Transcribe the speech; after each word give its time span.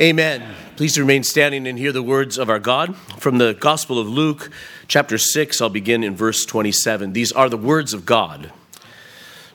Amen. 0.00 0.54
Please 0.76 0.98
remain 0.98 1.22
standing 1.22 1.66
and 1.66 1.78
hear 1.78 1.92
the 1.92 2.02
words 2.02 2.38
of 2.38 2.48
our 2.48 2.58
God. 2.58 2.96
From 3.18 3.36
the 3.36 3.52
Gospel 3.52 3.98
of 3.98 4.08
Luke, 4.08 4.48
chapter 4.88 5.18
6, 5.18 5.60
I'll 5.60 5.68
begin 5.68 6.02
in 6.02 6.16
verse 6.16 6.46
27. 6.46 7.12
These 7.12 7.32
are 7.32 7.50
the 7.50 7.58
words 7.58 7.92
of 7.92 8.06
God. 8.06 8.50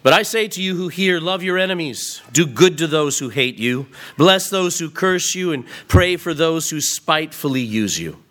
But 0.04 0.14
I 0.14 0.22
say 0.22 0.48
to 0.50 0.62
you 0.62 0.76
who 0.76 0.90
hear, 0.90 1.20
love 1.20 1.42
your 1.42 1.58
enemies, 1.58 2.22
do 2.32 2.46
good 2.46 2.78
to 2.78 2.86
those 2.86 3.18
who 3.18 3.30
hate 3.30 3.58
you, 3.58 3.88
bless 4.20 4.52
those 4.52 4.78
who 4.78 4.92
curse 4.92 5.34
you, 5.34 5.52
and 5.52 5.66
pray 5.88 6.16
for 6.16 6.36
those 6.36 6.70
who 6.70 6.80
spitefully 6.80 7.62
use 7.62 8.00
you. 8.00 8.22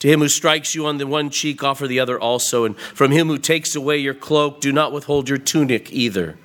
To 0.00 0.08
him 0.08 0.18
who 0.18 0.28
strikes 0.28 0.74
you 0.74 0.84
on 0.86 0.98
the 0.98 1.06
one 1.06 1.30
cheek, 1.30 1.62
offer 1.62 1.86
the 1.86 2.00
other 2.00 2.18
also, 2.18 2.64
and 2.64 2.76
from 2.76 3.12
him 3.12 3.28
who 3.28 3.38
takes 3.38 3.76
away 3.76 3.98
your 3.98 4.14
cloak, 4.14 4.60
do 4.60 4.72
not 4.72 4.90
withhold 4.90 5.28
your 5.28 5.38
tunic 5.38 5.92
either. 5.92 6.36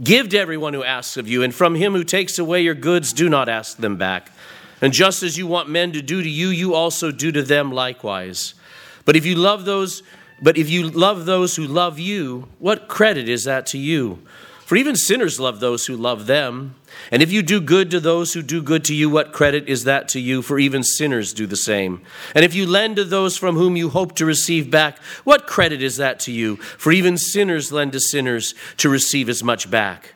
Give 0.00 0.28
to 0.28 0.38
everyone 0.38 0.74
who 0.74 0.84
asks 0.84 1.16
of 1.16 1.26
you, 1.26 1.42
and 1.42 1.52
from 1.52 1.74
him 1.74 1.92
who 1.92 2.04
takes 2.04 2.38
away 2.38 2.62
your 2.62 2.74
goods, 2.74 3.12
do 3.12 3.28
not 3.28 3.48
ask 3.48 3.76
them 3.76 3.96
back. 3.96 4.30
And 4.80 4.92
just 4.92 5.22
as 5.22 5.36
you 5.36 5.46
want 5.46 5.68
men 5.68 5.92
to 5.92 6.02
do 6.02 6.22
to 6.22 6.28
you, 6.28 6.48
you 6.48 6.74
also 6.74 7.10
do 7.10 7.30
to 7.32 7.42
them 7.42 7.70
likewise. 7.70 8.54
But 9.04 9.16
if 9.16 9.26
you 9.26 9.34
love 9.34 9.64
those, 9.64 10.02
but 10.42 10.56
if 10.56 10.70
you 10.70 10.88
love 10.88 11.26
those 11.26 11.56
who 11.56 11.66
love 11.66 11.98
you, 11.98 12.48
what 12.58 12.88
credit 12.88 13.28
is 13.28 13.44
that 13.44 13.66
to 13.66 13.78
you? 13.78 14.20
For 14.70 14.76
even 14.76 14.94
sinners 14.94 15.40
love 15.40 15.58
those 15.58 15.86
who 15.86 15.96
love 15.96 16.28
them. 16.28 16.76
And 17.10 17.22
if 17.22 17.32
you 17.32 17.42
do 17.42 17.60
good 17.60 17.90
to 17.90 17.98
those 17.98 18.34
who 18.34 18.40
do 18.40 18.62
good 18.62 18.84
to 18.84 18.94
you, 18.94 19.10
what 19.10 19.32
credit 19.32 19.68
is 19.68 19.82
that 19.82 20.06
to 20.10 20.20
you? 20.20 20.42
For 20.42 20.60
even 20.60 20.84
sinners 20.84 21.34
do 21.34 21.44
the 21.44 21.56
same. 21.56 22.02
And 22.36 22.44
if 22.44 22.54
you 22.54 22.66
lend 22.66 22.94
to 22.94 23.04
those 23.04 23.36
from 23.36 23.56
whom 23.56 23.76
you 23.76 23.88
hope 23.88 24.14
to 24.14 24.24
receive 24.24 24.70
back, 24.70 25.02
what 25.24 25.48
credit 25.48 25.82
is 25.82 25.96
that 25.96 26.20
to 26.20 26.32
you? 26.32 26.54
For 26.54 26.92
even 26.92 27.18
sinners 27.18 27.72
lend 27.72 27.90
to 27.94 28.00
sinners 28.00 28.54
to 28.76 28.88
receive 28.88 29.28
as 29.28 29.42
much 29.42 29.68
back. 29.72 30.14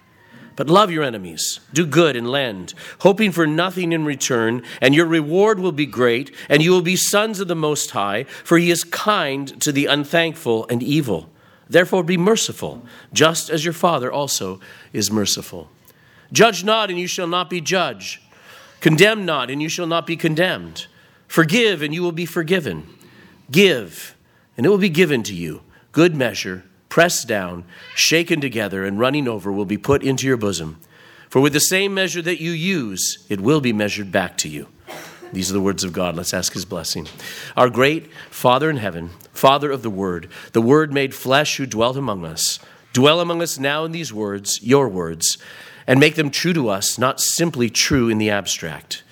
But 0.56 0.68
love 0.68 0.90
your 0.90 1.02
enemies, 1.02 1.58
do 1.72 1.84
good 1.84 2.14
and 2.14 2.30
lend, 2.30 2.74
hoping 3.00 3.32
for 3.32 3.46
nothing 3.46 3.92
in 3.92 4.04
return, 4.04 4.62
and 4.80 4.94
your 4.94 5.06
reward 5.06 5.58
will 5.58 5.72
be 5.72 5.86
great, 5.86 6.32
and 6.48 6.62
you 6.62 6.70
will 6.70 6.82
be 6.82 6.96
sons 6.96 7.40
of 7.40 7.48
the 7.48 7.56
Most 7.56 7.90
High, 7.90 8.24
for 8.44 8.56
he 8.56 8.70
is 8.70 8.84
kind 8.84 9.60
to 9.62 9.72
the 9.72 9.86
unthankful 9.86 10.66
and 10.68 10.82
evil. 10.82 11.28
Therefore 11.68 12.04
be 12.04 12.16
merciful, 12.16 12.84
just 13.12 13.50
as 13.50 13.64
your 13.64 13.72
Father 13.72 14.12
also 14.12 14.60
is 14.92 15.10
merciful. 15.10 15.70
Judge 16.30 16.62
not, 16.62 16.88
and 16.88 16.98
you 16.98 17.08
shall 17.08 17.26
not 17.26 17.50
be 17.50 17.60
judged. 17.60 18.20
Condemn 18.80 19.24
not, 19.24 19.50
and 19.50 19.60
you 19.60 19.68
shall 19.68 19.86
not 19.86 20.06
be 20.06 20.16
condemned. 20.16 20.86
Forgive, 21.26 21.82
and 21.82 21.92
you 21.92 22.02
will 22.02 22.12
be 22.12 22.26
forgiven. 22.26 22.86
Give, 23.50 24.14
and 24.56 24.64
it 24.64 24.68
will 24.68 24.78
be 24.78 24.88
given 24.88 25.24
to 25.24 25.34
you. 25.34 25.62
Good 25.90 26.14
measure 26.14 26.64
pressed 26.94 27.26
down, 27.26 27.64
shaken 27.96 28.40
together, 28.40 28.84
and 28.84 29.00
running 29.00 29.26
over, 29.26 29.50
will 29.50 29.64
be 29.64 29.76
put 29.76 30.00
into 30.00 30.28
your 30.28 30.36
bosom. 30.36 30.78
For 31.28 31.40
with 31.40 31.52
the 31.52 31.58
same 31.58 31.92
measure 31.92 32.22
that 32.22 32.40
you 32.40 32.52
use, 32.52 33.26
it 33.28 33.40
will 33.40 33.60
be 33.60 33.72
measured 33.72 34.12
back 34.12 34.38
to 34.38 34.48
you. 34.48 34.68
These 35.32 35.50
are 35.50 35.54
the 35.54 35.60
words 35.60 35.82
of 35.82 35.92
God. 35.92 36.14
Let's 36.14 36.32
ask 36.32 36.52
his 36.52 36.64
blessing. 36.64 37.08
Our 37.56 37.68
great 37.68 38.12
Father 38.30 38.70
in 38.70 38.76
heaven, 38.76 39.10
Father 39.32 39.72
of 39.72 39.82
the 39.82 39.90
Word, 39.90 40.28
the 40.52 40.62
Word 40.62 40.92
made 40.92 41.16
flesh 41.16 41.56
who 41.56 41.66
dwelt 41.66 41.96
among 41.96 42.24
us, 42.24 42.60
dwell 42.92 43.18
among 43.18 43.42
us 43.42 43.58
now 43.58 43.84
in 43.84 43.90
these 43.90 44.12
words, 44.12 44.62
your 44.62 44.88
words, 44.88 45.36
and 45.88 45.98
make 45.98 46.14
them 46.14 46.30
true 46.30 46.52
to 46.52 46.68
us, 46.68 46.96
not 46.96 47.20
simply 47.20 47.70
true 47.70 48.08
in 48.08 48.18
the 48.18 48.30
abstract. 48.30 49.02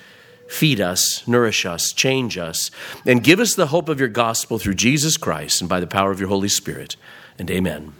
Feed 0.48 0.80
us, 0.80 1.26
nourish 1.26 1.66
us, 1.66 1.90
change 1.90 2.38
us, 2.38 2.70
and 3.04 3.24
give 3.24 3.40
us 3.40 3.56
the 3.56 3.66
hope 3.66 3.88
of 3.88 3.98
your 3.98 4.08
gospel 4.08 4.60
through 4.60 4.74
Jesus 4.74 5.16
Christ 5.16 5.60
and 5.60 5.68
by 5.68 5.80
the 5.80 5.88
power 5.88 6.12
of 6.12 6.20
your 6.20 6.28
Holy 6.28 6.48
Spirit 6.48 6.94
and 7.42 7.50
amen. 7.50 7.92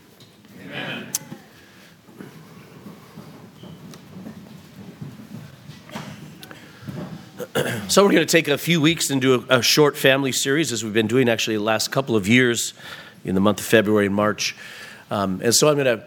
Amen. 0.65 1.09
So, 7.89 8.05
we're 8.05 8.13
going 8.13 8.25
to 8.25 8.27
take 8.27 8.47
a 8.47 8.57
few 8.57 8.81
weeks 8.81 9.11
and 9.11 9.21
do 9.21 9.45
a, 9.51 9.59
a, 9.59 9.63
short 9.63 9.97
family 9.97 10.31
series, 10.31 10.71
as 10.71 10.85
we've 10.85 10.93
been 10.93 11.09
doing 11.09 11.29
actually 11.29 11.57
the 11.57 11.63
last 11.65 11.91
couple 11.91 12.15
of 12.15 12.29
years 12.29 12.73
in 13.25 13.35
the 13.35 13.41
month 13.41 13.59
of 13.59 13.67
February 13.67 14.07
and 14.07 14.15
March. 14.15 14.55
Um, 15.11 15.41
and 15.43 15.53
so, 15.53 15.69
I'm 15.69 15.75
going 15.75 15.99
to 15.99 16.07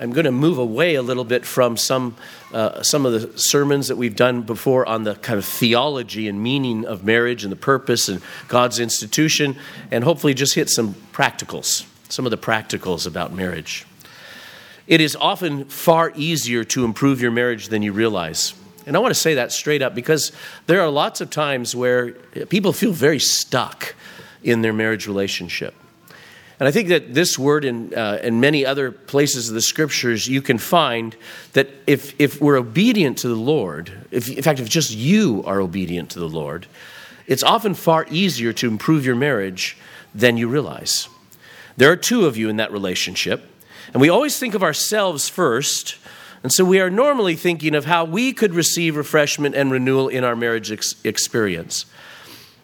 I'm 0.00 0.12
going 0.12 0.24
to 0.24 0.32
move 0.32 0.56
away 0.56 0.94
a 0.94 1.02
little 1.02 1.24
bit 1.24 1.44
from 1.44 1.76
some, 1.76 2.16
uh, 2.54 2.82
some 2.82 3.04
of 3.04 3.12
the 3.12 3.38
sermons 3.38 3.88
that 3.88 3.96
we've 3.96 4.16
done 4.16 4.40
before 4.40 4.86
on 4.86 5.04
the 5.04 5.16
kind 5.16 5.38
of 5.38 5.44
theology 5.44 6.28
and 6.28 6.42
meaning 6.42 6.86
of 6.86 7.04
marriage 7.04 7.44
and 7.44 7.52
the 7.52 7.56
purpose 7.56 8.08
and 8.08 8.22
God's 8.48 8.80
institution, 8.80 9.56
and 9.90 10.02
hopefully 10.02 10.32
just 10.32 10.54
hit 10.54 10.70
some 10.70 10.94
practicals 11.12 11.84
some 12.12 12.26
of 12.26 12.30
the 12.30 12.38
practicals 12.38 13.06
about 13.06 13.32
marriage. 13.32 13.86
It 14.86 15.00
is 15.00 15.16
often 15.16 15.66
far 15.66 16.12
easier 16.16 16.64
to 16.64 16.84
improve 16.84 17.20
your 17.20 17.30
marriage 17.30 17.68
than 17.68 17.82
you 17.82 17.92
realize. 17.92 18.54
And 18.86 18.96
I 18.96 18.98
want 19.00 19.14
to 19.14 19.20
say 19.20 19.34
that 19.34 19.52
straight 19.52 19.82
up 19.82 19.94
because 19.94 20.32
there 20.66 20.80
are 20.80 20.88
lots 20.88 21.20
of 21.20 21.30
times 21.30 21.76
where 21.76 22.12
people 22.48 22.72
feel 22.72 22.92
very 22.92 23.20
stuck 23.20 23.94
in 24.42 24.62
their 24.62 24.72
marriage 24.72 25.06
relationship. 25.06 25.74
And 26.58 26.68
I 26.68 26.72
think 26.72 26.88
that 26.88 27.14
this 27.14 27.38
word 27.38 27.64
and, 27.64 27.94
uh, 27.94 28.18
many 28.30 28.66
other 28.66 28.90
places 28.92 29.48
of 29.48 29.54
the 29.54 29.62
scriptures, 29.62 30.28
you 30.28 30.42
can 30.42 30.58
find 30.58 31.16
that 31.52 31.68
if, 31.86 32.14
if 32.20 32.40
we're 32.40 32.58
obedient 32.58 33.18
to 33.18 33.28
the 33.28 33.34
Lord, 33.34 34.06
if, 34.10 34.28
in 34.28 34.42
fact, 34.42 34.60
if 34.60 34.68
just 34.68 34.90
you 34.90 35.42
are 35.46 35.60
obedient 35.60 36.10
to 36.10 36.18
the 36.18 36.28
Lord, 36.28 36.66
it's 37.26 37.42
often 37.42 37.74
far 37.74 38.06
easier 38.10 38.52
to 38.54 38.68
improve 38.68 39.06
your 39.06 39.14
marriage 39.14 39.76
than 40.14 40.36
you 40.36 40.48
realize. 40.48 41.08
There 41.76 41.90
are 41.90 41.96
two 41.96 42.26
of 42.26 42.36
you 42.36 42.48
in 42.48 42.56
that 42.56 42.72
relationship, 42.72 43.42
and 43.92 44.00
we 44.00 44.08
always 44.08 44.38
think 44.38 44.54
of 44.54 44.62
ourselves 44.62 45.28
first. 45.28 45.96
And 46.42 46.52
so 46.52 46.64
we 46.64 46.80
are 46.80 46.90
normally 46.90 47.36
thinking 47.36 47.74
of 47.74 47.84
how 47.84 48.04
we 48.04 48.32
could 48.32 48.54
receive 48.54 48.96
refreshment 48.96 49.54
and 49.54 49.70
renewal 49.70 50.08
in 50.08 50.24
our 50.24 50.34
marriage 50.34 50.72
ex- 50.72 50.94
experience. 51.04 51.84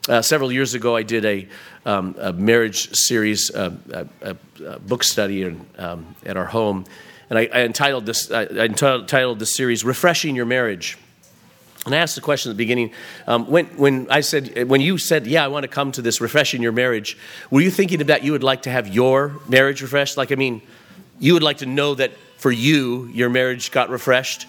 Uh, 0.08 0.22
several 0.22 0.52
years 0.52 0.72
ago, 0.74 0.96
I 0.96 1.02
did 1.02 1.24
a, 1.24 1.48
um, 1.84 2.14
a 2.18 2.32
marriage 2.32 2.94
series, 2.94 3.50
uh, 3.50 3.74
a, 4.22 4.36
a, 4.64 4.78
book 4.78 5.02
study 5.02 5.42
in, 5.42 5.66
um, 5.78 6.14
at 6.24 6.36
our 6.36 6.44
home, 6.44 6.84
and 7.28 7.38
I, 7.38 7.48
I 7.52 7.62
entitled 7.62 8.06
this. 8.06 8.30
I 8.30 8.44
entitled 8.44 9.40
the 9.40 9.46
series 9.46 9.84
"Refreshing 9.84 10.36
Your 10.36 10.46
Marriage." 10.46 10.96
And 11.86 11.94
I 11.94 11.98
asked 11.98 12.16
the 12.16 12.20
question 12.20 12.50
at 12.50 12.54
the 12.54 12.58
beginning 12.58 12.90
um, 13.28 13.46
when, 13.46 13.66
when 13.76 14.10
I 14.10 14.20
said, 14.20 14.68
when 14.68 14.80
you 14.80 14.98
said, 14.98 15.26
yeah, 15.26 15.44
I 15.44 15.48
want 15.48 15.62
to 15.62 15.68
come 15.68 15.92
to 15.92 16.02
this 16.02 16.20
refreshing 16.20 16.60
your 16.60 16.72
marriage, 16.72 17.16
were 17.48 17.60
you 17.60 17.70
thinking 17.70 18.00
that 18.00 18.24
you 18.24 18.32
would 18.32 18.42
like 18.42 18.62
to 18.62 18.70
have 18.70 18.88
your 18.88 19.40
marriage 19.48 19.82
refreshed? 19.82 20.16
Like, 20.16 20.32
I 20.32 20.34
mean, 20.34 20.62
you 21.20 21.34
would 21.34 21.44
like 21.44 21.58
to 21.58 21.66
know 21.66 21.94
that 21.94 22.10
for 22.38 22.50
you, 22.50 23.06
your 23.14 23.30
marriage 23.30 23.70
got 23.70 23.88
refreshed? 23.88 24.46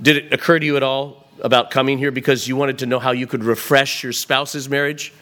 Did 0.00 0.18
it 0.18 0.32
occur 0.34 0.58
to 0.58 0.66
you 0.66 0.76
at 0.76 0.82
all 0.82 1.26
about 1.40 1.70
coming 1.70 1.96
here 1.96 2.10
because 2.10 2.46
you 2.46 2.56
wanted 2.56 2.78
to 2.78 2.86
know 2.86 2.98
how 2.98 3.12
you 3.12 3.26
could 3.26 3.42
refresh 3.42 4.02
your 4.02 4.12
spouse's 4.12 4.68
marriage? 4.68 5.14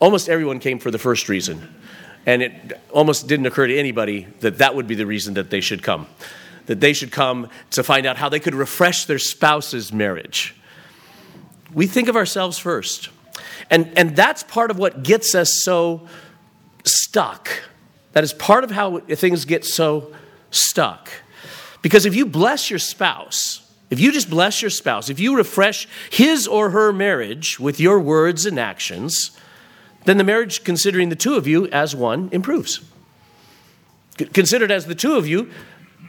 Almost 0.00 0.28
everyone 0.28 0.58
came 0.58 0.80
for 0.80 0.90
the 0.90 0.98
first 0.98 1.28
reason. 1.28 1.74
And 2.26 2.42
it 2.42 2.80
almost 2.90 3.28
didn't 3.28 3.46
occur 3.46 3.68
to 3.68 3.78
anybody 3.78 4.26
that 4.40 4.58
that 4.58 4.74
would 4.74 4.88
be 4.88 4.96
the 4.96 5.06
reason 5.06 5.34
that 5.34 5.48
they 5.48 5.60
should 5.60 5.82
come 5.82 6.06
that 6.70 6.78
they 6.78 6.92
should 6.92 7.10
come 7.10 7.48
to 7.68 7.82
find 7.82 8.06
out 8.06 8.16
how 8.16 8.28
they 8.28 8.38
could 8.38 8.54
refresh 8.54 9.04
their 9.06 9.18
spouse's 9.18 9.92
marriage. 9.92 10.54
We 11.74 11.88
think 11.88 12.06
of 12.06 12.14
ourselves 12.14 12.58
first. 12.58 13.08
And, 13.70 13.92
and 13.98 14.14
that's 14.14 14.44
part 14.44 14.70
of 14.70 14.78
what 14.78 15.02
gets 15.02 15.34
us 15.34 15.62
so 15.64 16.06
stuck. 16.84 17.50
That 18.12 18.22
is 18.22 18.32
part 18.32 18.62
of 18.62 18.70
how 18.70 19.00
things 19.00 19.44
get 19.46 19.64
so 19.64 20.14
stuck. 20.52 21.10
Because 21.82 22.06
if 22.06 22.14
you 22.14 22.24
bless 22.24 22.70
your 22.70 22.78
spouse, 22.78 23.68
if 23.90 23.98
you 23.98 24.12
just 24.12 24.30
bless 24.30 24.62
your 24.62 24.70
spouse, 24.70 25.10
if 25.10 25.18
you 25.18 25.36
refresh 25.36 25.88
his 26.08 26.46
or 26.46 26.70
her 26.70 26.92
marriage 26.92 27.58
with 27.58 27.80
your 27.80 27.98
words 27.98 28.46
and 28.46 28.60
actions, 28.60 29.32
then 30.04 30.18
the 30.18 30.24
marriage, 30.24 30.62
considering 30.62 31.08
the 31.08 31.16
two 31.16 31.34
of 31.34 31.48
you 31.48 31.66
as 31.70 31.96
one, 31.96 32.28
improves. 32.30 32.78
Considered 34.32 34.70
as 34.70 34.86
the 34.86 34.94
two 34.94 35.16
of 35.16 35.26
you, 35.26 35.50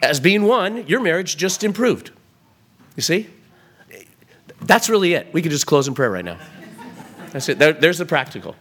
as 0.02 0.20
being 0.20 0.44
one, 0.44 0.88
your 0.88 1.00
marriage 1.00 1.38
just 1.38 1.64
improved. 1.64 2.12
You 2.96 3.04
see? 3.04 3.30
That's 4.62 4.90
really 4.90 5.14
it. 5.14 5.34
We 5.34 5.42
could 5.42 5.52
just 5.52 5.66
close 5.66 5.88
in 5.88 5.94
prayer 5.94 6.12
right 6.12 6.26
now. 6.26 6.38
That's 7.32 7.50
it. 7.50 7.60
There, 7.60 7.74
there's 7.74 7.98
the 7.98 8.06
practical. 8.06 8.56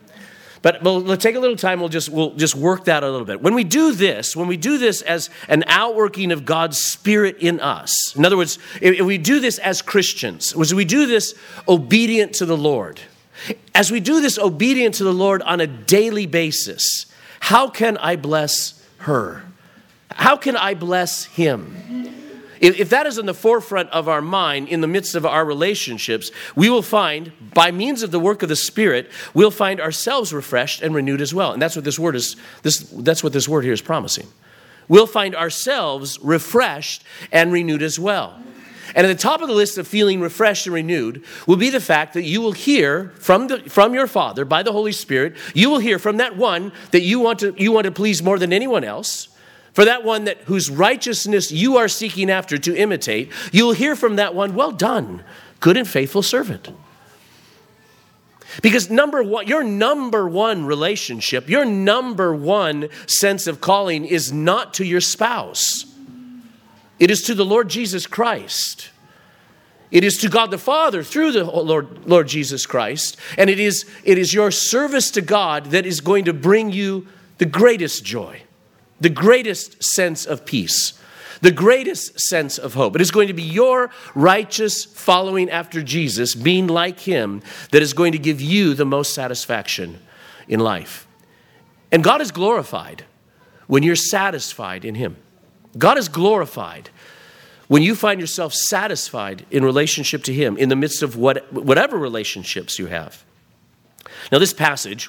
But 0.63 0.83
we'll, 0.83 1.03
we'll, 1.03 1.17
take 1.17 1.37
a 1.37 1.41
little 1.41 1.57
time. 1.57 1.81
We'll 1.81 1.89
just, 1.89 2.11
we'll 2.11 2.35
just 2.35 2.55
work 2.55 2.85
that 2.85 3.03
a 3.03 3.11
little 3.11 3.25
bit. 3.25 3.41
When 3.41 3.55
we 3.55 3.65
do 3.65 3.93
this, 3.93 4.37
when 4.37 4.47
we 4.47 4.59
do 4.59 4.77
this 4.77 5.01
as 5.01 5.31
an 5.49 5.65
outworking 5.67 6.33
of 6.33 6.45
God's 6.45 6.79
Spirit 6.79 7.39
in 7.39 7.61
us, 7.61 8.15
in 8.15 8.25
other 8.27 8.37
words, 8.37 8.59
if, 8.81 9.01
if 9.01 9.07
we 9.07 9.17
do 9.17 9.41
this 9.41 9.59
as 9.59 9.81
Christians, 9.81 10.55
as 10.55 10.75
we 10.75 10.85
do 10.85 11.07
this 11.07 11.35
obedient 11.67 12.35
to 12.35 12.47
the 12.47 12.59
Lord, 12.59 13.01
as 13.75 13.91
we 13.91 14.01
do 14.01 14.21
this 14.21 14.39
obedient 14.39 14.97
to 14.97 15.05
the 15.05 15.15
Lord 15.15 15.41
on 15.43 15.61
a 15.61 15.67
daily 15.67 16.27
basis, 16.27 17.07
how 17.41 17.71
can 17.71 17.97
I 17.97 18.17
bless 18.17 18.87
her? 18.99 19.45
How 20.13 20.37
can 20.37 20.57
I 20.57 20.75
bless 20.75 21.25
him? 21.25 21.77
If 22.61 22.91
that 22.91 23.07
is 23.07 23.17
in 23.17 23.25
the 23.25 23.33
forefront 23.33 23.89
of 23.89 24.07
our 24.07 24.21
mind 24.21 24.69
in 24.69 24.83
the 24.83 24.87
midst 24.87 25.15
of 25.15 25.25
our 25.25 25.47
relationships, 25.47 26.31
we 26.55 26.69
will 26.69 26.83
find, 26.83 27.33
by 27.55 27.71
means 27.71 28.03
of 28.03 28.11
the 28.11 28.21
work 28.21 28.43
of 28.43 28.51
the 28.51 28.57
Spirit, 28.57 29.11
we'll 29.33 29.51
find 29.51 29.81
ourselves 29.81 30.35
refreshed 30.35 30.83
and 30.83 30.95
renewed 30.95 31.23
as 31.23 31.33
well. 31.33 31.53
And 31.53 31.63
that's 31.63 31.75
what 31.75 31.87
this 31.87 31.99
word 31.99 32.17
is, 32.17 32.37
this, 32.63 32.81
that's 32.81 33.25
what 33.25 33.33
this 33.33 33.49
word 33.49 33.65
here 33.65 33.73
is 33.73 33.81
promising. 33.81 34.27
We'll 34.89 35.07
find 35.07 35.35
ourselves 35.35 36.19
refreshed 36.21 37.03
and 37.33 37.51
renewed 37.51 37.83
as 37.83 37.99
well. 37.99 38.39
And 38.95 39.07
at 39.07 39.09
the 39.09 39.23
top 39.23 39.41
of 39.41 39.49
the 39.49 39.55
list 39.55 39.79
of 39.79 39.89
feeling 39.89 40.21
refreshed 40.21 40.67
and 40.67 40.75
renewed 40.75 41.25
will 41.47 41.57
be 41.57 41.71
the 41.71 41.81
fact 41.81 42.13
that 42.15 42.25
you 42.25 42.43
will 42.43 42.53
hear 42.53 43.13
from, 43.21 43.47
the, 43.47 43.61
from 43.71 43.95
your 43.95 44.07
Father 44.07 44.45
by 44.45 44.63
the 44.63 44.73
Holy 44.73 44.93
Spirit, 44.93 45.37
you 45.55 45.71
will 45.71 45.79
hear 45.79 45.99
from 45.99 46.19
that 46.19 46.37
one 46.37 46.73
that 46.91 47.03
you 47.03 47.21
want, 47.21 47.39
to, 47.39 47.55
you 47.57 47.73
want 47.73 47.87
to 47.87 47.93
please 47.93 48.23
more 48.23 48.39
than 48.39 48.53
anyone 48.53 48.85
else, 48.85 49.29
for 49.73 49.85
that 49.85 50.05
one 50.05 50.25
that 50.25 50.39
whose 50.43 50.71
righteousness 50.71 51.53
you 51.53 51.77
are 51.77 51.89
seeking 51.89 52.31
after 52.31 52.59
to 52.59 52.77
imitate, 52.77 53.31
you 53.53 53.67
will 53.67 53.73
hear 53.73 53.95
from 53.95 54.17
that 54.17 54.35
one, 54.35 54.55
well 54.55 54.73
done, 54.73 55.23
good 55.61 55.77
and 55.77 55.89
faithful 55.89 56.23
servant. 56.23 56.69
Because 58.63 58.91
number 58.91 59.23
one, 59.23 59.47
your 59.47 59.63
number 59.63 60.29
one 60.29 60.67
relationship, 60.67 61.49
your 61.49 61.65
number 61.65 62.35
one 62.35 62.89
sense 63.07 63.47
of 63.47 63.61
calling 63.61 64.05
is 64.05 64.33
not 64.33 64.75
to 64.75 64.85
your 64.85 65.01
spouse. 65.01 65.85
It 66.99 67.11
is 67.11 67.23
to 67.23 67.35
the 67.35 67.45
Lord 67.45 67.71
Jesus 67.71 68.07
Christ. 68.07 68.91
It 69.91 70.05
is 70.05 70.19
to 70.19 70.29
God 70.29 70.51
the 70.51 70.59
Father 70.59 71.03
through 71.03 71.33
the 71.33 71.45
Lord, 71.45 72.07
Lord 72.07 72.29
Jesus 72.29 72.67
Christ. 72.67 73.17
And 73.39 73.49
it 73.49 73.59
is, 73.59 73.89
it 74.05 74.19
is 74.19 74.35
your 74.35 74.51
service 74.51 75.11
to 75.13 75.21
God 75.21 75.67
that 75.67 75.87
is 75.87 76.01
going 76.01 76.27
to 76.27 76.33
bring 76.33 76.71
you 76.71 77.07
the 77.39 77.47
greatest 77.47 78.05
joy, 78.05 78.43
the 79.01 79.11
greatest 79.11 79.83
sense 79.83 80.27
of 80.27 80.45
peace 80.45 80.95
the 81.41 81.51
greatest 81.51 82.21
sense 82.21 82.59
of 82.59 82.75
hope. 82.75 82.95
It 82.95 83.01
is 83.01 83.11
going 83.11 83.29
to 83.29 83.35
be 83.35 83.43
your 83.43 83.91
righteous 84.15 84.85
following 84.85 85.51
after 85.51 85.83
Jesus, 85.83 86.35
being 86.35 86.67
like 86.67 87.01
him, 87.01 87.43
that 87.73 87.83
is 87.83 87.93
going 87.93 88.13
to 88.13 88.19
give 88.19 88.41
you 88.41 88.75
the 88.75 88.85
most 88.85 89.15
satisfaction 89.15 90.01
in 90.49 90.61
life. 90.61 91.07
And 91.91 92.05
God 92.05 92.21
is 92.21 92.31
glorified 92.31 93.05
when 93.67 93.83
you're 93.83 93.97
satisfied 93.97 94.85
in 94.85 94.97
him. 94.97 95.17
God 95.79 95.99
is 95.99 96.09
glorified 96.09 96.91
when 97.69 97.83
you 97.83 97.95
find 97.95 98.21
yourself 98.21 98.53
satisfied 98.53 99.47
in 99.51 99.65
relationship 99.65 100.25
to 100.25 100.35
him 100.35 100.57
in 100.57 100.69
the 100.69 100.77
midst 100.77 101.03
of 101.03 101.17
what, 101.17 101.53
whatever 101.53 101.97
relationships 101.97 102.79
you 102.79 102.87
have. 102.87 103.25
Now, 104.33 104.39
this 104.39 104.53
passage, 104.53 105.09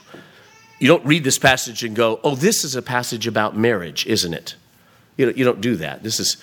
you 0.82 0.88
don't 0.88 1.06
read 1.06 1.24
this 1.24 1.38
passage 1.38 1.84
and 1.84 1.96
go, 1.96 2.20
oh, 2.24 2.34
this 2.34 2.64
is 2.64 2.76
a 2.76 2.82
passage 2.82 3.28
about 3.28 3.56
marriage, 3.56 4.08
isn't 4.08 4.34
it? 4.34 4.56
You 5.16 5.28
don't, 5.28 5.38
you 5.38 5.46
don't 5.46 5.62
do 5.62 5.76
that. 5.76 6.02
This 6.02 6.20
is, 6.20 6.38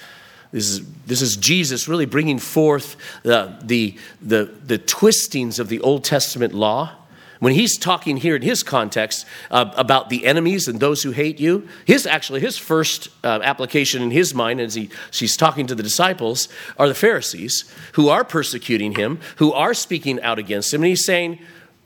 this 0.52 0.70
is, 0.70 0.88
this 1.06 1.22
is 1.22 1.36
Jesus 1.36 1.88
really 1.88 2.06
bringing 2.06 2.38
forth 2.38 2.94
the, 3.24 3.58
the, 3.64 3.96
the, 4.22 4.44
the 4.64 4.78
twistings 4.78 5.58
of 5.58 5.68
the 5.68 5.80
Old 5.80 6.04
Testament 6.04 6.54
law. 6.54 6.92
When 7.40 7.52
he's 7.52 7.76
talking 7.76 8.16
here 8.16 8.36
in 8.36 8.42
his 8.42 8.62
context 8.62 9.26
uh, 9.50 9.72
about 9.76 10.08
the 10.08 10.24
enemies 10.24 10.68
and 10.68 10.78
those 10.78 11.02
who 11.02 11.10
hate 11.10 11.40
you, 11.40 11.68
his 11.84 12.06
actually 12.06 12.38
his 12.40 12.56
first 12.56 13.08
uh, 13.24 13.40
application 13.42 14.02
in 14.02 14.12
his 14.12 14.34
mind 14.34 14.60
as 14.60 14.74
he, 14.74 14.88
he's 15.12 15.36
talking 15.36 15.66
to 15.66 15.74
the 15.74 15.82
disciples 15.82 16.48
are 16.78 16.86
the 16.86 16.94
Pharisees 16.94 17.72
who 17.94 18.08
are 18.08 18.22
persecuting 18.22 18.94
him, 18.94 19.18
who 19.36 19.52
are 19.52 19.74
speaking 19.74 20.20
out 20.22 20.38
against 20.38 20.72
him, 20.72 20.82
and 20.82 20.90
he's 20.90 21.04
saying, 21.04 21.40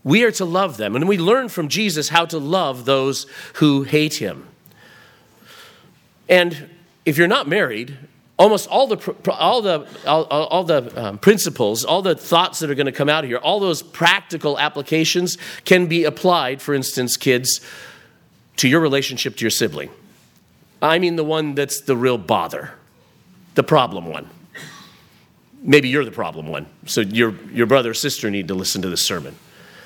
we 0.04 0.24
are 0.24 0.32
to 0.32 0.44
love 0.44 0.76
them. 0.76 0.96
And 0.96 1.08
we 1.08 1.18
learn 1.18 1.48
from 1.48 1.68
Jesus 1.68 2.08
how 2.08 2.26
to 2.26 2.38
love 2.38 2.84
those 2.84 3.26
who 3.54 3.82
hate 3.84 4.14
him. 4.14 4.46
And 6.28 6.70
if 7.04 7.18
you're 7.18 7.28
not 7.28 7.48
married, 7.48 7.96
almost 8.38 8.68
all 8.68 8.86
the 8.86 9.14
all 9.30 9.62
the 9.62 9.86
all, 10.06 10.24
all 10.24 10.64
the 10.64 11.00
um, 11.00 11.18
principles 11.18 11.84
all 11.84 12.02
the 12.02 12.14
thoughts 12.14 12.58
that 12.58 12.70
are 12.70 12.74
going 12.74 12.86
to 12.86 12.92
come 12.92 13.08
out 13.08 13.22
of 13.22 13.30
here 13.30 13.38
all 13.38 13.60
those 13.60 13.82
practical 13.82 14.58
applications 14.58 15.38
can 15.64 15.86
be 15.86 16.04
applied 16.04 16.60
for 16.60 16.74
instance 16.74 17.16
kids 17.16 17.60
to 18.56 18.68
your 18.68 18.80
relationship 18.80 19.36
to 19.36 19.44
your 19.44 19.50
sibling 19.50 19.90
i 20.80 20.98
mean 20.98 21.16
the 21.16 21.24
one 21.24 21.54
that's 21.54 21.82
the 21.82 21.96
real 21.96 22.18
bother 22.18 22.72
the 23.54 23.62
problem 23.62 24.06
one 24.06 24.28
maybe 25.62 25.88
you're 25.88 26.04
the 26.04 26.10
problem 26.10 26.48
one 26.48 26.66
so 26.86 27.02
your 27.02 27.34
your 27.52 27.66
brother 27.66 27.90
or 27.90 27.94
sister 27.94 28.30
need 28.30 28.48
to 28.48 28.54
listen 28.54 28.82
to 28.82 28.88
this 28.88 29.04
sermon 29.04 29.36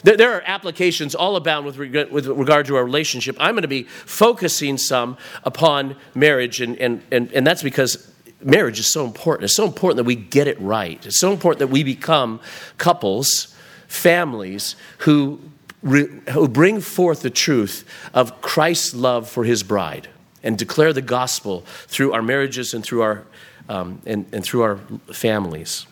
there, 0.03 0.35
are 0.35 0.43
applications 0.47 1.15
all 1.15 1.37
about 1.37 1.65
with 1.65 1.79
regard, 1.79 2.11
with 2.11 2.27
regard 2.27 2.67
to 2.67 2.77
our 2.77 2.85
relationship. 2.85 3.37
I'm 3.39 3.55
going 3.55 3.63
to 3.63 3.69
be 3.69 3.85
focusing 3.85 4.79
some 4.79 5.17
upon 5.45 5.97
marriage, 6.15 6.61
and, 6.61 6.77
and, 6.79 7.03
and, 7.11 7.33
and 7.33 7.47
that's 7.47 7.63
because 7.63 8.11
marriage 8.43 8.79
is 8.79 8.93
so 8.93 9.05
important. 9.05 9.45
It's 9.45 9.57
so 9.57 9.67
important 9.67 9.97
that 9.97 10.05
we 10.05 10.15
get 10.15 10.47
it 10.47 10.61
right. 10.61 11.05
It's 11.05 11.19
so 11.19 11.33
important 11.33 11.59
that 11.61 11.69
we 11.69 11.83
become 11.83 12.41
couples, 12.79 13.55
families 13.89 14.77
who, 14.99 15.41
who 15.83 16.49
bring 16.49 16.81
forth 16.81 17.23
the 17.23 17.31
truth 17.31 17.85
of 18.15 18.41
Christ's 18.41 18.95
love 18.95 19.29
for 19.29 19.45
his 19.45 19.63
bride 19.63 20.09
and 20.43 20.57
declare 20.57 20.93
the 20.93 21.03
gospel 21.03 21.65
through 21.89 22.13
our 22.13 22.23
marriages 22.23 22.73
and 22.73 22.85
through 22.85 23.03
our, 23.03 23.25
um, 23.69 24.01
and, 24.07 24.27
and 24.33 24.45
through 24.45 24.63
our 24.63 24.77
families. 25.13 25.87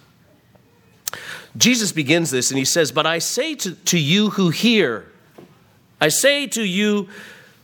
Jesus 1.56 1.92
begins 1.92 2.30
this 2.30 2.50
and 2.50 2.58
he 2.58 2.64
says, 2.64 2.92
But 2.92 3.06
I 3.06 3.18
say 3.18 3.54
to, 3.56 3.74
to 3.74 3.98
you 3.98 4.30
who 4.30 4.50
hear, 4.50 5.06
I 6.00 6.08
say 6.08 6.46
to 6.48 6.64
you 6.64 7.08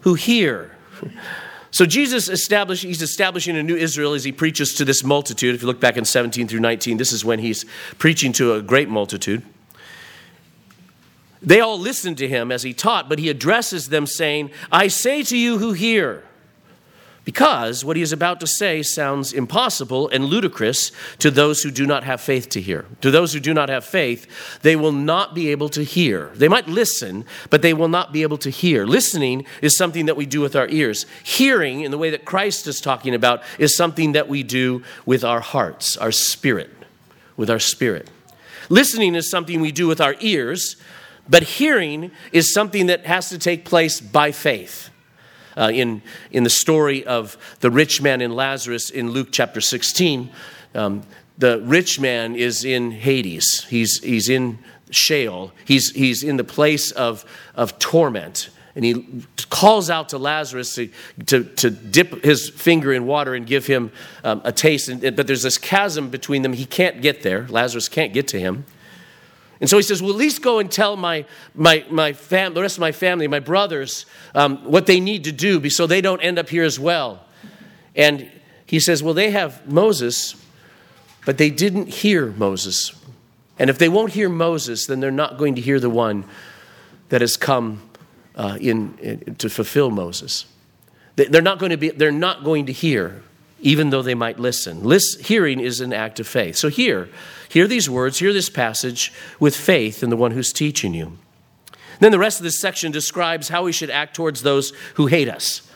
who 0.00 0.14
hear. 0.14 0.76
So 1.72 1.86
Jesus 1.86 2.28
established, 2.28 2.82
he's 2.82 3.00
establishing 3.00 3.56
a 3.56 3.62
new 3.62 3.76
Israel 3.76 4.14
as 4.14 4.24
he 4.24 4.32
preaches 4.32 4.74
to 4.74 4.84
this 4.84 5.04
multitude. 5.04 5.54
If 5.54 5.62
you 5.62 5.68
look 5.68 5.78
back 5.78 5.96
in 5.96 6.04
17 6.04 6.48
through 6.48 6.58
19, 6.58 6.96
this 6.96 7.12
is 7.12 7.24
when 7.24 7.38
he's 7.38 7.64
preaching 7.96 8.32
to 8.32 8.54
a 8.54 8.60
great 8.60 8.88
multitude. 8.88 9.44
They 11.40 11.60
all 11.60 11.78
listened 11.78 12.18
to 12.18 12.28
him 12.28 12.50
as 12.50 12.64
he 12.64 12.74
taught, 12.74 13.08
but 13.08 13.18
he 13.18 13.28
addresses 13.30 13.88
them 13.88 14.06
saying, 14.06 14.50
I 14.70 14.88
say 14.88 15.22
to 15.22 15.38
you 15.38 15.58
who 15.58 15.72
hear, 15.72 16.24
because 17.30 17.84
what 17.84 17.96
he 17.96 18.02
is 18.02 18.12
about 18.12 18.40
to 18.40 18.46
say 18.48 18.82
sounds 18.82 19.32
impossible 19.32 20.08
and 20.08 20.24
ludicrous 20.24 20.90
to 21.20 21.30
those 21.30 21.62
who 21.62 21.70
do 21.70 21.86
not 21.86 22.02
have 22.02 22.20
faith 22.20 22.48
to 22.48 22.60
hear. 22.60 22.86
To 23.02 23.12
those 23.12 23.32
who 23.32 23.38
do 23.38 23.54
not 23.54 23.68
have 23.68 23.84
faith, 23.84 24.26
they 24.62 24.74
will 24.74 24.90
not 24.90 25.32
be 25.32 25.50
able 25.50 25.68
to 25.68 25.84
hear. 25.84 26.32
They 26.34 26.48
might 26.48 26.66
listen, 26.66 27.24
but 27.48 27.62
they 27.62 27.72
will 27.72 27.86
not 27.86 28.12
be 28.12 28.22
able 28.22 28.38
to 28.38 28.50
hear. 28.50 28.84
Listening 28.84 29.46
is 29.62 29.76
something 29.76 30.06
that 30.06 30.16
we 30.16 30.26
do 30.26 30.40
with 30.40 30.56
our 30.56 30.66
ears. 30.70 31.06
Hearing, 31.22 31.82
in 31.82 31.92
the 31.92 31.98
way 31.98 32.10
that 32.10 32.24
Christ 32.24 32.66
is 32.66 32.80
talking 32.80 33.14
about, 33.14 33.44
is 33.60 33.76
something 33.76 34.10
that 34.10 34.28
we 34.28 34.42
do 34.42 34.82
with 35.06 35.22
our 35.22 35.38
hearts, 35.38 35.96
our 35.96 36.10
spirit, 36.10 36.70
with 37.36 37.48
our 37.48 37.60
spirit. 37.60 38.10
Listening 38.68 39.14
is 39.14 39.30
something 39.30 39.60
we 39.60 39.70
do 39.70 39.86
with 39.86 40.00
our 40.00 40.16
ears, 40.18 40.74
but 41.28 41.44
hearing 41.44 42.10
is 42.32 42.52
something 42.52 42.86
that 42.86 43.06
has 43.06 43.28
to 43.28 43.38
take 43.38 43.64
place 43.64 44.00
by 44.00 44.32
faith 44.32 44.89
uh, 45.60 45.70
in, 45.72 46.02
in 46.30 46.42
the 46.42 46.50
story 46.50 47.06
of 47.06 47.36
the 47.60 47.70
rich 47.70 48.00
man 48.00 48.20
and 48.20 48.34
Lazarus 48.34 48.90
in 48.90 49.10
Luke 49.10 49.28
chapter 49.30 49.60
16. 49.60 50.30
Um, 50.74 51.02
the 51.38 51.60
rich 51.60 52.00
man 52.00 52.34
is 52.34 52.64
in 52.64 52.90
Hades, 52.90 53.64
he's, 53.68 54.00
he's 54.02 54.28
in 54.28 54.58
Sheol, 54.90 55.52
he's, 55.64 55.90
he's 55.90 56.22
in 56.22 56.36
the 56.36 56.44
place 56.44 56.90
of, 56.92 57.24
of 57.54 57.78
torment. 57.78 58.50
And 58.76 58.84
he 58.84 59.24
calls 59.50 59.90
out 59.90 60.10
to 60.10 60.18
Lazarus 60.18 60.76
to, 60.76 60.90
to, 61.26 61.44
to 61.44 61.70
dip 61.70 62.24
his 62.24 62.48
finger 62.48 62.92
in 62.92 63.04
water 63.04 63.34
and 63.34 63.44
give 63.44 63.66
him 63.66 63.90
um, 64.22 64.40
a 64.44 64.52
taste. 64.52 64.88
And, 64.88 65.16
but 65.16 65.26
there's 65.26 65.42
this 65.42 65.58
chasm 65.58 66.08
between 66.08 66.42
them. 66.42 66.52
He 66.52 66.66
can't 66.66 67.02
get 67.02 67.22
there. 67.22 67.48
Lazarus 67.48 67.88
can't 67.88 68.12
get 68.12 68.28
to 68.28 68.38
him. 68.38 68.64
And 69.60 69.68
so 69.68 69.76
he 69.76 69.82
says, 69.82 70.02
Well, 70.02 70.12
at 70.12 70.16
least 70.16 70.42
go 70.42 70.58
and 70.58 70.70
tell 70.70 70.96
my, 70.96 71.26
my, 71.54 71.84
my 71.90 72.12
fam- 72.12 72.54
the 72.54 72.62
rest 72.62 72.76
of 72.76 72.80
my 72.80 72.92
family, 72.92 73.28
my 73.28 73.40
brothers, 73.40 74.06
um, 74.34 74.64
what 74.64 74.86
they 74.86 75.00
need 75.00 75.24
to 75.24 75.32
do 75.32 75.68
so 75.70 75.86
they 75.86 76.00
don't 76.00 76.20
end 76.20 76.38
up 76.38 76.48
here 76.48 76.64
as 76.64 76.78
well. 76.78 77.24
And 77.94 78.30
he 78.66 78.80
says, 78.80 79.02
Well, 79.02 79.14
they 79.14 79.30
have 79.30 79.66
Moses, 79.66 80.34
but 81.26 81.38
they 81.38 81.50
didn't 81.50 81.88
hear 81.88 82.32
Moses. 82.32 82.92
And 83.58 83.68
if 83.68 83.76
they 83.76 83.90
won't 83.90 84.12
hear 84.12 84.30
Moses, 84.30 84.86
then 84.86 85.00
they're 85.00 85.10
not 85.10 85.36
going 85.36 85.56
to 85.56 85.60
hear 85.60 85.78
the 85.78 85.90
one 85.90 86.24
that 87.10 87.20
has 87.20 87.36
come 87.36 87.82
uh, 88.34 88.56
in, 88.58 88.96
in, 88.98 89.34
to 89.34 89.50
fulfill 89.50 89.90
Moses. 89.90 90.46
They're 91.16 91.42
not 91.42 91.58
going 91.58 91.70
to 91.70 91.76
be, 91.76 91.90
they're 91.90 92.10
not 92.10 92.42
going 92.42 92.66
to 92.66 92.72
hear, 92.72 93.22
even 93.60 93.90
though 93.90 94.00
they 94.00 94.14
might 94.14 94.38
listen. 94.38 94.82
List, 94.82 95.26
hearing 95.26 95.60
is 95.60 95.82
an 95.82 95.92
act 95.92 96.18
of 96.20 96.26
faith. 96.26 96.56
So 96.56 96.68
here, 96.68 97.10
Hear 97.50 97.66
these 97.66 97.90
words, 97.90 98.20
hear 98.20 98.32
this 98.32 98.48
passage 98.48 99.12
with 99.40 99.56
faith 99.56 100.04
in 100.04 100.10
the 100.10 100.16
one 100.16 100.30
who's 100.30 100.52
teaching 100.52 100.94
you. 100.94 101.18
Then 101.98 102.12
the 102.12 102.18
rest 102.18 102.38
of 102.38 102.44
this 102.44 102.60
section 102.60 102.92
describes 102.92 103.48
how 103.48 103.64
we 103.64 103.72
should 103.72 103.90
act 103.90 104.14
towards 104.14 104.42
those 104.42 104.72
who 104.94 105.08
hate 105.08 105.28
us, 105.28 105.68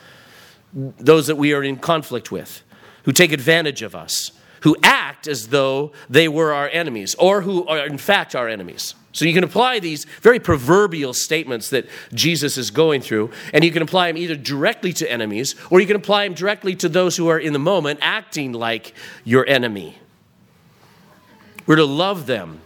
those 0.73 1.27
that 1.27 1.35
we 1.35 1.53
are 1.53 1.61
in 1.61 1.75
conflict 1.75 2.31
with, 2.31 2.63
who 3.03 3.11
take 3.11 3.33
advantage 3.33 3.81
of 3.81 3.93
us, 3.93 4.31
who 4.61 4.77
act 4.81 5.27
as 5.27 5.49
though 5.49 5.91
they 6.09 6.29
were 6.29 6.53
our 6.53 6.69
enemies, 6.69 7.13
or 7.15 7.41
who 7.41 7.67
are 7.67 7.85
in 7.85 7.97
fact 7.97 8.35
our 8.35 8.47
enemies. 8.47 8.95
So 9.11 9.25
you 9.25 9.33
can 9.33 9.43
apply 9.43 9.79
these 9.79 10.05
very 10.21 10.39
proverbial 10.39 11.13
statements 11.13 11.69
that 11.71 11.89
Jesus 12.13 12.57
is 12.57 12.71
going 12.71 13.01
through, 13.01 13.31
and 13.51 13.65
you 13.65 13.71
can 13.71 13.81
apply 13.81 14.07
them 14.07 14.17
either 14.17 14.37
directly 14.37 14.93
to 14.93 15.11
enemies, 15.11 15.55
or 15.69 15.81
you 15.81 15.87
can 15.87 15.97
apply 15.97 16.23
them 16.23 16.35
directly 16.35 16.73
to 16.77 16.87
those 16.87 17.17
who 17.17 17.27
are 17.27 17.39
in 17.39 17.51
the 17.51 17.59
moment 17.59 17.99
acting 18.01 18.53
like 18.53 18.93
your 19.25 19.45
enemy. 19.45 19.97
We're 21.65 21.77
to 21.77 21.85
love 21.85 22.25
them. 22.25 22.61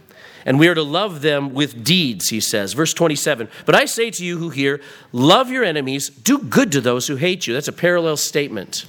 And 0.46 0.58
we 0.58 0.68
are 0.68 0.74
to 0.74 0.82
love 0.82 1.20
them 1.20 1.52
with 1.52 1.84
deeds, 1.84 2.30
he 2.30 2.40
says. 2.40 2.72
Verse 2.72 2.94
27 2.94 3.48
But 3.66 3.74
I 3.74 3.84
say 3.84 4.10
to 4.10 4.24
you 4.24 4.38
who 4.38 4.50
hear, 4.50 4.80
love 5.12 5.50
your 5.50 5.64
enemies, 5.64 6.08
do 6.08 6.38
good 6.38 6.72
to 6.72 6.80
those 6.80 7.06
who 7.06 7.16
hate 7.16 7.46
you. 7.46 7.54
That's 7.54 7.68
a 7.68 7.72
parallel 7.72 8.16
statement. 8.16 8.86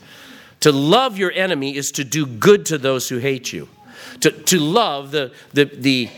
To 0.61 0.71
love 0.71 1.17
your 1.17 1.31
enemy 1.31 1.75
is 1.75 1.91
to 1.93 2.03
do 2.03 2.25
good 2.25 2.65
to 2.67 2.77
those 2.77 3.09
who 3.09 3.17
hate 3.17 3.51
you. 3.51 3.67
To, 4.21 4.31
to 4.31 4.59
love, 4.59 5.11
the, 5.11 5.33
the, 5.53 5.65
the, 5.65 6.09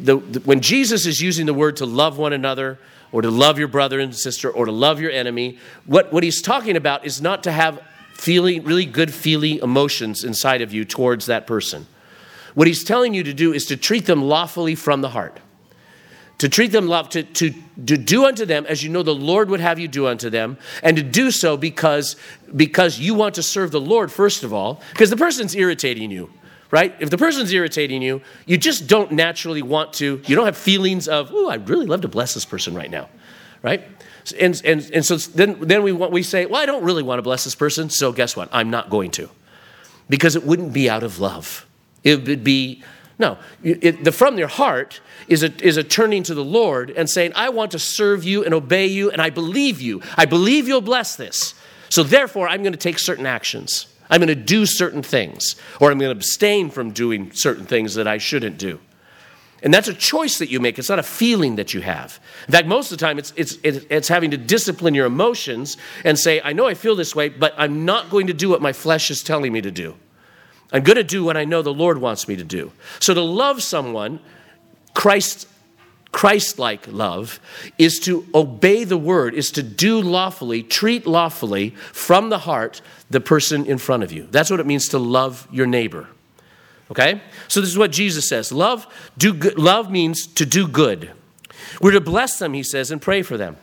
the, 0.00 0.16
when 0.44 0.60
Jesus 0.60 1.06
is 1.06 1.20
using 1.20 1.46
the 1.46 1.54
word 1.54 1.76
to 1.76 1.86
love 1.86 2.18
one 2.18 2.32
another, 2.32 2.78
or 3.12 3.22
to 3.22 3.30
love 3.30 3.58
your 3.58 3.68
brother 3.68 4.00
and 4.00 4.14
sister, 4.14 4.50
or 4.50 4.66
to 4.66 4.72
love 4.72 5.00
your 5.00 5.12
enemy, 5.12 5.58
what, 5.86 6.12
what 6.12 6.24
he's 6.24 6.42
talking 6.42 6.76
about 6.76 7.06
is 7.06 7.22
not 7.22 7.44
to 7.44 7.52
have 7.52 7.80
feeling, 8.12 8.64
really 8.64 8.86
good 8.86 9.14
feeling 9.14 9.58
emotions 9.58 10.24
inside 10.24 10.62
of 10.62 10.72
you 10.72 10.84
towards 10.84 11.26
that 11.26 11.46
person. 11.46 11.86
What 12.54 12.66
he's 12.66 12.84
telling 12.84 13.14
you 13.14 13.22
to 13.24 13.34
do 13.34 13.52
is 13.52 13.66
to 13.66 13.76
treat 13.76 14.06
them 14.06 14.22
lawfully 14.22 14.74
from 14.74 15.00
the 15.00 15.10
heart 15.10 15.40
to 16.38 16.48
treat 16.48 16.72
them 16.72 16.88
love, 16.88 17.08
to, 17.10 17.22
to, 17.22 17.50
to 17.86 17.96
do 17.96 18.24
unto 18.24 18.44
them 18.44 18.66
as 18.66 18.82
you 18.82 18.90
know 18.90 19.02
the 19.02 19.14
Lord 19.14 19.48
would 19.50 19.60
have 19.60 19.78
you 19.78 19.88
do 19.88 20.06
unto 20.06 20.30
them, 20.30 20.58
and 20.82 20.96
to 20.96 21.02
do 21.02 21.30
so 21.30 21.56
because, 21.56 22.16
because 22.54 22.98
you 22.98 23.14
want 23.14 23.36
to 23.36 23.42
serve 23.42 23.70
the 23.70 23.80
Lord, 23.80 24.10
first 24.10 24.42
of 24.42 24.52
all, 24.52 24.82
because 24.90 25.10
the 25.10 25.16
person's 25.16 25.54
irritating 25.54 26.10
you, 26.10 26.30
right? 26.70 26.94
If 26.98 27.10
the 27.10 27.18
person's 27.18 27.52
irritating 27.52 28.02
you, 28.02 28.20
you 28.46 28.58
just 28.58 28.88
don't 28.88 29.12
naturally 29.12 29.62
want 29.62 29.92
to, 29.94 30.20
you 30.26 30.34
don't 30.34 30.46
have 30.46 30.56
feelings 30.56 31.06
of, 31.08 31.30
oh, 31.32 31.48
I'd 31.48 31.68
really 31.68 31.86
love 31.86 32.00
to 32.02 32.08
bless 32.08 32.34
this 32.34 32.44
person 32.44 32.74
right 32.74 32.90
now, 32.90 33.08
right? 33.62 33.84
And, 34.40 34.60
and, 34.64 34.90
and 34.92 35.04
so 35.04 35.16
then, 35.16 35.60
then 35.60 35.82
we, 35.82 35.92
want, 35.92 36.10
we 36.10 36.22
say, 36.22 36.46
well, 36.46 36.60
I 36.60 36.66
don't 36.66 36.82
really 36.82 37.02
want 37.02 37.18
to 37.18 37.22
bless 37.22 37.44
this 37.44 37.54
person, 37.54 37.90
so 37.90 38.10
guess 38.10 38.34
what? 38.34 38.48
I'm 38.52 38.70
not 38.70 38.90
going 38.90 39.12
to. 39.12 39.30
Because 40.08 40.36
it 40.36 40.44
wouldn't 40.44 40.72
be 40.72 40.90
out 40.90 41.02
of 41.02 41.20
love. 41.20 41.66
It 42.04 42.26
would 42.26 42.44
be 42.44 42.82
no, 43.18 43.38
it, 43.62 44.02
the 44.02 44.10
from 44.10 44.38
your 44.38 44.48
heart 44.48 45.00
is 45.28 45.42
a, 45.42 45.64
is 45.64 45.76
a 45.76 45.84
turning 45.84 46.24
to 46.24 46.34
the 46.34 46.44
Lord 46.44 46.90
and 46.90 47.08
saying, 47.08 47.32
I 47.36 47.48
want 47.50 47.70
to 47.72 47.78
serve 47.78 48.24
you 48.24 48.44
and 48.44 48.52
obey 48.52 48.86
you, 48.86 49.10
and 49.10 49.22
I 49.22 49.30
believe 49.30 49.80
you. 49.80 50.02
I 50.16 50.24
believe 50.24 50.66
you'll 50.66 50.80
bless 50.80 51.14
this. 51.14 51.54
So 51.90 52.02
therefore, 52.02 52.48
I'm 52.48 52.62
going 52.62 52.72
to 52.72 52.78
take 52.78 52.98
certain 52.98 53.26
actions. 53.26 53.86
I'm 54.10 54.18
going 54.20 54.28
to 54.28 54.34
do 54.34 54.66
certain 54.66 55.02
things, 55.02 55.56
or 55.80 55.90
I'm 55.90 55.98
going 55.98 56.10
to 56.10 56.16
abstain 56.16 56.70
from 56.70 56.90
doing 56.90 57.30
certain 57.32 57.66
things 57.66 57.94
that 57.94 58.08
I 58.08 58.18
shouldn't 58.18 58.58
do. 58.58 58.80
And 59.62 59.72
that's 59.72 59.88
a 59.88 59.94
choice 59.94 60.38
that 60.38 60.50
you 60.50 60.60
make. 60.60 60.78
It's 60.78 60.90
not 60.90 60.98
a 60.98 61.04
feeling 61.04 61.56
that 61.56 61.72
you 61.72 61.80
have. 61.80 62.20
In 62.46 62.52
fact, 62.52 62.66
most 62.66 62.92
of 62.92 62.98
the 62.98 63.04
time, 63.04 63.18
it's, 63.18 63.32
it's, 63.34 63.56
it's 63.62 64.08
having 64.08 64.32
to 64.32 64.36
discipline 64.36 64.94
your 64.94 65.06
emotions 65.06 65.78
and 66.04 66.18
say, 66.18 66.40
I 66.44 66.52
know 66.52 66.66
I 66.66 66.74
feel 66.74 66.96
this 66.96 67.14
way, 67.14 67.30
but 67.30 67.54
I'm 67.56 67.86
not 67.86 68.10
going 68.10 68.26
to 68.26 68.34
do 68.34 68.50
what 68.50 68.60
my 68.60 68.74
flesh 68.74 69.10
is 69.10 69.22
telling 69.22 69.52
me 69.52 69.62
to 69.62 69.70
do. 69.70 69.94
I'm 70.72 70.82
going 70.82 70.96
to 70.96 71.04
do 71.04 71.24
what 71.24 71.36
I 71.36 71.44
know 71.44 71.62
the 71.62 71.72
Lord 71.72 71.98
wants 71.98 72.26
me 72.26 72.36
to 72.36 72.44
do. 72.44 72.72
So 73.00 73.14
to 73.14 73.20
love 73.20 73.62
someone, 73.62 74.20
Christ 74.94 75.48
Christ-like 76.14 76.86
love 76.92 77.40
is 77.76 77.98
to 78.00 78.24
obey 78.32 78.84
the 78.84 78.96
word, 78.96 79.34
is 79.34 79.50
to 79.50 79.64
do 79.64 80.00
lawfully, 80.00 80.62
treat 80.62 81.08
lawfully 81.08 81.70
from 81.70 82.30
the 82.30 82.38
heart 82.38 82.80
the 83.10 83.20
person 83.20 83.66
in 83.66 83.78
front 83.78 84.04
of 84.04 84.12
you. 84.12 84.28
That's 84.30 84.48
what 84.48 84.60
it 84.60 84.66
means 84.66 84.88
to 84.90 84.98
love 85.00 85.48
your 85.50 85.66
neighbor. 85.66 86.06
Okay? 86.88 87.20
So 87.48 87.60
this 87.60 87.68
is 87.68 87.76
what 87.76 87.90
Jesus 87.90 88.28
says. 88.28 88.52
Love 88.52 88.86
do 89.18 89.34
good, 89.34 89.58
love 89.58 89.90
means 89.90 90.28
to 90.34 90.46
do 90.46 90.68
good. 90.68 91.10
We're 91.80 91.90
to 91.90 92.00
bless 92.00 92.38
them, 92.38 92.54
he 92.54 92.62
says, 92.62 92.92
and 92.92 93.02
pray 93.02 93.22
for 93.22 93.36
them. 93.36 93.56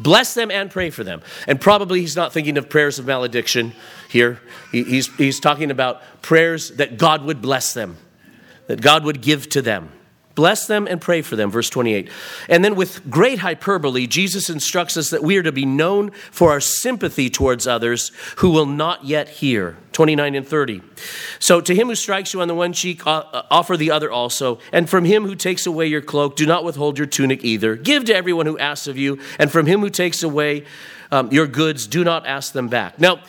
Bless 0.00 0.34
them 0.34 0.50
and 0.50 0.70
pray 0.70 0.90
for 0.90 1.04
them. 1.04 1.22
And 1.46 1.60
probably 1.60 2.00
he's 2.00 2.16
not 2.16 2.32
thinking 2.32 2.56
of 2.56 2.68
prayers 2.68 2.98
of 2.98 3.06
malediction 3.06 3.72
here. 4.08 4.40
He's, 4.70 5.14
he's 5.16 5.40
talking 5.40 5.70
about 5.70 6.02
prayers 6.22 6.70
that 6.72 6.98
God 6.98 7.24
would 7.24 7.42
bless 7.42 7.74
them, 7.74 7.96
that 8.66 8.80
God 8.80 9.04
would 9.04 9.20
give 9.20 9.48
to 9.50 9.62
them. 9.62 9.90
Bless 10.38 10.68
them 10.68 10.86
and 10.86 11.00
pray 11.00 11.20
for 11.20 11.34
them, 11.34 11.50
verse 11.50 11.68
28. 11.68 12.08
And 12.48 12.64
then, 12.64 12.76
with 12.76 13.10
great 13.10 13.40
hyperbole, 13.40 14.06
Jesus 14.06 14.48
instructs 14.48 14.96
us 14.96 15.10
that 15.10 15.24
we 15.24 15.36
are 15.36 15.42
to 15.42 15.50
be 15.50 15.66
known 15.66 16.12
for 16.30 16.52
our 16.52 16.60
sympathy 16.60 17.28
towards 17.28 17.66
others 17.66 18.12
who 18.36 18.50
will 18.50 18.64
not 18.64 19.04
yet 19.04 19.28
hear. 19.28 19.76
29 19.90 20.36
and 20.36 20.46
30. 20.46 20.80
So, 21.40 21.60
to 21.60 21.74
him 21.74 21.88
who 21.88 21.96
strikes 21.96 22.32
you 22.32 22.40
on 22.40 22.46
the 22.46 22.54
one 22.54 22.72
cheek, 22.72 23.04
uh, 23.04 23.24
offer 23.50 23.76
the 23.76 23.90
other 23.90 24.12
also. 24.12 24.60
And 24.72 24.88
from 24.88 25.04
him 25.04 25.26
who 25.26 25.34
takes 25.34 25.66
away 25.66 25.88
your 25.88 26.02
cloak, 26.02 26.36
do 26.36 26.46
not 26.46 26.62
withhold 26.62 26.98
your 26.98 27.08
tunic 27.08 27.44
either. 27.44 27.74
Give 27.74 28.04
to 28.04 28.14
everyone 28.14 28.46
who 28.46 28.56
asks 28.60 28.86
of 28.86 28.96
you. 28.96 29.18
And 29.40 29.50
from 29.50 29.66
him 29.66 29.80
who 29.80 29.90
takes 29.90 30.22
away 30.22 30.66
um, 31.10 31.32
your 31.32 31.48
goods, 31.48 31.88
do 31.88 32.04
not 32.04 32.28
ask 32.28 32.52
them 32.52 32.68
back. 32.68 33.00
Now, 33.00 33.22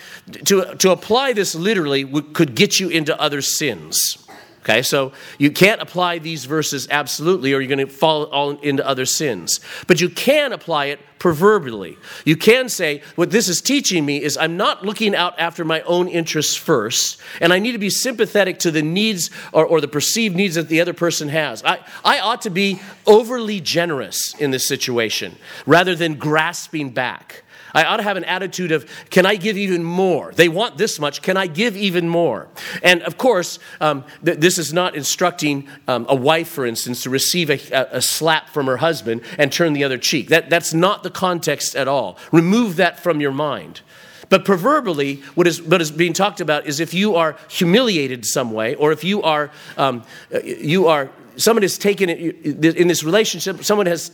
to, 0.45 0.75
to 0.75 0.91
apply 0.91 1.33
this 1.33 1.55
literally 1.55 2.05
could 2.05 2.53
get 2.53 2.79
you 2.79 2.89
into 2.89 3.19
other 3.19 3.41
sins. 3.41 4.28
Okay, 4.69 4.83
so 4.83 5.13
you 5.39 5.49
can't 5.49 5.81
apply 5.81 6.19
these 6.19 6.45
verses 6.45 6.87
absolutely, 6.91 7.53
or 7.53 7.59
you're 7.59 7.75
going 7.75 7.87
to 7.87 7.91
fall 7.91 8.25
all 8.25 8.51
into 8.59 8.87
other 8.87 9.07
sins. 9.07 9.59
But 9.87 9.99
you 9.99 10.09
can 10.09 10.53
apply 10.53 10.85
it 10.85 10.99
proverbially. 11.17 11.97
You 12.23 12.37
can 12.37 12.69
say, 12.69 13.01
what 13.15 13.31
this 13.31 13.49
is 13.49 13.61
teaching 13.61 14.05
me 14.05 14.21
is 14.21 14.37
I'm 14.37 14.57
not 14.57 14.85
looking 14.85 15.15
out 15.15 15.33
after 15.39 15.65
my 15.65 15.81
own 15.81 16.07
interests 16.07 16.55
first, 16.55 17.19
and 17.41 17.51
I 17.51 17.57
need 17.57 17.71
to 17.71 17.79
be 17.79 17.89
sympathetic 17.89 18.59
to 18.59 18.69
the 18.69 18.83
needs 18.83 19.31
or, 19.53 19.65
or 19.65 19.81
the 19.81 19.87
perceived 19.87 20.35
needs 20.35 20.53
that 20.53 20.69
the 20.69 20.81
other 20.81 20.93
person 20.93 21.29
has. 21.29 21.63
I, 21.63 21.79
I 22.05 22.19
ought 22.19 22.43
to 22.43 22.51
be 22.51 22.79
overly 23.07 23.61
generous 23.61 24.35
in 24.35 24.51
this 24.51 24.67
situation 24.67 25.35
rather 25.65 25.95
than 25.95 26.13
grasping 26.13 26.91
back. 26.91 27.43
I 27.73 27.83
ought 27.85 27.97
to 27.97 28.03
have 28.03 28.17
an 28.17 28.23
attitude 28.23 28.71
of, 28.71 28.89
can 29.09 29.25
I 29.25 29.35
give 29.35 29.57
even 29.57 29.83
more? 29.83 30.31
They 30.33 30.49
want 30.49 30.77
this 30.77 30.99
much, 30.99 31.21
can 31.21 31.37
I 31.37 31.47
give 31.47 31.77
even 31.77 32.09
more? 32.09 32.47
And 32.83 33.01
of 33.03 33.17
course, 33.17 33.59
um, 33.79 34.03
th- 34.23 34.39
this 34.39 34.57
is 34.57 34.73
not 34.73 34.95
instructing 34.95 35.67
um, 35.87 36.05
a 36.09 36.15
wife, 36.15 36.49
for 36.49 36.65
instance, 36.65 37.03
to 37.03 37.09
receive 37.09 37.49
a, 37.49 37.87
a, 37.91 38.01
slap 38.01 38.49
from 38.49 38.65
her 38.65 38.77
husband 38.77 39.21
and 39.37 39.51
turn 39.51 39.73
the 39.73 39.83
other 39.83 39.97
cheek. 39.97 40.29
That, 40.29 40.49
that's 40.49 40.73
not 40.73 41.03
the 41.03 41.09
context 41.09 41.75
at 41.75 41.87
all. 41.87 42.17
Remove 42.31 42.77
that 42.77 42.99
from 42.99 43.21
your 43.21 43.31
mind. 43.31 43.81
But 44.29 44.45
proverbially, 44.45 45.17
what 45.35 45.47
is, 45.47 45.61
what 45.61 45.81
is 45.81 45.91
being 45.91 46.13
talked 46.13 46.39
about 46.39 46.67
is 46.67 46.79
if 46.79 46.93
you 46.93 47.15
are 47.15 47.35
humiliated 47.49 48.25
some 48.25 48.51
way, 48.51 48.75
or 48.75 48.91
if 48.91 49.03
you 49.03 49.23
are, 49.23 49.51
um, 49.75 50.03
you 50.43 50.87
are, 50.87 51.09
someone 51.35 51.63
has 51.63 51.77
taken 51.77 52.09
it 52.09 52.45
in 52.45 52.87
this 52.87 53.03
relationship, 53.03 53.63
someone 53.63 53.87
has, 53.87 54.11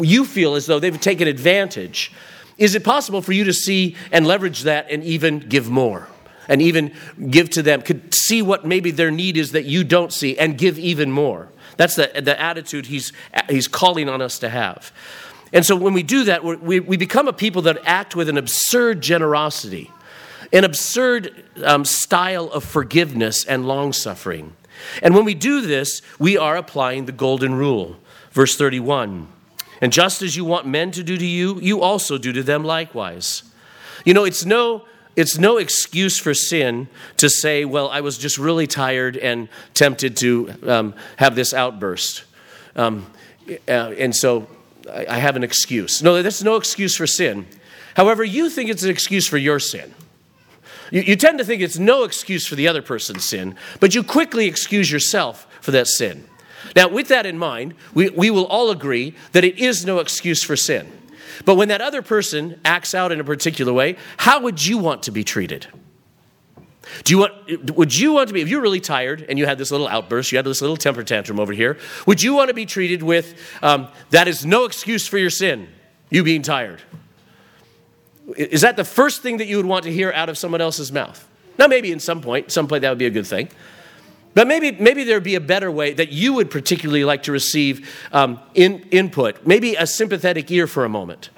you 0.00 0.24
feel 0.24 0.56
as 0.56 0.66
though 0.66 0.80
they've 0.80 1.00
taken 1.00 1.28
advantage 1.28 2.12
is 2.58 2.74
it 2.74 2.84
possible 2.84 3.20
for 3.20 3.32
you 3.32 3.44
to 3.44 3.52
see 3.52 3.96
and 4.12 4.26
leverage 4.26 4.62
that 4.62 4.90
and 4.90 5.02
even 5.04 5.40
give 5.40 5.68
more? 5.68 6.08
And 6.46 6.60
even 6.60 6.92
give 7.30 7.48
to 7.50 7.62
them, 7.62 7.80
could 7.80 8.12
see 8.14 8.42
what 8.42 8.66
maybe 8.66 8.90
their 8.90 9.10
need 9.10 9.38
is 9.38 9.52
that 9.52 9.64
you 9.64 9.82
don't 9.82 10.12
see 10.12 10.38
and 10.38 10.58
give 10.58 10.78
even 10.78 11.10
more. 11.10 11.48
That's 11.78 11.96
the, 11.96 12.10
the 12.22 12.38
attitude 12.38 12.86
he's, 12.86 13.12
he's 13.48 13.66
calling 13.66 14.10
on 14.10 14.20
us 14.20 14.38
to 14.40 14.50
have. 14.50 14.92
And 15.54 15.64
so 15.64 15.74
when 15.74 15.94
we 15.94 16.02
do 16.02 16.24
that, 16.24 16.44
we, 16.44 16.80
we 16.80 16.96
become 16.96 17.28
a 17.28 17.32
people 17.32 17.62
that 17.62 17.78
act 17.84 18.14
with 18.14 18.28
an 18.28 18.36
absurd 18.36 19.00
generosity, 19.00 19.90
an 20.52 20.64
absurd 20.64 21.44
um, 21.62 21.84
style 21.84 22.50
of 22.50 22.64
forgiveness 22.64 23.44
and 23.44 23.66
long 23.66 23.92
suffering. 23.92 24.54
And 25.02 25.14
when 25.14 25.24
we 25.24 25.34
do 25.34 25.60
this, 25.60 26.02
we 26.18 26.36
are 26.36 26.56
applying 26.56 27.06
the 27.06 27.12
golden 27.12 27.54
rule. 27.54 27.96
Verse 28.32 28.56
31 28.56 29.28
and 29.84 29.92
just 29.92 30.22
as 30.22 30.34
you 30.34 30.46
want 30.46 30.66
men 30.66 30.92
to 30.92 31.02
do 31.02 31.18
to 31.18 31.26
you, 31.26 31.60
you 31.60 31.82
also 31.82 32.16
do 32.16 32.32
to 32.32 32.42
them 32.42 32.64
likewise. 32.64 33.42
You 34.06 34.14
know, 34.14 34.24
it's 34.24 34.46
no 34.46 34.86
it's 35.14 35.36
no 35.36 35.58
excuse 35.58 36.18
for 36.18 36.32
sin 36.32 36.88
to 37.18 37.28
say, 37.28 37.66
well, 37.66 37.90
I 37.90 38.00
was 38.00 38.16
just 38.16 38.38
really 38.38 38.66
tired 38.66 39.18
and 39.18 39.46
tempted 39.74 40.16
to 40.16 40.54
um, 40.66 40.94
have 41.18 41.34
this 41.34 41.52
outburst. 41.52 42.24
Um, 42.74 43.12
uh, 43.68 43.92
and 43.98 44.16
so 44.16 44.48
I, 44.90 45.04
I 45.06 45.18
have 45.18 45.36
an 45.36 45.44
excuse. 45.44 46.02
No, 46.02 46.22
that's 46.22 46.42
no 46.42 46.56
excuse 46.56 46.96
for 46.96 47.06
sin. 47.06 47.46
However, 47.94 48.24
you 48.24 48.48
think 48.48 48.70
it's 48.70 48.84
an 48.84 48.90
excuse 48.90 49.28
for 49.28 49.36
your 49.36 49.60
sin. 49.60 49.92
You, 50.92 51.02
you 51.02 51.16
tend 51.16 51.36
to 51.40 51.44
think 51.44 51.60
it's 51.60 51.78
no 51.78 52.04
excuse 52.04 52.46
for 52.46 52.54
the 52.54 52.68
other 52.68 52.80
person's 52.80 53.28
sin, 53.28 53.54
but 53.80 53.94
you 53.94 54.02
quickly 54.02 54.46
excuse 54.46 54.90
yourself 54.90 55.46
for 55.60 55.72
that 55.72 55.88
sin. 55.88 56.26
Now, 56.74 56.88
with 56.88 57.08
that 57.08 57.26
in 57.26 57.38
mind, 57.38 57.74
we, 57.94 58.10
we 58.10 58.30
will 58.30 58.46
all 58.46 58.70
agree 58.70 59.14
that 59.32 59.44
it 59.44 59.58
is 59.58 59.84
no 59.84 59.98
excuse 59.98 60.42
for 60.42 60.56
sin. 60.56 60.90
But 61.44 61.56
when 61.56 61.68
that 61.68 61.80
other 61.80 62.02
person 62.02 62.60
acts 62.64 62.94
out 62.94 63.12
in 63.12 63.20
a 63.20 63.24
particular 63.24 63.72
way, 63.72 63.96
how 64.18 64.40
would 64.40 64.64
you 64.64 64.78
want 64.78 65.02
to 65.04 65.10
be 65.10 65.24
treated? 65.24 65.66
Do 67.02 67.12
you 67.12 67.18
want, 67.18 67.70
would 67.76 67.96
you 67.96 68.12
want 68.12 68.28
to 68.28 68.34
be, 68.34 68.40
if 68.40 68.48
you're 68.48 68.60
really 68.60 68.80
tired 68.80 69.24
and 69.28 69.38
you 69.38 69.46
had 69.46 69.58
this 69.58 69.70
little 69.70 69.88
outburst, 69.88 70.32
you 70.32 70.38
had 70.38 70.44
this 70.44 70.60
little 70.60 70.76
temper 70.76 71.02
tantrum 71.02 71.40
over 71.40 71.52
here, 71.52 71.78
would 72.06 72.22
you 72.22 72.34
want 72.34 72.48
to 72.48 72.54
be 72.54 72.66
treated 72.66 73.02
with, 73.02 73.34
um, 73.62 73.88
that 74.10 74.28
is 74.28 74.44
no 74.44 74.64
excuse 74.64 75.06
for 75.06 75.18
your 75.18 75.30
sin, 75.30 75.68
you 76.10 76.22
being 76.22 76.42
tired? 76.42 76.82
Is 78.36 78.60
that 78.60 78.76
the 78.76 78.84
first 78.84 79.22
thing 79.22 79.38
that 79.38 79.46
you 79.46 79.56
would 79.56 79.66
want 79.66 79.84
to 79.84 79.92
hear 79.92 80.12
out 80.12 80.28
of 80.28 80.38
someone 80.38 80.60
else's 80.60 80.92
mouth? 80.92 81.26
Now, 81.58 81.66
maybe 81.66 81.92
in 81.92 82.00
some 82.00 82.20
point, 82.20 82.50
some 82.52 82.68
point 82.68 82.82
that 82.82 82.90
would 82.90 82.98
be 82.98 83.06
a 83.06 83.10
good 83.10 83.26
thing. 83.26 83.48
But 84.34 84.48
maybe, 84.48 84.72
maybe 84.72 85.04
there'd 85.04 85.22
be 85.22 85.36
a 85.36 85.40
better 85.40 85.70
way 85.70 85.92
that 85.92 86.10
you 86.10 86.32
would 86.34 86.50
particularly 86.50 87.04
like 87.04 87.22
to 87.24 87.32
receive 87.32 87.88
um, 88.12 88.40
in, 88.54 88.80
input, 88.90 89.46
maybe 89.46 89.76
a 89.76 89.86
sympathetic 89.86 90.50
ear 90.50 90.66
for 90.66 90.84
a 90.84 90.88
moment. 90.88 91.30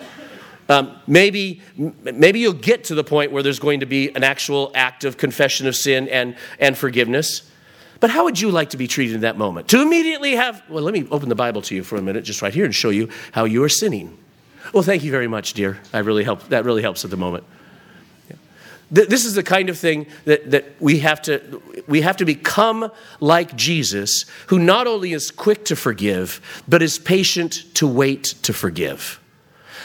Um, 0.69 0.99
maybe, 1.07 1.61
maybe 1.77 2.41
you'll 2.41 2.53
get 2.53 2.85
to 2.85 2.95
the 2.95 3.05
point 3.05 3.31
where 3.31 3.43
there's 3.43 3.61
going 3.61 3.81
to 3.81 3.87
be 3.87 4.15
an 4.17 4.25
actual 4.25 4.73
act 4.75 5.05
of 5.05 5.17
confession 5.17 5.67
of 5.67 5.77
sin 5.77 6.09
and, 6.09 6.37
and 6.59 6.77
forgiveness. 6.77 7.49
But 8.01 8.11
how 8.11 8.25
would 8.25 8.41
you 8.41 8.51
like 8.51 8.71
to 8.71 8.77
be 8.77 8.89
treated 8.89 9.15
in 9.15 9.21
that 9.21 9.39
moment? 9.39 9.69
To 9.69 9.81
immediately 9.81 10.35
have, 10.35 10.63
well, 10.69 10.83
let 10.83 10.93
me 10.93 11.07
open 11.11 11.29
the 11.29 11.35
Bible 11.35 11.63
to 11.63 11.75
you 11.75 11.85
for 11.85 11.97
a 11.97 12.03
minute, 12.03 12.25
just 12.25 12.43
right 12.43 12.53
here, 12.53 12.65
and 12.65 12.75
show 12.75 12.91
you 12.91 13.09
how 13.33 13.45
you 13.45 13.63
are 13.63 13.69
sinning. 13.69 14.19
Well, 14.73 14.83
thank 14.83 15.05
you 15.05 15.11
very 15.11 15.29
much, 15.29 15.53
dear. 15.53 15.79
I 15.93 15.99
really 15.99 16.25
help, 16.25 16.49
that 16.49 16.65
really 16.65 16.83
helps 16.83 17.05
at 17.05 17.11
the 17.11 17.17
moment. 17.17 17.45
This 18.91 19.25
is 19.25 19.35
the 19.35 19.43
kind 19.43 19.69
of 19.69 19.77
thing 19.77 20.07
that, 20.27 20.51
that 20.53 20.81
we, 20.81 21.01
have 21.01 21.21
to, 21.23 21.61
we 21.89 22.03
have 22.03 22.17
to 22.19 22.25
become 22.25 22.93
like 23.19 23.57
Jesus, 23.57 24.25
who 24.47 24.61
not 24.61 24.87
only 24.87 25.13
is 25.13 25.33
quick 25.33 25.65
to 25.67 25.77
forgive, 25.77 26.41
but 26.69 26.83
is 26.83 26.99
patient 26.99 27.65
to 27.75 27.87
wait 27.87 28.25
to 28.43 28.53
forgive. 28.53 29.21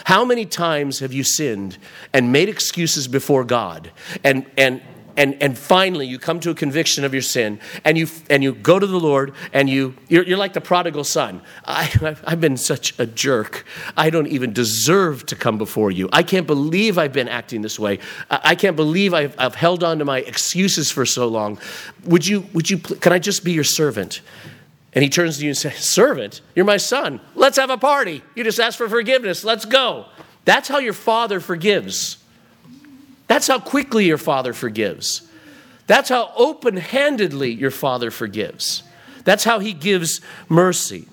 How 0.05 0.23
many 0.23 0.45
times 0.45 0.99
have 0.99 1.13
you 1.13 1.23
sinned 1.23 1.77
and 2.13 2.31
made 2.31 2.49
excuses 2.49 3.07
before 3.07 3.43
God 3.43 3.91
and, 4.23 4.45
and, 4.57 4.81
and, 5.17 5.41
and 5.41 5.57
finally 5.57 6.07
you 6.07 6.19
come 6.19 6.39
to 6.41 6.49
a 6.49 6.55
conviction 6.55 7.03
of 7.03 7.13
your 7.13 7.21
sin 7.21 7.59
and 7.83 7.97
you, 7.97 8.07
and 8.29 8.43
you 8.43 8.53
go 8.53 8.79
to 8.79 8.87
the 8.87 8.99
Lord 8.99 9.33
and 9.53 9.69
you, 9.69 9.95
you're, 10.07 10.23
you're 10.23 10.37
like 10.37 10.53
the 10.53 10.61
prodigal 10.61 11.03
son. 11.03 11.41
I, 11.65 12.15
I've 12.25 12.41
been 12.41 12.57
such 12.57 12.97
a 12.99 13.05
jerk. 13.05 13.65
I 13.97 14.09
don't 14.09 14.27
even 14.27 14.53
deserve 14.53 15.25
to 15.27 15.35
come 15.35 15.57
before 15.57 15.91
you. 15.91 16.09
I 16.11 16.23
can't 16.23 16.47
believe 16.47 16.97
I've 16.97 17.13
been 17.13 17.27
acting 17.27 17.61
this 17.61 17.79
way. 17.79 17.99
I 18.29 18.55
can't 18.55 18.75
believe 18.75 19.13
I've, 19.13 19.35
I've 19.37 19.55
held 19.55 19.83
on 19.83 19.99
to 19.99 20.05
my 20.05 20.19
excuses 20.19 20.91
for 20.91 21.05
so 21.05 21.27
long. 21.27 21.59
Would 22.05 22.25
you, 22.25 22.45
would 22.53 22.69
you, 22.69 22.77
can 22.77 23.13
I 23.13 23.19
just 23.19 23.43
be 23.43 23.51
your 23.51 23.63
servant? 23.63 24.21
And 24.93 25.03
he 25.03 25.09
turns 25.09 25.37
to 25.37 25.43
you 25.43 25.49
and 25.49 25.57
says, 25.57 25.77
Servant, 25.77 26.41
you're 26.55 26.65
my 26.65 26.77
son. 26.77 27.21
Let's 27.35 27.57
have 27.57 27.69
a 27.69 27.77
party. 27.77 28.23
You 28.35 28.43
just 28.43 28.59
ask 28.59 28.77
for 28.77 28.89
forgiveness. 28.89 29.43
Let's 29.43 29.65
go. 29.65 30.05
That's 30.43 30.67
how 30.67 30.79
your 30.79 30.93
father 30.93 31.39
forgives. 31.39 32.20
That's 33.31 33.47
how 33.47 33.59
quickly 33.59 34.07
your 34.07 34.17
father 34.17 34.51
forgives. 34.51 35.21
That's 35.87 36.09
how 36.09 36.33
open 36.35 36.75
handedly 36.75 37.49
your 37.49 37.71
father 37.71 38.11
forgives. 38.11 38.83
That's 39.23 39.45
how 39.45 39.59
he 39.59 39.71
gives 39.71 40.19
mercy. 40.49 41.07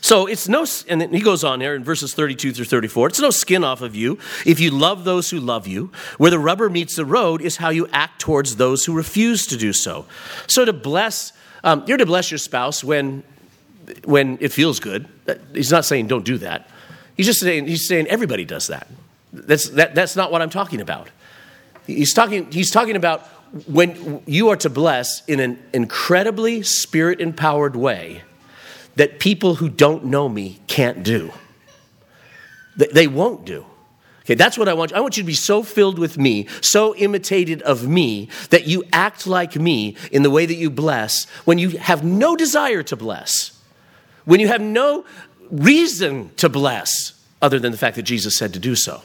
So 0.00 0.28
it's 0.28 0.48
no, 0.48 0.64
and 0.88 1.02
he 1.12 1.20
goes 1.20 1.42
on 1.42 1.60
here 1.60 1.74
in 1.74 1.82
verses 1.82 2.14
32 2.14 2.52
through 2.52 2.66
34. 2.66 3.08
It's 3.08 3.18
no 3.18 3.30
skin 3.30 3.64
off 3.64 3.82
of 3.82 3.96
you 3.96 4.20
if 4.44 4.60
you 4.60 4.70
love 4.70 5.02
those 5.02 5.28
who 5.28 5.40
love 5.40 5.66
you. 5.66 5.90
Where 6.16 6.30
the 6.30 6.38
rubber 6.38 6.70
meets 6.70 6.94
the 6.94 7.04
road 7.04 7.42
is 7.42 7.56
how 7.56 7.70
you 7.70 7.88
act 7.92 8.20
towards 8.20 8.54
those 8.54 8.84
who 8.84 8.94
refuse 8.94 9.48
to 9.48 9.56
do 9.56 9.72
so. 9.72 10.06
So 10.46 10.64
to 10.64 10.72
bless, 10.72 11.32
um, 11.64 11.82
you're 11.88 11.98
to 11.98 12.06
bless 12.06 12.30
your 12.30 12.38
spouse 12.38 12.84
when, 12.84 13.24
when 14.04 14.38
it 14.40 14.52
feels 14.52 14.78
good. 14.78 15.08
He's 15.52 15.72
not 15.72 15.84
saying 15.84 16.06
don't 16.06 16.24
do 16.24 16.38
that. 16.38 16.70
He's 17.16 17.26
just 17.26 17.40
saying, 17.40 17.66
he's 17.66 17.88
saying 17.88 18.06
everybody 18.06 18.44
does 18.44 18.68
that. 18.68 18.86
That's, 19.32 19.70
that, 19.70 19.94
that's 19.96 20.14
not 20.14 20.30
what 20.30 20.40
I'm 20.40 20.50
talking 20.50 20.80
about. 20.80 21.08
He's 21.86 22.12
talking, 22.12 22.50
he's 22.50 22.70
talking 22.70 22.96
about 22.96 23.22
when 23.66 24.22
you 24.26 24.48
are 24.48 24.56
to 24.56 24.70
bless 24.70 25.24
in 25.26 25.40
an 25.40 25.62
incredibly 25.72 26.62
spirit 26.62 27.20
empowered 27.20 27.76
way 27.76 28.22
that 28.96 29.20
people 29.20 29.56
who 29.56 29.68
don't 29.68 30.06
know 30.06 30.28
me 30.28 30.60
can't 30.66 31.02
do. 31.02 31.32
They 32.76 33.06
won't 33.06 33.44
do. 33.44 33.64
Okay, 34.26 34.34
that's 34.34 34.58
what 34.58 34.68
I 34.68 34.74
want. 34.74 34.92
I 34.92 35.00
want 35.00 35.16
you 35.16 35.22
to 35.22 35.26
be 35.26 35.34
so 35.34 35.62
filled 35.62 36.00
with 36.00 36.18
me, 36.18 36.48
so 36.60 36.96
imitated 36.96 37.62
of 37.62 37.86
me, 37.86 38.28
that 38.50 38.66
you 38.66 38.82
act 38.92 39.24
like 39.26 39.54
me 39.54 39.94
in 40.10 40.24
the 40.24 40.30
way 40.30 40.46
that 40.46 40.56
you 40.56 40.68
bless 40.68 41.26
when 41.44 41.58
you 41.58 41.78
have 41.78 42.02
no 42.02 42.34
desire 42.34 42.82
to 42.82 42.96
bless, 42.96 43.56
when 44.24 44.40
you 44.40 44.48
have 44.48 44.60
no 44.60 45.04
reason 45.48 46.32
to 46.38 46.48
bless 46.48 47.12
other 47.40 47.60
than 47.60 47.70
the 47.70 47.78
fact 47.78 47.94
that 47.96 48.02
Jesus 48.02 48.36
said 48.36 48.52
to 48.54 48.58
do 48.58 48.74
so. 48.74 49.00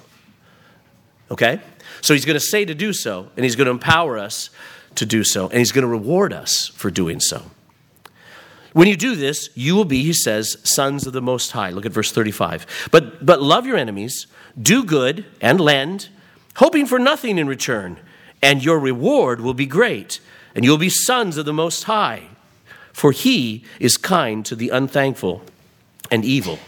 Okay? 1.29 1.61
So 2.01 2.13
he's 2.13 2.25
going 2.25 2.35
to 2.35 2.39
say 2.39 2.65
to 2.65 2.73
do 2.73 2.93
so, 2.93 3.29
and 3.35 3.43
he's 3.43 3.55
going 3.55 3.65
to 3.65 3.71
empower 3.71 4.17
us 4.17 4.49
to 4.95 5.05
do 5.05 5.23
so, 5.23 5.47
and 5.47 5.59
he's 5.59 5.71
going 5.71 5.83
to 5.83 5.87
reward 5.87 6.33
us 6.33 6.67
for 6.67 6.91
doing 6.91 7.19
so. 7.19 7.43
When 8.73 8.87
you 8.87 8.95
do 8.95 9.15
this, 9.15 9.49
you 9.53 9.75
will 9.75 9.85
be, 9.85 10.03
he 10.03 10.13
says, 10.13 10.57
sons 10.63 11.05
of 11.05 11.13
the 11.13 11.21
Most 11.21 11.51
High. 11.51 11.71
Look 11.71 11.85
at 11.85 11.91
verse 11.91 12.11
35. 12.11 12.89
But, 12.91 13.25
but 13.25 13.41
love 13.41 13.65
your 13.65 13.77
enemies, 13.77 14.27
do 14.59 14.83
good, 14.83 15.25
and 15.41 15.59
lend, 15.59 16.09
hoping 16.55 16.85
for 16.85 16.97
nothing 16.97 17.37
in 17.37 17.47
return, 17.47 17.99
and 18.41 18.63
your 18.63 18.79
reward 18.79 19.41
will 19.41 19.53
be 19.53 19.65
great, 19.65 20.19
and 20.55 20.63
you'll 20.63 20.77
be 20.77 20.89
sons 20.89 21.37
of 21.37 21.45
the 21.45 21.53
Most 21.53 21.83
High. 21.83 22.23
For 22.93 23.11
he 23.11 23.63
is 23.79 23.97
kind 23.97 24.45
to 24.45 24.55
the 24.55 24.69
unthankful 24.69 25.43
and 26.09 26.23
evil. 26.25 26.59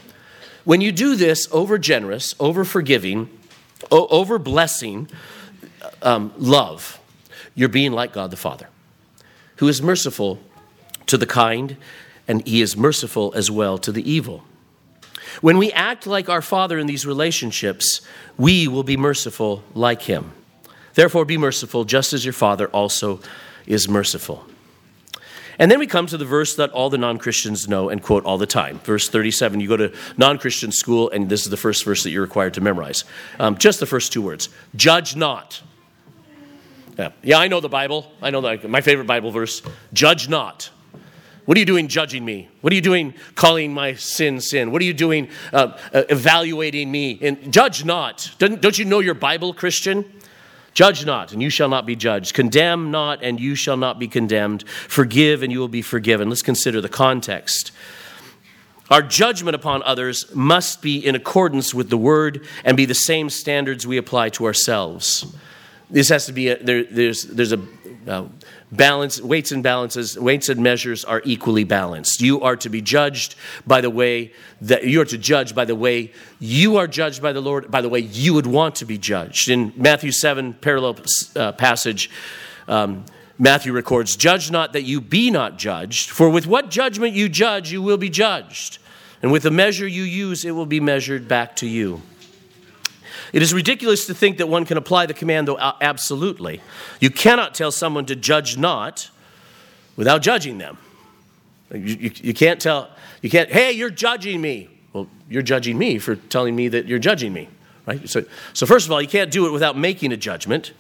When 0.66 0.82
you 0.82 0.92
do 0.92 1.16
this, 1.16 1.48
over 1.52 1.78
generous, 1.78 2.36
over 2.40 2.64
forgiving, 2.64 3.30
over 3.92 4.40
blessing 4.40 5.10
um, 6.02 6.34
love, 6.38 7.00
you're 7.56 7.70
being 7.70 7.92
like 7.92 8.14
God 8.14 8.32
the 8.32 8.38
Father, 8.38 8.68
who 9.58 9.68
is 9.68 9.82
merciful 9.82 10.40
to 11.08 11.18
the 11.18 11.26
kind, 11.26 11.78
and 12.28 12.46
he 12.48 12.62
is 12.62 12.78
merciful 12.78 13.34
as 13.36 13.52
well 13.52 13.78
to 13.78 13.92
the 13.92 14.10
evil. 14.10 14.44
When 15.42 15.58
we 15.58 15.72
act 15.72 16.06
like 16.06 16.30
our 16.30 16.42
Father 16.42 16.78
in 16.78 16.88
these 16.88 17.06
relationships, 17.06 18.02
we 18.38 18.68
will 18.68 18.84
be 18.84 18.98
merciful 18.98 19.64
like 19.74 20.04
him. 20.04 20.32
Therefore, 20.94 21.26
be 21.26 21.38
merciful, 21.38 21.86
just 21.86 22.14
as 22.14 22.24
your 22.24 22.34
Father 22.34 22.68
also 22.68 23.20
is 23.66 23.90
merciful. 23.90 24.46
And 25.60 25.70
then 25.70 25.80
we 25.80 25.88
come 25.88 26.08
to 26.08 26.18
the 26.18 26.26
verse 26.26 26.56
that 26.56 26.72
all 26.72 26.90
the 26.90 26.98
non 26.98 27.18
Christians 27.18 27.68
know 27.68 27.90
and 27.90 28.02
quote 28.02 28.26
all 28.26 28.38
the 28.38 28.48
time. 28.48 28.80
Verse 28.80 29.10
37. 29.10 29.60
You 29.60 29.68
go 29.68 29.78
to 29.78 29.94
non 30.18 30.38
Christian 30.38 30.72
school, 30.72 31.10
and 31.12 31.30
this 31.30 31.44
is 31.44 31.50
the 31.50 31.58
first 31.58 31.86
verse 31.86 32.04
that 32.04 32.12
you're 32.12 32.24
required 32.24 32.54
to 32.56 32.62
memorize. 32.62 33.04
Um, 33.40 33.58
just 33.58 33.80
the 33.80 33.86
first 33.86 34.12
two 34.12 34.22
words 34.22 34.50
Judge 34.76 35.16
not. 35.16 35.62
Yeah. 36.98 37.10
yeah, 37.24 37.40
I 37.40 37.48
know 37.48 37.60
the 37.60 37.70
Bible. 37.70 38.12
I 38.22 38.30
know 38.30 38.42
my 38.68 38.82
favorite 38.82 39.08
Bible 39.08 39.32
verse 39.32 39.62
Judge 39.94 40.30
not. 40.30 40.70
What 41.46 41.58
are 41.58 41.60
you 41.60 41.66
doing 41.66 41.90
judging 41.90 42.24
me? 42.24 42.48
What 42.62 42.72
are 42.72 42.76
you 42.76 42.82
doing 42.82 43.14
calling 43.36 43.74
my 43.74 43.96
sin 43.96 44.40
sin? 44.40 44.72
What 44.72 44.82
are 44.82 44.86
you 44.86 44.94
doing 44.94 45.28
uh, 45.52 45.78
uh, 45.94 46.04
evaluating 46.10 46.90
me? 46.90 47.20
And 47.22 47.52
judge 47.52 47.84
not. 47.84 48.32
Don't, 48.38 48.62
don't 48.62 48.78
you 48.78 48.86
know 48.86 49.00
your 49.00 49.14
Bible, 49.14 49.54
Christian? 49.54 50.06
Judge 50.74 51.06
not, 51.06 51.32
and 51.32 51.42
you 51.42 51.50
shall 51.50 51.70
not 51.70 51.86
be 51.86 51.96
judged. 51.96 52.34
Condemn 52.34 52.90
not, 52.90 53.24
and 53.24 53.40
you 53.40 53.56
shall 53.56 53.78
not 53.78 54.00
be 54.00 54.08
condemned. 54.08 54.68
Forgive, 54.68 55.44
and 55.44 55.52
you 55.52 55.60
will 55.60 55.68
be 55.68 55.84
forgiven. 55.84 56.30
Let's 56.30 56.42
consider 56.42 56.82
the 56.82 56.90
context. 56.90 57.72
Our 58.90 59.02
judgment 59.02 59.56
upon 59.56 59.84
others 59.84 60.34
must 60.36 60.82
be 60.82 60.98
in 60.98 61.16
accordance 61.16 61.74
with 61.74 61.90
the 61.90 61.98
word 61.98 62.46
and 62.66 62.76
be 62.76 62.86
the 62.86 62.94
same 62.94 63.30
standards 63.30 63.88
we 63.88 63.98
apply 63.98 64.30
to 64.30 64.46
ourselves. 64.46 65.26
This 65.90 66.10
has 66.10 66.26
to 66.26 66.34
be, 66.34 66.50
a, 66.50 66.62
there, 66.62 66.84
there's, 66.84 67.24
there's 67.24 67.54
a 67.54 67.62
uh, 68.08 68.26
balance, 68.76 69.22
weights 69.22 69.52
and 69.52 69.64
balances, 69.64 70.18
weights 70.18 70.50
and 70.50 70.62
measures 70.62 71.06
are 71.06 71.22
equally 71.26 71.64
balanced. 71.64 72.22
You 72.22 72.42
are 72.42 72.56
to 72.58 72.70
be 72.70 72.82
judged 72.82 73.36
by 73.66 73.82
the 73.82 73.90
way 73.90 74.34
that 74.62 74.86
you 74.86 75.02
are 75.02 75.06
to 75.06 75.18
judge 75.18 75.56
by 75.56 75.66
the 75.66 75.76
way 75.76 76.12
you 76.40 76.78
are 76.78 76.88
judged 76.88 77.22
by 77.22 77.34
the 77.34 77.42
Lord, 77.42 77.70
by 77.70 77.82
the 77.82 77.90
way 77.90 78.00
you 78.00 78.34
would 78.34 78.48
want 78.48 78.76
to 78.76 78.86
be 78.86 78.98
judged. 78.98 79.50
In 79.50 79.74
Matthew 79.76 80.12
7, 80.12 80.54
parallel 80.56 80.98
uh, 81.36 81.52
passage, 81.54 82.10
um, 82.68 83.06
Matthew 83.38 83.74
records, 83.74 84.16
Judge 84.16 84.52
not 84.52 84.74
that 84.74 84.84
you 84.84 85.02
be 85.02 85.32
not 85.32 85.58
judged, 85.58 86.10
for 86.10 86.30
with 86.30 86.48
what 86.48 86.70
judgment 86.70 87.14
you 87.14 87.30
judge, 87.30 87.72
you 87.72 87.82
will 87.82 87.98
be 87.98 88.10
judged. 88.10 88.78
And 89.22 89.32
with 89.32 89.44
the 89.44 89.52
measure 89.52 89.88
you 89.88 90.04
use, 90.04 90.46
it 90.46 90.52
will 90.52 90.66
be 90.66 90.80
measured 90.80 91.28
back 91.28 91.56
to 91.58 91.68
you. 91.68 92.02
It 93.34 93.42
is 93.42 93.52
ridiculous 93.52 94.06
to 94.06 94.14
think 94.14 94.38
that 94.38 94.48
one 94.48 94.64
can 94.64 94.78
apply 94.78 95.08
the 95.08 95.14
command, 95.14 95.48
though, 95.48 95.58
absolutely. 95.58 96.62
You 97.00 97.10
cannot 97.10 97.56
tell 97.56 97.72
someone 97.72 98.06
to 98.06 98.16
judge 98.16 98.58
not 98.58 99.10
without 99.96 100.22
judging 100.22 100.60
them. 100.60 100.78
You, 101.72 101.80
you, 101.80 102.12
you, 102.16 102.34
can't 102.36 102.62
tell, 102.62 102.92
you 103.24 103.32
can't, 103.32 103.52
hey, 103.52 103.72
you're 103.72 103.90
judging 103.90 104.40
me. 104.40 104.70
Well, 104.94 105.08
you're 105.28 105.42
judging 105.42 105.80
me 105.80 105.98
for 105.98 106.16
telling 106.16 106.56
me 106.56 106.68
that 106.70 106.86
you're 106.86 107.00
judging 107.00 107.34
me, 107.34 107.50
right? 107.88 108.08
So, 108.08 108.24
so 108.54 108.68
first 108.68 108.86
of 108.86 108.92
all, 108.92 109.02
you 109.02 109.08
can't 109.08 109.32
do 109.32 109.48
it 109.48 109.52
without 109.52 109.76
making 109.76 110.12
a 110.12 110.18
judgment. 110.18 110.74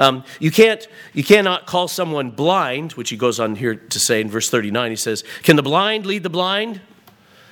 Um, 0.00 0.24
you, 0.40 0.50
can't, 0.50 0.88
you 1.12 1.22
cannot 1.22 1.66
call 1.66 1.86
someone 1.86 2.32
blind, 2.32 2.92
which 2.94 3.10
he 3.10 3.16
goes 3.16 3.38
on 3.38 3.54
here 3.54 3.76
to 3.76 4.00
say 4.00 4.20
in 4.20 4.28
verse 4.28 4.50
39. 4.50 4.90
He 4.90 4.96
says, 4.96 5.22
Can 5.44 5.54
the 5.54 5.62
blind 5.62 6.06
lead 6.06 6.24
the 6.24 6.30
blind? 6.30 6.80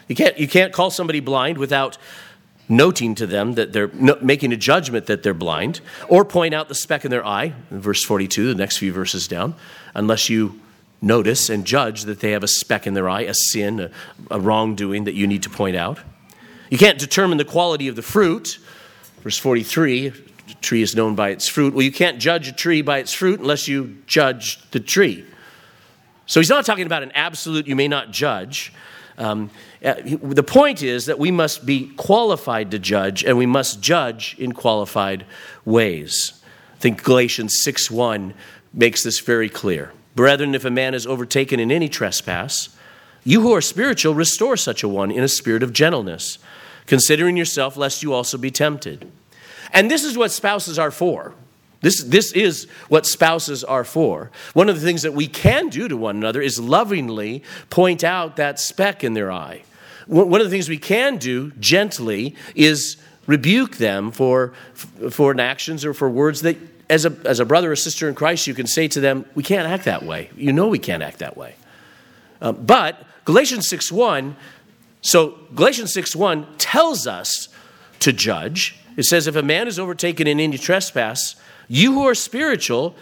You 0.08 0.16
can't, 0.16 0.36
you 0.38 0.48
can't 0.48 0.72
call 0.72 0.90
somebody 0.90 1.20
blind 1.20 1.58
without 1.58 1.98
noting 2.68 3.14
to 3.14 3.26
them 3.26 3.54
that 3.54 3.72
they're 3.72 3.88
making 3.88 4.52
a 4.52 4.56
judgment 4.56 5.06
that 5.06 5.22
they're 5.22 5.34
blind, 5.34 5.80
or 6.08 6.24
point 6.24 6.54
out 6.54 6.68
the 6.68 6.74
speck 6.74 7.04
in 7.04 7.10
their 7.10 7.24
eye, 7.24 7.54
in 7.70 7.80
verse 7.80 8.04
42, 8.04 8.48
the 8.48 8.54
next 8.54 8.78
few 8.78 8.92
verses 8.92 9.26
down, 9.26 9.54
unless 9.94 10.28
you 10.28 10.60
notice 11.00 11.48
and 11.48 11.64
judge 11.64 12.02
that 12.02 12.20
they 12.20 12.32
have 12.32 12.42
a 12.42 12.48
speck 12.48 12.86
in 12.86 12.94
their 12.94 13.08
eye, 13.08 13.22
a 13.22 13.34
sin, 13.34 13.80
a, 13.80 13.90
a 14.30 14.40
wrongdoing 14.40 15.04
that 15.04 15.14
you 15.14 15.26
need 15.26 15.42
to 15.42 15.50
point 15.50 15.76
out. 15.76 16.00
You 16.70 16.78
can't 16.78 16.98
determine 16.98 17.38
the 17.38 17.44
quality 17.44 17.88
of 17.88 17.96
the 17.96 18.02
fruit. 18.02 18.58
Verse 19.22 19.38
43, 19.38 20.08
a 20.08 20.12
tree 20.60 20.82
is 20.82 20.94
known 20.94 21.14
by 21.14 21.30
its 21.30 21.48
fruit. 21.48 21.72
Well, 21.72 21.82
you 21.82 21.92
can't 21.92 22.18
judge 22.18 22.48
a 22.48 22.52
tree 22.52 22.82
by 22.82 22.98
its 22.98 23.12
fruit 23.12 23.40
unless 23.40 23.68
you 23.68 23.98
judge 24.06 24.70
the 24.70 24.80
tree. 24.80 25.24
So 26.26 26.40
he's 26.40 26.50
not 26.50 26.66
talking 26.66 26.86
about 26.86 27.02
an 27.02 27.12
absolute 27.12 27.66
you 27.66 27.74
may 27.74 27.88
not 27.88 28.10
judge. 28.10 28.72
Um, 29.18 29.50
uh, 29.84 29.94
the 30.04 30.44
point 30.44 30.82
is 30.82 31.06
that 31.06 31.18
we 31.18 31.30
must 31.30 31.66
be 31.66 31.88
qualified 31.96 32.70
to 32.70 32.78
judge, 32.78 33.24
and 33.24 33.36
we 33.36 33.46
must 33.46 33.82
judge 33.82 34.36
in 34.38 34.52
qualified 34.52 35.26
ways. 35.64 36.40
I 36.74 36.78
think 36.78 37.02
Galatians 37.02 37.58
6 37.62 37.90
1 37.90 38.32
makes 38.72 39.02
this 39.02 39.18
very 39.18 39.48
clear. 39.48 39.92
Brethren, 40.14 40.54
if 40.54 40.64
a 40.64 40.70
man 40.70 40.94
is 40.94 41.06
overtaken 41.06 41.60
in 41.60 41.70
any 41.72 41.88
trespass, 41.88 42.76
you 43.24 43.42
who 43.42 43.54
are 43.54 43.60
spiritual, 43.60 44.14
restore 44.14 44.56
such 44.56 44.82
a 44.82 44.88
one 44.88 45.10
in 45.10 45.22
a 45.22 45.28
spirit 45.28 45.62
of 45.62 45.72
gentleness, 45.72 46.38
considering 46.86 47.36
yourself, 47.36 47.76
lest 47.76 48.02
you 48.02 48.12
also 48.12 48.38
be 48.38 48.50
tempted. 48.50 49.10
And 49.72 49.90
this 49.90 50.04
is 50.04 50.16
what 50.16 50.30
spouses 50.30 50.78
are 50.78 50.90
for. 50.90 51.34
This, 51.80 52.02
this 52.02 52.32
is 52.32 52.66
what 52.88 53.06
spouses 53.06 53.62
are 53.62 53.84
for. 53.84 54.30
One 54.52 54.68
of 54.68 54.74
the 54.74 54.84
things 54.84 55.02
that 55.02 55.14
we 55.14 55.28
can 55.28 55.68
do 55.68 55.86
to 55.88 55.96
one 55.96 56.16
another 56.16 56.40
is 56.40 56.58
lovingly 56.58 57.44
point 57.70 58.02
out 58.02 58.36
that 58.36 58.58
speck 58.58 59.04
in 59.04 59.14
their 59.14 59.30
eye. 59.30 59.62
One 60.06 60.40
of 60.40 60.46
the 60.46 60.50
things 60.50 60.68
we 60.68 60.78
can 60.78 61.18
do 61.18 61.52
gently 61.60 62.34
is 62.54 62.96
rebuke 63.26 63.76
them 63.76 64.10
for, 64.10 64.54
for 65.10 65.38
actions 65.38 65.84
or 65.84 65.92
for 65.94 66.08
words 66.08 66.40
that, 66.42 66.56
as 66.90 67.04
a, 67.04 67.14
as 67.24 67.38
a 67.38 67.44
brother 67.44 67.70
or 67.70 67.76
sister 67.76 68.08
in 68.08 68.14
Christ, 68.14 68.46
you 68.46 68.54
can 68.54 68.66
say 68.66 68.88
to 68.88 69.00
them, 69.00 69.26
We 69.34 69.42
can't 69.42 69.68
act 69.68 69.84
that 69.84 70.02
way. 70.02 70.30
You 70.34 70.52
know 70.52 70.66
we 70.68 70.78
can't 70.78 71.02
act 71.02 71.18
that 71.18 71.36
way. 71.36 71.54
Um, 72.40 72.64
but 72.64 73.04
Galatians 73.24 73.68
6 73.68 73.92
1, 73.92 74.34
so 75.02 75.38
Galatians 75.54 75.92
6 75.92 76.16
1 76.16 76.46
tells 76.56 77.06
us 77.06 77.48
to 78.00 78.12
judge. 78.12 78.76
It 78.96 79.04
says, 79.04 79.26
If 79.26 79.36
a 79.36 79.42
man 79.42 79.68
is 79.68 79.78
overtaken 79.78 80.26
in 80.26 80.40
any 80.40 80.56
trespass, 80.56 81.36
you 81.68 81.92
who 81.92 82.08
are 82.08 82.14
spiritual, 82.14 82.96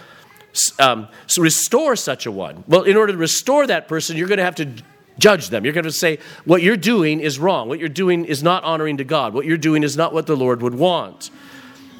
um, 0.79 1.09
so 1.26 1.42
restore 1.42 1.96
such 1.96 2.26
a 2.26 2.33
one. 2.33 2.64
Well, 2.66 2.83
in 2.83 2.96
order 2.96 3.12
to 3.12 3.18
restore 3.18 3.66
that 3.66 3.88
person, 3.88 4.16
you're 4.16 4.29
going 4.29 4.38
to 4.38 4.44
have 4.44 4.57
to 4.57 4.72
judge 5.18 5.48
them. 5.48 5.64
You're 5.64 5.74
going 5.74 5.85
to 5.85 5.92
say, 5.92 6.18
what 6.44 6.62
you're 6.62 6.76
doing 6.76 7.20
is 7.20 7.38
wrong. 7.38 7.68
What 7.68 7.79
you're 7.79 7.88
doing 7.88 8.24
is 8.24 8.42
not 8.42 8.64
honoring 8.64 8.98
to 8.98 9.05
God. 9.05 9.35
What 9.35 9.46
you're 9.46 9.57
doing 9.57 9.83
is 9.83 9.96
not 9.96 10.12
what 10.12 10.26
the 10.26 10.37
Lord 10.37 10.62
would 10.62 10.74
want. 10.74 11.31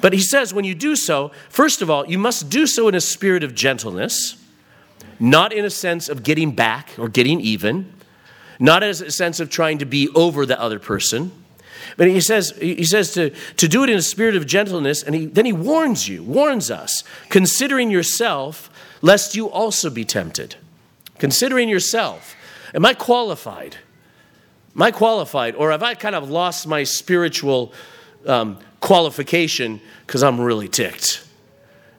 But 0.01 0.13
he 0.13 0.19
says, 0.19 0.53
when 0.53 0.65
you 0.65 0.75
do 0.75 0.95
so, 0.95 1.31
first 1.49 1.81
of 1.81 1.89
all, 1.89 2.07
you 2.07 2.19
must 2.19 2.49
do 2.49 2.67
so 2.67 2.87
in 2.87 2.95
a 2.95 3.01
spirit 3.01 3.43
of 3.43 3.55
gentleness, 3.55 4.35
not 5.19 5.51
in 5.51 5.65
a 5.65 5.69
sense 5.69 6.09
of 6.09 6.21
getting 6.21 6.51
back 6.51 6.91
or 6.99 7.09
getting 7.09 7.39
even, 7.41 7.93
not 8.59 8.83
as 8.83 9.01
a 9.01 9.09
sense 9.09 9.39
of 9.39 9.49
trying 9.49 9.79
to 9.79 9.85
be 9.85 10.09
over 10.09 10.45
the 10.45 10.59
other 10.59 10.77
person. 10.77 11.31
But 11.97 12.07
he 12.07 12.21
says, 12.21 12.53
he 12.61 12.83
says 12.83 13.11
to, 13.13 13.31
to 13.31 13.67
do 13.67 13.83
it 13.83 13.89
in 13.89 13.97
a 13.97 14.03
spirit 14.03 14.35
of 14.35 14.45
gentleness, 14.45 15.01
and 15.01 15.15
he, 15.15 15.25
then 15.25 15.45
he 15.45 15.53
warns 15.53 16.07
you, 16.07 16.23
warns 16.23 16.69
us, 16.69 17.03
considering 17.29 17.89
yourself, 17.89 18.69
lest 19.01 19.35
you 19.35 19.49
also 19.49 19.89
be 19.89 20.05
tempted. 20.05 20.55
Considering 21.17 21.69
yourself. 21.69 22.35
Am 22.75 22.85
I 22.85 22.93
qualified? 22.93 23.77
Am 24.75 24.83
I 24.83 24.91
qualified? 24.91 25.55
Or 25.55 25.71
have 25.71 25.81
I 25.81 25.95
kind 25.95 26.13
of 26.13 26.29
lost 26.29 26.67
my 26.67 26.83
spiritual 26.83 27.73
um, 28.27 28.59
qualification 28.79 29.81
because 30.05 30.21
I'm 30.21 30.39
really 30.39 30.67
ticked? 30.67 31.25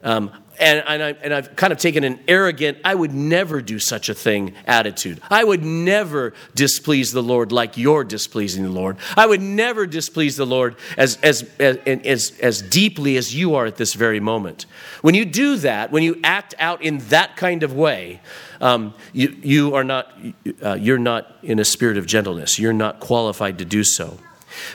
Um, 0.01 0.31
and, 0.59 0.83
and, 0.87 1.03
I, 1.03 1.09
and 1.21 1.33
I've 1.33 1.55
kind 1.55 1.71
of 1.71 1.79
taken 1.79 2.03
an 2.03 2.19
arrogant, 2.27 2.77
I 2.83 2.93
would 2.93 3.13
never 3.13 3.61
do 3.61 3.79
such 3.79 4.09
a 4.09 4.13
thing 4.13 4.53
attitude. 4.65 5.21
I 5.29 5.43
would 5.43 5.63
never 5.63 6.33
displease 6.55 7.11
the 7.11 7.23
Lord 7.23 7.51
like 7.51 7.77
you're 7.77 8.03
displeasing 8.03 8.63
the 8.63 8.71
Lord. 8.71 8.97
I 9.15 9.25
would 9.25 9.41
never 9.41 9.87
displease 9.87 10.35
the 10.35 10.45
Lord 10.45 10.75
as, 10.97 11.17
as, 11.23 11.49
as, 11.59 11.77
as, 11.85 12.37
as 12.39 12.61
deeply 12.61 13.17
as 13.17 13.33
you 13.33 13.55
are 13.55 13.65
at 13.65 13.77
this 13.77 13.93
very 13.93 14.19
moment. 14.19 14.65
When 15.01 15.15
you 15.15 15.25
do 15.25 15.57
that, 15.57 15.91
when 15.91 16.03
you 16.03 16.19
act 16.23 16.55
out 16.59 16.81
in 16.81 16.99
that 17.09 17.37
kind 17.37 17.63
of 17.63 17.73
way, 17.73 18.21
um, 18.61 18.93
you, 19.13 19.35
you 19.41 19.75
are 19.75 19.83
not, 19.83 20.13
uh, 20.61 20.73
you're 20.73 20.99
not 20.99 21.37
in 21.41 21.59
a 21.59 21.65
spirit 21.65 21.97
of 21.97 22.05
gentleness. 22.05 22.59
You're 22.59 22.73
not 22.73 22.99
qualified 22.99 23.57
to 23.59 23.65
do 23.65 23.83
so. 23.83 24.19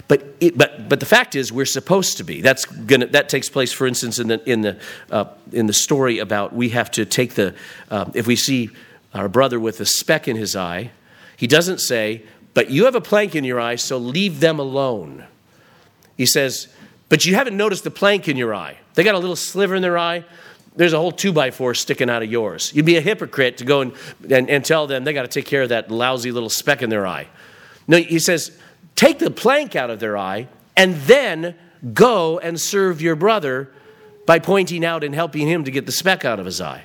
But, 0.09 0.37
it, 0.41 0.57
but, 0.57 0.89
but 0.89 1.01
the 1.01 1.07
fact 1.07 1.35
is, 1.35 1.53
we're 1.53 1.65
supposed 1.65 2.17
to 2.19 2.25
be. 2.25 2.41
That's 2.41 2.65
gonna, 2.65 3.07
that 3.07 3.29
takes 3.29 3.49
place, 3.49 3.73
for 3.73 3.87
instance, 3.87 4.19
in 4.19 4.29
the, 4.29 4.51
in, 4.51 4.61
the, 4.63 4.79
uh, 5.11 5.27
in 5.53 5.67
the 5.67 5.73
story 5.73 6.19
about 6.19 6.55
we 6.55 6.71
have 6.71 6.91
to 6.93 7.05
take 7.05 7.35
the, 7.35 7.55
uh, 7.91 8.11
if 8.15 8.27
we 8.27 8.37
see 8.37 8.71
our 9.13 9.29
brother 9.29 9.61
with 9.61 9.81
a 9.81 9.87
speck 9.87 10.29
in 10.29 10.37
his 10.37 10.57
eye, 10.57 10.91
he 11.37 11.47
doesn't 11.47 11.79
say, 11.79 12.23
but 12.53 12.71
you 12.71 12.85
have 12.85 12.95
a 12.95 13.01
plank 13.01 13.35
in 13.35 13.45
your 13.45 13.61
eye, 13.61 13.77
so 13.77 13.99
leave 13.99 14.41
them 14.41 14.59
alone. 14.59 15.25
He 16.17 16.27
says, 16.27 16.69
but 17.09 17.27
you 17.27 17.35
haven't 17.35 17.57
noticed 17.57 17.85
the 17.85 17.91
plank 17.91 18.29
in 18.29 18.37
your 18.37 18.55
eye. 18.55 18.79
They 18.95 19.05
got 19.05 19.15
a 19.15 19.19
little 19.19 19.37
sliver 19.37 19.75
in 19.75 19.83
their 19.83 19.99
eye. 19.99 20.25
There's 20.77 20.93
a 20.93 20.99
whole 20.99 21.13
two 21.13 21.33
by 21.33 21.51
four 21.51 21.75
sticking 21.75 22.11
out 22.11 22.23
of 22.23 22.31
yours. 22.31 22.73
You'd 22.75 22.87
be 22.87 22.97
a 22.97 23.01
hypocrite 23.01 23.59
to 23.59 23.65
go 23.65 23.83
and, 23.83 23.93
and, 24.29 24.51
and 24.51 24.65
tell 24.65 24.87
them 24.87 25.05
they 25.05 25.13
got 25.13 25.23
to 25.23 25.29
take 25.29 25.47
care 25.47 25.63
of 25.63 25.69
that 25.69 25.91
lousy 25.91 26.33
little 26.33 26.49
speck 26.49 26.83
in 26.83 26.91
their 26.91 27.07
eye. 27.07 27.29
No, 27.87 27.99
he 27.99 28.19
says, 28.19 28.59
take 28.97 29.19
the 29.19 29.31
plank 29.31 29.77
out 29.77 29.91
of 29.91 30.01
their 30.01 30.17
eye, 30.17 30.49
and 30.77 30.95
then 30.97 31.55
go 31.93 32.39
and 32.39 32.61
serve 32.61 33.01
your 33.01 33.17
brother 33.17 33.71
by 34.27 34.39
pointing 34.39 34.85
out 34.85 35.05
and 35.05 35.15
helping 35.15 35.47
him 35.47 35.65
to 35.65 35.71
get 35.71 35.87
the 35.87 35.93
speck 35.93 36.25
out 36.25 36.41
of 36.41 36.47
his 36.47 36.61
eye. 36.61 36.85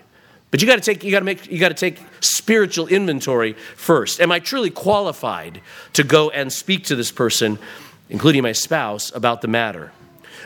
But 0.52 0.62
you 0.62 0.68
got 0.68 0.76
to 0.76 0.82
take 0.82 1.04
you 1.04 1.12
got 1.12 1.20
to 1.20 1.26
make 1.26 1.48
you 1.48 1.60
got 1.60 1.70
to 1.70 1.76
take 1.76 2.00
spiritual 2.22 2.88
inventory 2.88 3.54
first. 3.76 4.20
Am 4.20 4.32
I 4.32 4.40
truly 4.40 4.72
qualified 4.72 5.62
to 5.94 6.04
go 6.04 6.30
and 6.32 6.52
speak 6.52 6.86
to 6.86 6.96
this 6.96 7.12
person, 7.12 7.60
including 8.10 8.42
my 8.42 8.52
spouse, 8.52 9.14
about 9.14 9.42
the 9.42 9.48
matter? 9.48 9.92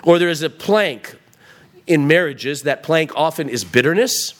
Or 0.03 0.19
there 0.19 0.29
is 0.29 0.41
a 0.41 0.49
plank 0.49 1.15
in 1.87 2.07
marriages. 2.07 2.63
That 2.63 2.83
plank 2.83 3.15
often 3.15 3.47
is 3.47 3.63
bitterness. 3.63 4.33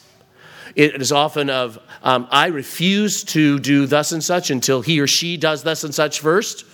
It 0.76 1.02
is 1.02 1.12
often 1.12 1.50
of 1.50 1.80
um, 2.02 2.28
I 2.30 2.48
refuse 2.48 3.24
to 3.26 3.60
do 3.60 3.86
thus 3.86 4.12
and 4.12 4.24
such 4.24 4.50
until 4.50 4.82
he 4.82 5.00
or 5.00 5.08
she 5.08 5.38
does 5.38 5.64
thus 5.64 5.84
and 5.84 5.96
such 5.96 6.20
first. 6.20 6.66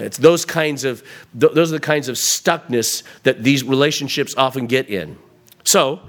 It's 0.00 0.18
those 0.18 0.44
kinds 0.44 0.84
of 0.84 1.02
those 1.34 1.70
are 1.70 1.76
the 1.76 1.80
kinds 1.80 2.08
of 2.08 2.16
stuckness 2.16 3.02
that 3.22 3.42
these 3.42 3.64
relationships 3.64 4.34
often 4.36 4.66
get 4.66 4.88
in. 4.88 5.18
So, 5.64 6.00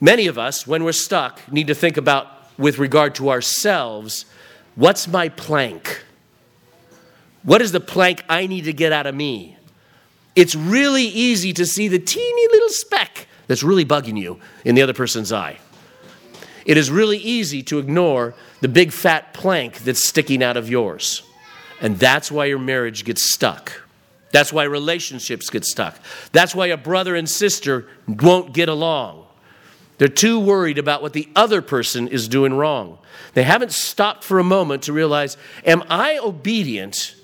many 0.00 0.26
of 0.26 0.38
us 0.38 0.66
when 0.66 0.84
we're 0.84 0.92
stuck 0.92 1.40
need 1.50 1.66
to 1.68 1.74
think 1.74 1.96
about 1.96 2.28
with 2.58 2.78
regard 2.78 3.14
to 3.16 3.30
ourselves, 3.30 4.26
what's 4.74 5.08
my 5.08 5.28
plank? 5.28 6.04
What 7.42 7.60
is 7.60 7.72
the 7.72 7.80
plank 7.80 8.24
I 8.28 8.46
need 8.46 8.64
to 8.64 8.72
get 8.72 8.92
out 8.92 9.06
of 9.06 9.14
me? 9.14 9.56
It's 10.34 10.54
really 10.54 11.04
easy 11.04 11.52
to 11.52 11.66
see 11.66 11.88
the 11.88 11.98
teeny 11.98 12.48
little 12.52 12.70
speck 12.70 13.28
that's 13.46 13.62
really 13.62 13.84
bugging 13.84 14.18
you 14.18 14.40
in 14.64 14.74
the 14.74 14.82
other 14.82 14.94
person's 14.94 15.32
eye. 15.32 15.58
It 16.64 16.76
is 16.76 16.90
really 16.90 17.18
easy 17.18 17.62
to 17.64 17.78
ignore 17.78 18.34
the 18.60 18.68
big 18.68 18.90
fat 18.92 19.34
plank 19.34 19.80
that's 19.80 20.08
sticking 20.08 20.42
out 20.42 20.56
of 20.56 20.70
yours. 20.70 21.22
And 21.80 21.98
that's 21.98 22.30
why 22.30 22.46
your 22.46 22.58
marriage 22.58 23.04
gets 23.04 23.32
stuck. 23.32 23.82
That's 24.32 24.52
why 24.52 24.64
relationships 24.64 25.50
get 25.50 25.64
stuck. 25.64 25.98
That's 26.32 26.54
why 26.54 26.66
a 26.68 26.76
brother 26.76 27.14
and 27.14 27.28
sister 27.28 27.86
won't 28.08 28.52
get 28.52 28.68
along. 28.68 29.26
They're 29.98 30.08
too 30.08 30.40
worried 30.40 30.78
about 30.78 31.02
what 31.02 31.12
the 31.12 31.28
other 31.36 31.62
person 31.62 32.08
is 32.08 32.26
doing 32.26 32.54
wrong. 32.54 32.98
They 33.34 33.44
haven't 33.44 33.72
stopped 33.72 34.24
for 34.24 34.38
a 34.38 34.44
moment 34.44 34.82
to 34.84 34.92
realize 34.92 35.36
Am 35.64 35.84
I 35.88 36.18
obedient 36.18 37.14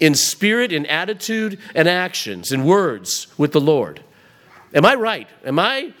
in 0.00 0.14
spirit, 0.14 0.72
in 0.72 0.86
attitude, 0.86 1.58
and 1.74 1.88
actions, 1.88 2.50
in 2.50 2.64
words 2.64 3.28
with 3.38 3.52
the 3.52 3.60
Lord? 3.60 4.02
Am 4.74 4.84
I 4.84 4.94
right? 4.94 5.28
Am 5.44 5.58
I, 5.58 5.92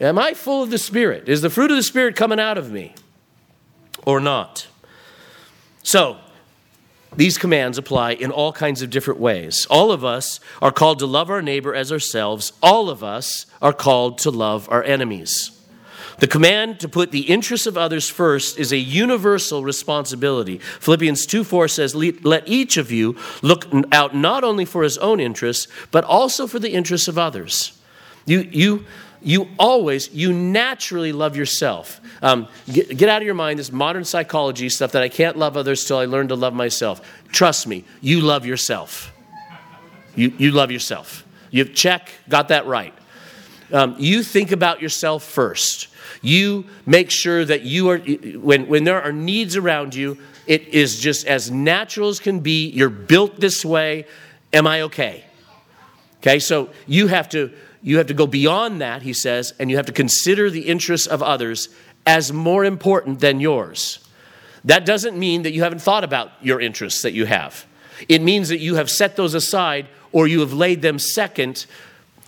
am 0.00 0.18
I 0.18 0.34
full 0.34 0.62
of 0.62 0.70
the 0.70 0.78
Spirit? 0.78 1.28
Is 1.28 1.40
the 1.40 1.50
fruit 1.50 1.70
of 1.70 1.76
the 1.76 1.82
Spirit 1.82 2.16
coming 2.16 2.38
out 2.40 2.58
of 2.58 2.70
me 2.70 2.94
or 4.04 4.20
not? 4.20 4.66
So, 5.82 6.18
these 7.16 7.38
commands 7.38 7.76
apply 7.76 8.12
in 8.12 8.30
all 8.30 8.52
kinds 8.52 8.82
of 8.82 8.90
different 8.90 9.18
ways. 9.18 9.66
All 9.68 9.90
of 9.90 10.04
us 10.04 10.38
are 10.62 10.70
called 10.70 11.00
to 11.00 11.06
love 11.06 11.28
our 11.28 11.42
neighbor 11.42 11.74
as 11.74 11.90
ourselves. 11.90 12.52
All 12.62 12.88
of 12.88 13.02
us 13.02 13.46
are 13.60 13.72
called 13.72 14.18
to 14.18 14.30
love 14.30 14.68
our 14.70 14.82
enemies. 14.84 15.50
The 16.20 16.28
command 16.28 16.80
to 16.80 16.88
put 16.88 17.12
the 17.12 17.22
interests 17.22 17.66
of 17.66 17.78
others 17.78 18.08
first 18.08 18.58
is 18.58 18.72
a 18.72 18.76
universal 18.76 19.64
responsibility. 19.64 20.58
Philippians 20.58 21.24
2 21.26 21.44
4 21.44 21.66
says, 21.66 21.94
Let 21.94 22.46
each 22.46 22.76
of 22.76 22.92
you 22.92 23.16
look 23.42 23.66
out 23.90 24.14
not 24.14 24.44
only 24.44 24.66
for 24.66 24.82
his 24.82 24.98
own 24.98 25.18
interests, 25.18 25.66
but 25.90 26.04
also 26.04 26.46
for 26.46 26.58
the 26.58 26.72
interests 26.72 27.08
of 27.08 27.16
others. 27.16 27.72
You, 28.26 28.40
you, 28.40 28.84
you 29.22 29.48
always, 29.58 30.12
you 30.12 30.32
naturally 30.32 31.12
love 31.12 31.36
yourself. 31.36 32.00
Um, 32.22 32.48
get, 32.70 32.96
get, 32.96 33.08
out 33.08 33.22
of 33.22 33.26
your 33.26 33.34
mind 33.34 33.58
this 33.58 33.72
modern 33.72 34.04
psychology 34.04 34.68
stuff 34.68 34.92
that 34.92 35.02
I 35.02 35.08
can't 35.08 35.36
love 35.36 35.56
others 35.56 35.84
till 35.84 35.98
I 35.98 36.06
learn 36.06 36.28
to 36.28 36.34
love 36.34 36.54
myself. 36.54 37.00
Trust 37.30 37.66
me, 37.66 37.84
you 38.00 38.20
love 38.20 38.46
yourself. 38.46 39.12
You, 40.14 40.32
you 40.38 40.52
love 40.52 40.70
yourself. 40.70 41.24
You've 41.50 41.74
check, 41.74 42.10
got 42.28 42.48
that 42.48 42.66
right. 42.66 42.94
Um, 43.72 43.96
you 43.98 44.22
think 44.22 44.52
about 44.52 44.82
yourself 44.82 45.22
first. 45.22 45.88
You 46.22 46.66
make 46.86 47.10
sure 47.10 47.44
that 47.44 47.62
you 47.62 47.90
are, 47.90 47.98
when, 47.98 48.66
when 48.66 48.84
there 48.84 49.00
are 49.00 49.12
needs 49.12 49.56
around 49.56 49.94
you, 49.94 50.18
it 50.46 50.68
is 50.68 50.98
just 50.98 51.26
as 51.26 51.50
natural 51.50 52.08
as 52.08 52.20
can 52.20 52.40
be. 52.40 52.68
You're 52.68 52.90
built 52.90 53.38
this 53.38 53.64
way. 53.64 54.06
Am 54.52 54.66
I 54.66 54.82
okay? 54.82 55.24
Okay, 56.20 56.38
so 56.38 56.70
you 56.86 57.06
have 57.06 57.28
to 57.30 57.50
you 57.82 57.98
have 57.98 58.08
to 58.08 58.14
go 58.14 58.26
beyond 58.26 58.80
that, 58.80 59.02
he 59.02 59.12
says, 59.12 59.52
and 59.58 59.70
you 59.70 59.76
have 59.76 59.86
to 59.86 59.92
consider 59.92 60.50
the 60.50 60.68
interests 60.68 61.06
of 61.06 61.22
others 61.22 61.68
as 62.06 62.32
more 62.32 62.64
important 62.64 63.20
than 63.20 63.40
yours. 63.40 63.98
That 64.64 64.84
doesn't 64.84 65.18
mean 65.18 65.42
that 65.42 65.52
you 65.52 65.62
haven't 65.62 65.80
thought 65.80 66.04
about 66.04 66.32
your 66.42 66.60
interests 66.60 67.02
that 67.02 67.12
you 67.12 67.24
have. 67.26 67.66
It 68.08 68.22
means 68.22 68.48
that 68.50 68.58
you 68.58 68.74
have 68.76 68.90
set 68.90 69.16
those 69.16 69.34
aside 69.34 69.86
or 70.12 70.26
you 70.26 70.40
have 70.40 70.52
laid 70.52 70.82
them 70.82 70.98
second 70.98 71.66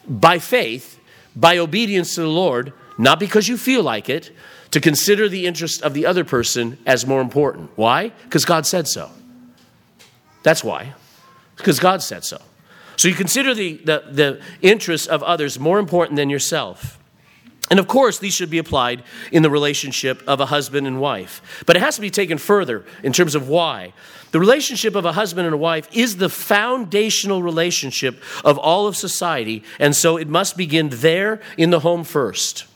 by 0.09 0.39
faith, 0.39 0.99
by 1.37 1.59
obedience 1.59 2.15
to 2.15 2.23
the 2.23 2.29
Lord, 2.29 2.73
not 2.99 3.21
because 3.21 3.49
you 3.49 3.57
feel 3.57 3.83
like 3.83 4.09
it, 4.09 4.31
to 4.71 4.81
consider 4.81 5.29
the 5.29 5.47
interest 5.47 5.83
of 5.83 5.93
the 5.93 6.07
other 6.07 6.25
person 6.25 6.79
as 6.87 7.07
more 7.07 7.21
important. 7.21 7.71
Why? 7.77 8.13
Because 8.25 8.45
God 8.45 8.67
said 8.67 8.89
so. 8.89 9.11
That's 10.43 10.65
why. 10.65 10.95
Because 11.57 11.79
God 11.79 12.03
said 12.03 12.25
so. 12.25 12.41
So 13.03 13.09
you 13.09 13.17
consider 13.17 13.53
the, 13.53 13.79
the, 13.79 14.05
the 14.13 14.41
interests 14.61 15.09
of 15.09 15.25
others 15.25 15.59
more 15.59 15.81
important 15.81 16.15
than 16.15 16.31
yourself. 16.31 17.01
And 17.69 17.81
of 17.81 17.89
course, 17.89 18.21
these 18.21 18.33
should 18.33 18.49
be 18.49 18.59
applied 18.59 19.03
in 19.33 19.43
the 19.43 19.51
relationship 19.51 20.23
of 20.29 20.39
a 20.39 20.47
husband 20.47 20.87
and 20.87 21.01
wife. 21.01 21.65
But 21.67 21.75
it 21.75 21.81
has 21.81 21.97
to 21.97 22.01
be 22.01 22.11
taken 22.11 22.39
further 22.39 22.85
in 23.03 23.13
terms 23.13 23.35
of 23.35 23.49
why. 23.49 23.93
The 24.31 24.39
relationship 24.39 24.95
of 24.95 25.05
a 25.05 25.15
husband 25.15 25.47
and 25.49 25.55
a 25.55 25.59
wife 25.59 25.89
is 25.93 26.19
the 26.19 26.29
foundational 26.29 27.43
relationship 27.43 28.23
of 28.45 28.57
all 28.57 28.87
of 28.87 28.97
society, 28.97 29.65
and 29.81 29.97
so 29.97 30.17
it 30.17 30.29
must 30.29 30.57
begin 30.57 30.89
there 30.91 31.41
in 31.59 31.71
the 31.71 31.81
home 31.81 32.05
first. 32.05 32.67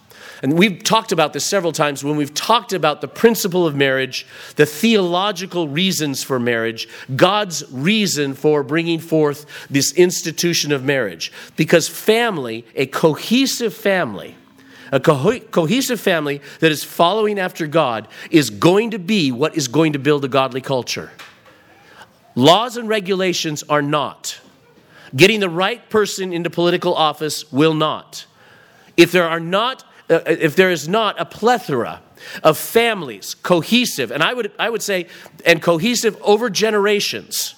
And 0.42 0.59
we've 0.59 0.83
talked 0.83 1.12
about 1.12 1.33
this 1.33 1.44
several 1.44 1.72
times 1.72 2.05
when 2.05 2.16
we've 2.16 2.35
talked 2.35 2.72
about 2.72 3.01
the 3.01 3.09
principle 3.09 3.66
of 3.66 3.75
marriage, 3.75 4.27
the 4.57 4.66
theological 4.66 5.68
reasons 5.68 6.22
for 6.22 6.38
marriage, 6.38 6.88
God's 7.14 7.64
reason 7.72 8.35
for 8.35 8.62
bringing 8.62 9.01
forth 9.01 9.46
this 9.70 9.92
institution 9.92 10.72
of 10.72 10.85
marriage. 10.85 11.33
Because 11.57 11.88
family, 11.88 12.66
a 12.75 12.87
cohesive 12.87 13.75
family, 13.75 14.37
a 14.92 15.01
co- 15.01 15.40
cohesive 15.40 16.01
family 16.01 16.42
that 16.61 16.70
is 16.70 16.85
following 16.85 17.38
after 17.38 17.66
God, 17.66 18.07
is 18.31 18.51
going 18.51 18.90
to 18.90 18.99
be 18.99 19.33
what 19.33 19.57
is 19.57 19.68
going 19.68 19.94
to 19.94 19.99
build 19.99 20.25
a 20.25 20.29
godly 20.29 20.61
culture. 20.61 21.11
Laws 22.35 22.77
and 22.77 22.88
regulations 22.88 23.64
are 23.68 23.83
not. 23.83 24.38
Getting 25.14 25.40
the 25.40 25.49
right 25.49 25.88
person 25.88 26.33
into 26.33 26.51
political 26.51 26.94
office 26.94 27.51
will 27.51 27.75
not. 27.75 28.27
If 28.96 29.12
there 29.12 29.29
are 29.29 29.40
not 29.40 29.85
uh, 30.09 30.21
if 30.27 30.57
there 30.57 30.71
is 30.71 30.88
not 30.88 31.21
a 31.21 31.25
plethora 31.25 32.03
of 32.42 32.57
families 32.57 33.35
cohesive 33.35 34.11
and 34.11 34.23
I 34.23 34.33
would 34.33 34.53
I 34.59 34.71
would 34.71 34.83
say 34.83 35.07
and 35.45 35.61
cohesive 35.61 36.16
over 36.23 36.49
generations 36.49 37.55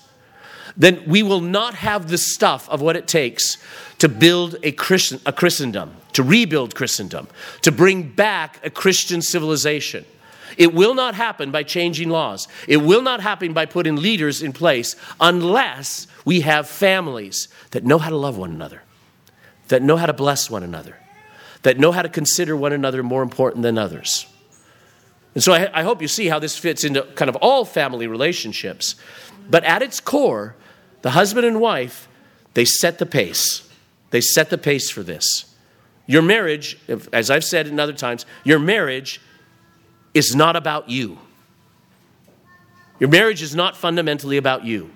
then 0.79 1.03
we 1.07 1.23
will 1.23 1.41
not 1.41 1.75
have 1.75 2.09
the 2.09 2.17
stuff 2.17 2.69
of 2.69 2.81
what 2.81 2.97
it 2.97 3.09
takes 3.09 3.59
to 3.99 4.09
build 4.09 4.57
a 4.63 4.73
Christian 4.73 5.21
a 5.27 5.33
Christendom, 5.33 5.97
to 6.13 6.23
rebuild 6.23 6.75
Christendom, 6.75 7.27
to 7.63 7.73
bring 7.73 8.03
back 8.05 8.65
a 8.65 8.71
Christian 8.71 9.21
civilization. 9.21 10.05
It 10.57 10.73
will 10.73 10.95
not 10.95 11.15
happen 11.15 11.51
by 11.51 11.65
changing 11.65 12.09
laws. 12.09 12.49
It 12.67 12.79
will 12.79 13.03
not 13.03 13.21
happen 13.21 13.53
by 13.53 13.67
putting 13.67 13.97
leaders 13.97 14.43
in 14.43 14.53
place 14.53 14.97
unless 15.21 16.07
we 16.25 16.41
have 16.41 16.69
families 16.69 17.49
that 17.73 17.85
know 17.85 17.99
how 17.99 18.11
to 18.11 18.17
love 18.17 18.39
one 18.39 18.53
another, 18.53 18.83
that 19.69 19.83
know 19.83 19.97
how 19.97 20.07
to 20.07 20.13
bless 20.13 20.49
one 20.49 20.63
another, 20.63 20.97
that 21.63 21.79
know 21.79 21.93
how 21.93 22.03
to 22.03 22.09
consider 22.09 22.57
one 22.57 22.73
another 22.73 23.03
more 23.03 23.23
important 23.23 23.63
than 23.63 23.79
others. 23.79 24.27
And 25.35 25.43
so 25.43 25.53
I, 25.53 25.81
I 25.81 25.83
hope 25.83 26.03
you 26.03 26.09
see 26.09 26.27
how 26.27 26.39
this 26.39 26.57
fits 26.57 26.85
into 26.85 27.03
kind 27.15 27.29
of 27.29 27.37
all 27.37 27.65
family 27.65 28.07
relationships. 28.07 28.97
But 29.49 29.65
at 29.65 29.83
its 29.83 30.01
core, 30.01 30.57
the 31.03 31.11
husband 31.11 31.47
and 31.47 31.61
wife, 31.61 32.09
they 32.55 32.65
set 32.65 32.99
the 32.99 33.07
pace. 33.07 33.69
They 34.11 34.21
set 34.21 34.51
the 34.51 34.59
pace 34.59 34.91
for 34.91 35.03
this. 35.03 35.55
Your 36.07 36.23
marriage, 36.23 36.79
as 37.13 37.31
I've 37.31 37.45
said 37.45 37.67
in 37.67 37.79
other 37.79 37.93
times, 37.93 38.25
your 38.43 38.59
marriage 38.59 39.21
is 40.15 40.35
not 40.35 40.57
about 40.57 40.89
you. 40.89 41.19
Your 42.99 43.11
marriage 43.11 43.43
is 43.43 43.55
not 43.55 43.77
fundamentally 43.77 44.39
about 44.39 44.65
you. 44.65 44.91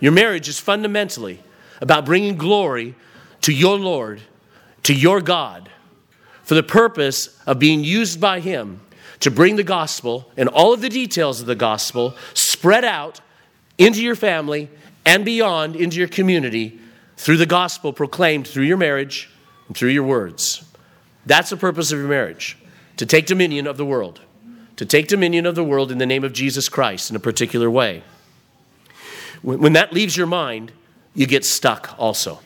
Your 0.00 0.12
marriage 0.12 0.48
is 0.48 0.58
fundamentally 0.58 1.42
about 1.80 2.04
bringing 2.04 2.36
glory 2.36 2.94
to 3.42 3.52
your 3.52 3.78
Lord, 3.78 4.20
to 4.84 4.94
your 4.94 5.20
God, 5.20 5.68
for 6.42 6.54
the 6.54 6.62
purpose 6.62 7.38
of 7.46 7.58
being 7.58 7.84
used 7.84 8.20
by 8.20 8.40
Him 8.40 8.80
to 9.20 9.30
bring 9.30 9.56
the 9.56 9.64
gospel 9.64 10.30
and 10.36 10.48
all 10.48 10.72
of 10.72 10.80
the 10.80 10.88
details 10.88 11.40
of 11.40 11.46
the 11.46 11.54
gospel 11.54 12.14
spread 12.34 12.84
out 12.84 13.20
into 13.76 14.02
your 14.02 14.14
family 14.14 14.68
and 15.04 15.24
beyond 15.24 15.76
into 15.76 15.98
your 15.98 16.08
community 16.08 16.78
through 17.16 17.36
the 17.36 17.46
gospel 17.46 17.92
proclaimed 17.92 18.46
through 18.46 18.64
your 18.64 18.76
marriage 18.76 19.30
and 19.66 19.76
through 19.76 19.90
your 19.90 20.04
words. 20.04 20.64
That's 21.26 21.50
the 21.50 21.56
purpose 21.56 21.92
of 21.92 21.98
your 21.98 22.08
marriage 22.08 22.56
to 22.96 23.06
take 23.06 23.26
dominion 23.26 23.66
of 23.66 23.76
the 23.76 23.84
world, 23.84 24.20
to 24.76 24.86
take 24.86 25.08
dominion 25.08 25.46
of 25.46 25.54
the 25.54 25.64
world 25.64 25.92
in 25.92 25.98
the 25.98 26.06
name 26.06 26.24
of 26.24 26.32
Jesus 26.32 26.68
Christ 26.68 27.10
in 27.10 27.16
a 27.16 27.20
particular 27.20 27.70
way. 27.70 28.02
When 29.42 29.72
that 29.74 29.92
leaves 29.92 30.16
your 30.16 30.26
mind, 30.26 30.72
you 31.14 31.26
get 31.26 31.44
stuck 31.44 31.94
also. 31.98 32.40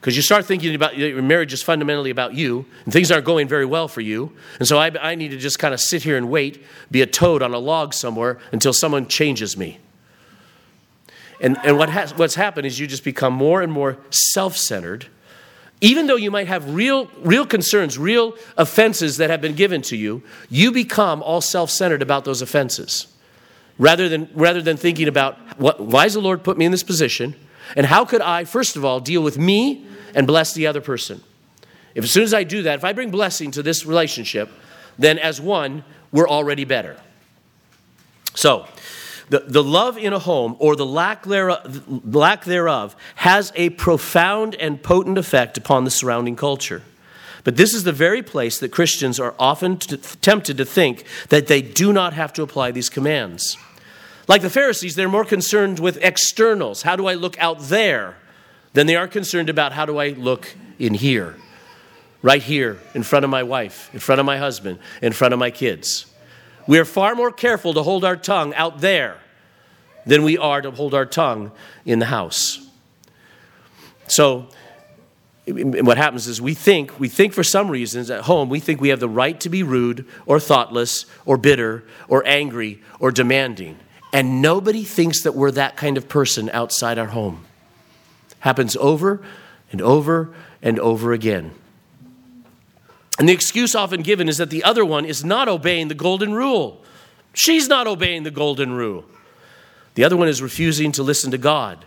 Because 0.00 0.16
you 0.16 0.22
start 0.22 0.46
thinking 0.46 0.74
about 0.74 0.96
your 0.96 1.20
marriage 1.20 1.52
is 1.52 1.62
fundamentally 1.62 2.10
about 2.10 2.34
you, 2.34 2.64
and 2.84 2.92
things 2.92 3.10
aren't 3.10 3.26
going 3.26 3.48
very 3.48 3.66
well 3.66 3.86
for 3.86 4.00
you. 4.00 4.32
And 4.58 4.66
so 4.66 4.78
I, 4.78 4.90
I 4.98 5.14
need 5.14 5.30
to 5.32 5.36
just 5.36 5.58
kind 5.58 5.74
of 5.74 5.80
sit 5.80 6.02
here 6.02 6.16
and 6.16 6.30
wait, 6.30 6.64
be 6.90 7.02
a 7.02 7.06
toad 7.06 7.42
on 7.42 7.52
a 7.52 7.58
log 7.58 7.92
somewhere 7.92 8.38
until 8.50 8.72
someone 8.72 9.06
changes 9.08 9.56
me. 9.58 9.78
And, 11.40 11.58
and 11.64 11.76
what 11.76 11.90
has, 11.90 12.14
what's 12.16 12.34
happened 12.34 12.66
is 12.66 12.78
you 12.78 12.86
just 12.86 13.04
become 13.04 13.34
more 13.34 13.60
and 13.60 13.70
more 13.72 13.98
self 14.10 14.56
centered 14.56 15.06
even 15.80 16.06
though 16.06 16.16
you 16.16 16.30
might 16.30 16.46
have 16.48 16.74
real, 16.74 17.10
real 17.20 17.46
concerns, 17.46 17.96
real 17.96 18.34
offenses 18.56 19.16
that 19.16 19.30
have 19.30 19.40
been 19.40 19.54
given 19.54 19.80
to 19.82 19.96
you, 19.96 20.22
you 20.50 20.72
become 20.72 21.22
all 21.22 21.40
self 21.40 21.70
centered 21.70 22.02
about 22.02 22.24
those 22.24 22.42
offenses. 22.42 23.06
Rather 23.78 24.08
than, 24.08 24.28
rather 24.34 24.60
than 24.60 24.76
thinking 24.76 25.08
about 25.08 25.38
what, 25.58 25.80
why 25.80 26.02
has 26.02 26.12
the 26.12 26.20
Lord 26.20 26.44
put 26.44 26.58
me 26.58 26.66
in 26.66 26.72
this 26.72 26.82
position? 26.82 27.34
And 27.76 27.86
how 27.86 28.04
could 28.04 28.20
I, 28.20 28.44
first 28.44 28.76
of 28.76 28.84
all, 28.84 29.00
deal 29.00 29.22
with 29.22 29.38
me 29.38 29.86
and 30.14 30.26
bless 30.26 30.54
the 30.54 30.66
other 30.66 30.80
person? 30.80 31.22
If 31.94 32.04
as 32.04 32.10
soon 32.10 32.22
as 32.22 32.34
I 32.34 32.44
do 32.44 32.62
that, 32.62 32.76
if 32.76 32.84
I 32.84 32.92
bring 32.92 33.10
blessing 33.10 33.50
to 33.52 33.62
this 33.62 33.84
relationship, 33.84 34.50
then 34.98 35.18
as 35.18 35.40
one, 35.40 35.84
we're 36.12 36.28
already 36.28 36.64
better. 36.64 36.96
So, 38.34 38.66
the, 39.28 39.40
the 39.40 39.62
love 39.62 39.96
in 39.96 40.12
a 40.12 40.18
home 40.18 40.56
or 40.58 40.74
the 40.74 40.86
lack 40.86 41.24
thereof, 41.24 42.14
lack 42.14 42.44
thereof 42.44 42.96
has 43.16 43.52
a 43.54 43.70
profound 43.70 44.56
and 44.56 44.82
potent 44.82 45.18
effect 45.18 45.56
upon 45.56 45.84
the 45.84 45.90
surrounding 45.90 46.36
culture. 46.36 46.82
But 47.44 47.56
this 47.56 47.72
is 47.72 47.84
the 47.84 47.92
very 47.92 48.22
place 48.22 48.58
that 48.58 48.70
Christians 48.70 49.18
are 49.18 49.34
often 49.38 49.78
t- 49.78 49.96
tempted 49.96 50.56
to 50.58 50.64
think 50.64 51.04
that 51.28 51.46
they 51.46 51.62
do 51.62 51.92
not 51.92 52.12
have 52.12 52.32
to 52.34 52.42
apply 52.42 52.72
these 52.72 52.90
commands. 52.90 53.56
Like 54.28 54.42
the 54.42 54.50
Pharisees, 54.50 54.96
they're 54.96 55.08
more 55.08 55.24
concerned 55.24 55.78
with 55.78 55.96
externals. 56.02 56.82
How 56.82 56.96
do 56.96 57.06
I 57.06 57.14
look 57.14 57.38
out 57.38 57.60
there? 57.60 58.16
Than 58.72 58.86
they 58.86 58.96
are 58.96 59.08
concerned 59.08 59.48
about 59.48 59.72
how 59.72 59.84
do 59.84 59.98
I 59.98 60.10
look 60.10 60.54
in 60.78 60.94
here, 60.94 61.36
right 62.22 62.42
here, 62.42 62.78
in 62.94 63.02
front 63.02 63.24
of 63.24 63.30
my 63.30 63.42
wife, 63.42 63.90
in 63.92 64.00
front 64.00 64.20
of 64.20 64.26
my 64.26 64.38
husband, 64.38 64.78
in 65.02 65.12
front 65.12 65.34
of 65.34 65.40
my 65.40 65.50
kids. 65.50 66.06
We 66.66 66.78
are 66.78 66.84
far 66.84 67.14
more 67.14 67.32
careful 67.32 67.74
to 67.74 67.82
hold 67.82 68.04
our 68.04 68.16
tongue 68.16 68.54
out 68.54 68.80
there 68.80 69.18
than 70.06 70.22
we 70.22 70.38
are 70.38 70.62
to 70.62 70.70
hold 70.70 70.94
our 70.94 71.06
tongue 71.06 71.52
in 71.84 71.98
the 71.98 72.06
house. 72.06 72.66
So, 74.06 74.48
what 75.46 75.96
happens 75.96 76.26
is 76.28 76.40
we 76.40 76.54
think, 76.54 77.00
we 77.00 77.08
think 77.08 77.32
for 77.32 77.42
some 77.42 77.70
reasons 77.70 78.10
at 78.10 78.22
home, 78.22 78.48
we 78.48 78.60
think 78.60 78.80
we 78.80 78.90
have 78.90 79.00
the 79.00 79.08
right 79.08 79.38
to 79.40 79.48
be 79.48 79.62
rude 79.62 80.06
or 80.26 80.38
thoughtless 80.38 81.06
or 81.26 81.36
bitter 81.36 81.84
or 82.08 82.24
angry 82.26 82.80
or 83.00 83.10
demanding. 83.10 83.78
And 84.12 84.42
nobody 84.42 84.84
thinks 84.84 85.22
that 85.22 85.34
we're 85.34 85.50
that 85.52 85.76
kind 85.76 85.96
of 85.96 86.08
person 86.08 86.50
outside 86.50 86.98
our 86.98 87.06
home. 87.06 87.46
Happens 88.40 88.76
over 88.76 89.22
and 89.72 89.80
over 89.80 90.34
and 90.62 90.78
over 90.78 91.12
again. 91.12 91.52
And 93.18 93.28
the 93.28 93.32
excuse 93.32 93.74
often 93.74 94.02
given 94.02 94.28
is 94.28 94.38
that 94.38 94.50
the 94.50 94.64
other 94.64 94.84
one 94.84 95.04
is 95.04 95.24
not 95.24 95.48
obeying 95.48 95.88
the 95.88 95.94
golden 95.94 96.32
rule. 96.32 96.82
She's 97.34 97.68
not 97.68 97.86
obeying 97.86 98.22
the 98.22 98.30
golden 98.30 98.72
rule. 98.72 99.04
The 99.94 100.04
other 100.04 100.16
one 100.16 100.28
is 100.28 100.40
refusing 100.40 100.92
to 100.92 101.02
listen 101.02 101.30
to 101.30 101.38
God. 101.38 101.84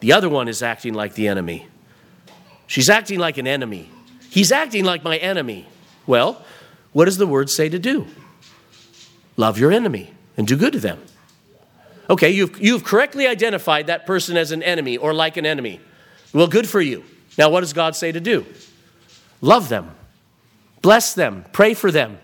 The 0.00 0.12
other 0.12 0.28
one 0.28 0.48
is 0.48 0.62
acting 0.62 0.94
like 0.94 1.14
the 1.14 1.28
enemy. 1.28 1.68
She's 2.66 2.90
acting 2.90 3.18
like 3.18 3.38
an 3.38 3.46
enemy. 3.46 3.90
He's 4.30 4.50
acting 4.50 4.84
like 4.84 5.04
my 5.04 5.18
enemy. 5.18 5.66
Well, 6.06 6.44
what 6.92 7.04
does 7.04 7.18
the 7.18 7.26
word 7.26 7.50
say 7.50 7.68
to 7.68 7.78
do? 7.78 8.06
Love 9.36 9.58
your 9.58 9.70
enemy 9.70 10.12
and 10.36 10.46
do 10.46 10.56
good 10.56 10.72
to 10.72 10.80
them. 10.80 11.00
Okay, 12.10 12.30
you've, 12.30 12.60
you've 12.60 12.84
correctly 12.84 13.26
identified 13.26 13.86
that 13.86 14.06
person 14.06 14.36
as 14.36 14.50
an 14.50 14.62
enemy 14.62 14.96
or 14.96 15.14
like 15.14 15.36
an 15.36 15.46
enemy. 15.46 15.80
Well, 16.32 16.48
good 16.48 16.68
for 16.68 16.80
you. 16.80 17.04
Now, 17.38 17.50
what 17.50 17.60
does 17.60 17.72
God 17.72 17.96
say 17.96 18.12
to 18.12 18.20
do? 18.20 18.46
Love 19.40 19.68
them 19.68 19.90
Bless 20.82 21.14
them, 21.14 21.44
pray 21.52 21.74
for 21.74 21.90
them, 21.92 22.18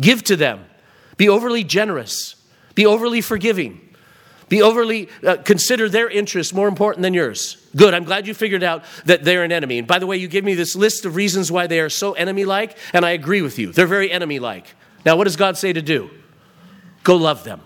give 0.00 0.22
to 0.24 0.36
them, 0.36 0.64
be 1.16 1.28
overly 1.28 1.64
generous, 1.64 2.36
be 2.76 2.86
overly 2.86 3.20
forgiving, 3.20 3.80
be 4.48 4.62
overly, 4.62 5.08
uh, 5.26 5.36
consider 5.38 5.88
their 5.88 6.08
interests 6.08 6.54
more 6.54 6.68
important 6.68 7.02
than 7.02 7.12
yours. 7.12 7.56
Good, 7.76 7.92
I'm 7.92 8.04
glad 8.04 8.26
you 8.26 8.34
figured 8.34 8.62
out 8.62 8.84
that 9.04 9.24
they're 9.24 9.42
an 9.42 9.52
enemy. 9.52 9.78
And 9.78 9.86
by 9.86 9.98
the 9.98 10.06
way, 10.06 10.16
you 10.16 10.28
give 10.28 10.44
me 10.44 10.54
this 10.54 10.76
list 10.76 11.04
of 11.04 11.16
reasons 11.16 11.52
why 11.52 11.66
they 11.66 11.80
are 11.80 11.90
so 11.90 12.12
enemy 12.12 12.44
like, 12.44 12.78
and 12.94 13.04
I 13.04 13.10
agree 13.10 13.42
with 13.42 13.58
you. 13.58 13.72
They're 13.72 13.86
very 13.86 14.10
enemy 14.10 14.38
like. 14.38 14.74
Now, 15.04 15.16
what 15.16 15.24
does 15.24 15.36
God 15.36 15.58
say 15.58 15.72
to 15.72 15.82
do? 15.82 16.08
Go 17.02 17.16
love 17.16 17.42
them, 17.42 17.60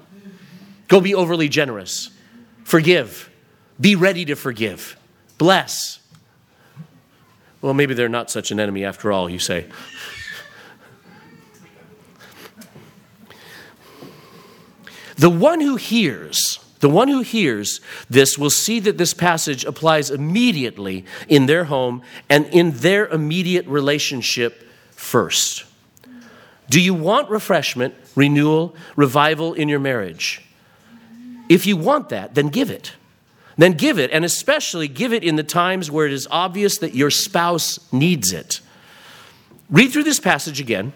go 0.89 1.01
be 1.01 1.15
overly 1.15 1.49
generous, 1.49 2.11
forgive, 2.65 3.31
be 3.79 3.97
ready 3.97 4.25
to 4.25 4.35
forgive, 4.35 4.97
bless. 5.43 5.99
Well, 7.61 7.75
maybe 7.75 7.95
they're 7.95 8.09
not 8.09 8.31
such 8.31 8.53
an 8.53 8.61
enemy 8.61 8.85
after 8.85 9.11
all, 9.11 9.29
you 9.29 9.41
say. 9.41 9.67
The 15.17 15.29
one 15.29 15.61
who 15.61 15.75
hears, 15.75 16.61
the 16.79 16.89
one 16.89 17.09
who 17.09 17.23
hears 17.23 17.81
this 18.09 18.39
will 18.39 18.51
see 18.51 18.79
that 18.81 18.99
this 18.99 19.15
passage 19.15 19.65
applies 19.65 20.11
immediately 20.11 21.05
in 21.27 21.47
their 21.47 21.65
home 21.65 22.03
and 22.29 22.47
in 22.47 22.71
their 22.79 23.09
immediate 23.09 23.67
relationship 23.67 24.65
first. 24.93 25.65
Do 26.71 26.81
you 26.81 26.95
want 26.95 27.31
refreshment, 27.31 27.97
renewal, 28.15 28.77
revival 28.95 29.55
in 29.55 29.69
your 29.69 29.81
marriage? 29.81 30.41
If 31.49 31.67
you 31.67 31.77
want 31.77 32.11
that, 32.11 32.37
then 32.37 32.49
give 32.49 32.71
it. 32.71 32.93
Then 33.57 33.73
give 33.73 33.99
it, 33.99 34.11
and 34.11 34.25
especially 34.25 34.89
give 34.89 35.13
it 35.13 35.25
in 35.25 35.37
the 35.37 35.43
times 35.43 35.91
where 35.91 36.07
it 36.07 36.13
is 36.13 36.27
obvious 36.31 36.79
that 36.79 36.95
your 36.95 37.11
spouse 37.11 37.93
needs 37.93 38.33
it. 38.33 38.61
Read 39.71 39.93
through 39.93 40.05
this 40.05 40.21
passage 40.21 40.61
again, 40.61 40.93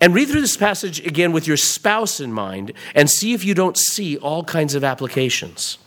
and 0.00 0.14
read 0.14 0.28
through 0.28 0.42
this 0.42 0.56
passage 0.56 1.04
again 1.06 1.32
with 1.32 1.46
your 1.46 1.56
spouse 1.56 2.20
in 2.20 2.32
mind, 2.32 2.72
and 2.94 3.08
see 3.08 3.32
if 3.32 3.44
you 3.44 3.54
don't 3.54 3.78
see 3.78 4.18
all 4.18 4.44
kinds 4.44 4.74
of 4.74 4.84
applications. 4.84 5.78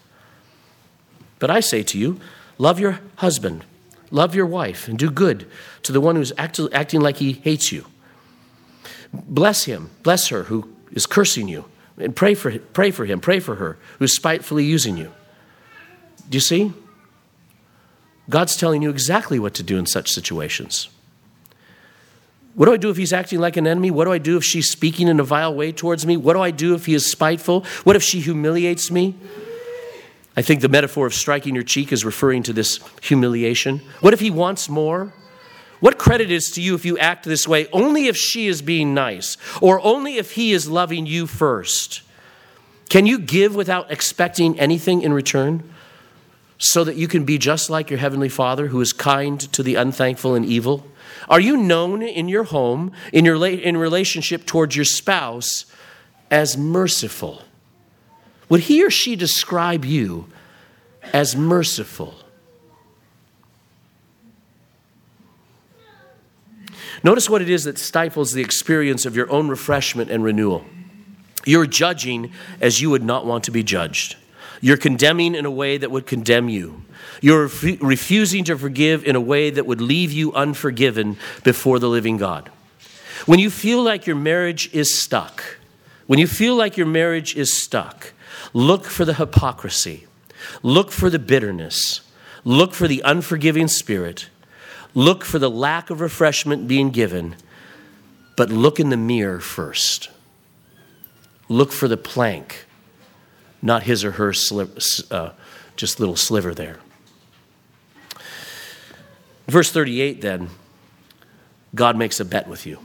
But 1.38 1.52
I 1.52 1.60
say 1.60 1.84
to 1.84 1.98
you, 1.98 2.20
love 2.58 2.80
your 2.80 3.00
husband, 3.18 3.64
love 4.12 4.34
your 4.34 4.46
wife, 4.46 4.88
and 4.88 4.98
do 4.98 5.12
good 5.12 5.48
to 5.84 5.92
the 5.92 6.02
one 6.02 6.16
who's 6.16 6.34
act- 6.38 6.60
acting 6.74 7.02
like 7.02 7.18
he 7.18 7.34
hates 7.34 7.72
you. 7.72 7.86
Bless 9.14 9.66
him, 9.66 9.92
bless 10.04 10.28
her 10.30 10.44
who 10.44 10.74
is 10.92 11.06
cursing 11.06 11.48
you, 11.48 11.66
and 11.98 12.16
pray 12.16 12.34
for, 12.34 12.58
pray 12.58 12.92
for 12.92 13.06
him, 13.06 13.20
pray 13.20 13.40
for 13.40 13.56
her 13.56 13.78
who's 14.00 14.16
spitefully 14.16 14.66
using 14.66 14.98
you. 14.98 15.12
Do 16.30 16.36
you 16.36 16.42
see? 16.42 16.74
God's 18.30 18.56
telling 18.56 18.82
you 18.82 18.90
exactly 18.90 19.40
what 19.40 19.56
to 19.56 19.64
do 19.64 19.78
in 19.78 19.86
such 19.86 20.12
situations. 20.12 20.90
What 22.54 22.66
do 22.66 22.74
I 22.74 22.78
do 22.78 22.90
if 22.90 22.98
he's 22.98 23.14
acting 23.14 23.40
like 23.40 23.58
an 23.58 23.66
enemy? 23.66 23.90
What 23.90 24.06
do 24.06 24.12
I 24.12 24.18
do 24.18 24.38
if 24.38 24.44
she's 24.44 24.70
speaking 24.70 25.08
in 25.08 25.20
a 25.20 25.24
vile 25.24 25.54
way 25.54 25.72
towards 25.72 26.06
me? 26.06 26.18
What 26.18 26.34
do 26.34 26.42
I 26.42 26.52
do 26.52 26.76
if 26.76 26.86
he 26.86 26.94
is 26.94 27.10
spiteful? 27.10 27.66
What 27.84 27.96
if 27.96 28.04
she 28.04 28.20
humiliates 28.20 28.92
me? 28.92 29.16
I 30.36 30.42
think 30.42 30.62
the 30.62 30.70
metaphor 30.70 31.08
of 31.08 31.14
striking 31.14 31.56
your 31.56 31.64
cheek 31.64 31.92
is 31.92 32.06
referring 32.06 32.44
to 32.44 32.54
this 32.54 32.80
humiliation. 33.02 33.82
What 34.02 34.14
if 34.14 34.20
he 34.20 34.30
wants 34.30 34.70
more? 34.70 35.14
What 35.80 35.98
credit 35.98 36.30
is 36.30 36.52
to 36.52 36.62
you 36.62 36.76
if 36.76 36.86
you 36.86 36.98
act 36.98 37.26
this 37.26 37.48
way 37.48 37.68
only 37.72 38.08
if 38.08 38.18
she 38.18 38.48
is 38.48 38.62
being 38.62 38.94
nice 38.94 39.38
or 39.62 39.80
only 39.82 40.18
if 40.18 40.34
he 40.34 40.52
is 40.52 40.70
loving 40.70 41.06
you 41.06 41.26
first? 41.26 42.02
Can 42.90 43.06
you 43.06 43.20
give 43.20 43.56
without 43.56 43.92
expecting 43.92 44.60
anything 44.60 45.02
in 45.02 45.14
return 45.14 45.64
so 46.60 46.84
that 46.84 46.98
you 46.98 47.08
can 47.08 47.24
be 47.24 47.38
just 47.38 47.70
like 47.70 47.90
your 47.90 48.00
heavenly 48.00 48.30
Father 48.30 48.68
who 48.68 48.82
is 48.82 48.94
kind 48.94 49.40
to 49.54 49.64
the 49.64 49.76
unthankful 49.76 50.36
and 50.36 50.46
evil? 50.46 50.86
Are 51.28 51.40
you 51.40 51.58
known 51.58 52.04
in 52.04 52.28
your 52.28 52.44
home, 52.44 52.92
in 53.12 53.26
your 53.26 53.44
in 53.48 53.78
relationship 53.78 54.46
towards 54.46 54.76
your 54.76 54.86
spouse, 54.86 55.66
as 56.30 56.58
merciful? 56.58 57.44
Would 58.50 58.62
he 58.62 58.84
or 58.84 58.90
she 58.90 59.16
describe 59.16 59.86
you 59.86 60.28
as 61.14 61.36
merciful? 61.36 62.16
Notice 67.04 67.30
what 67.30 67.42
it 67.42 67.50
is 67.50 67.64
that 67.64 67.78
stifles 67.78 68.34
the 68.34 68.42
experience 68.42 69.06
of 69.06 69.16
your 69.16 69.32
own 69.32 69.48
refreshment 69.48 70.12
and 70.12 70.24
renewal. 70.24 70.66
You're 71.46 71.66
judging 71.66 72.34
as 72.60 72.82
you 72.82 72.90
would 72.90 73.04
not 73.04 73.26
want 73.26 73.46
to 73.46 73.52
be 73.52 73.64
judged. 73.64 74.18
You're 74.62 74.78
condemning 74.78 75.36
in 75.36 75.46
a 75.46 75.52
way 75.52 75.78
that 75.78 75.92
would 75.92 76.06
condemn 76.06 76.50
you. 76.50 76.84
You're 77.22 77.50
refusing 77.82 78.44
to 78.46 78.58
forgive 78.58 79.06
in 79.06 79.16
a 79.16 79.22
way 79.22 79.50
that 79.50 79.66
would 79.66 79.82
leave 79.82 80.12
you 80.12 80.34
unforgiven 80.34 81.18
before 81.44 81.80
the 81.80 81.90
living 81.90 82.18
God. 82.18 82.50
When 83.26 83.40
you 83.40 83.50
feel 83.50 83.84
like 83.84 84.08
your 84.08 84.16
marriage 84.16 84.74
is 84.74 84.98
stuck, 84.98 85.58
when 86.08 86.20
you 86.20 86.28
feel 86.28 86.56
like 86.56 86.78
your 86.78 86.88
marriage 86.88 87.36
is 87.36 87.62
stuck, 87.62 88.14
look 88.54 88.86
for 88.86 89.06
the 89.06 89.16
hypocrisy, 89.16 90.08
look 90.64 90.92
for 90.92 91.10
the 91.10 91.20
bitterness, 91.20 92.02
look 92.44 92.74
for 92.74 92.88
the 92.88 93.02
unforgiving 93.06 93.68
spirit, 93.68 94.30
look 94.94 95.24
for 95.24 95.40
the 95.40 95.50
lack 95.50 95.90
of 95.90 96.02
refreshment 96.02 96.68
being 96.68 96.90
given, 96.90 97.36
but 98.36 98.50
look 98.50 98.80
in 98.80 98.90
the 98.90 98.98
mirror 98.98 99.40
first. 99.40 100.10
Look 101.50 101.72
for 101.72 101.88
the 101.88 101.98
plank, 101.98 102.66
not 103.62 103.84
his 103.84 104.04
or 104.04 104.12
her 104.12 104.34
uh, 105.12 105.32
just 105.76 106.00
little 106.00 106.16
sliver 106.16 106.54
there. 106.54 106.80
Verse 109.48 109.72
38 109.72 110.22
then, 110.22 110.50
God 111.74 111.98
makes 111.98 112.20
a 112.20 112.26
bet 112.26 112.48
with 112.48 112.66
you. 112.66 112.80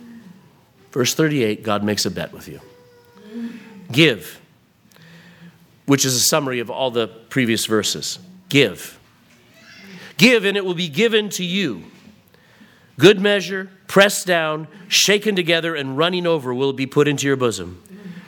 Verse 0.92 1.14
38, 1.14 1.62
God 1.62 1.82
makes 1.82 2.06
a 2.06 2.10
bet 2.10 2.32
with 2.32 2.48
you. 2.48 2.60
Give, 3.90 4.40
which 5.87 6.04
is 6.04 6.14
a 6.14 6.20
summary 6.20 6.60
of 6.60 6.70
all 6.70 6.90
the 6.90 7.08
previous 7.08 7.66
verses. 7.66 8.18
Give. 8.48 8.98
Give, 10.16 10.44
and 10.44 10.56
it 10.56 10.64
will 10.64 10.74
be 10.74 10.88
given 10.88 11.28
to 11.30 11.44
you. 11.44 11.84
Good 12.98 13.20
measure, 13.20 13.70
pressed 13.88 14.26
down, 14.26 14.68
shaken 14.88 15.34
together, 15.34 15.74
and 15.74 15.98
running 15.98 16.26
over 16.26 16.54
will 16.54 16.72
be 16.72 16.87
put 16.87 17.08
into 17.08 17.26
your 17.26 17.37
bosom. 17.37 17.82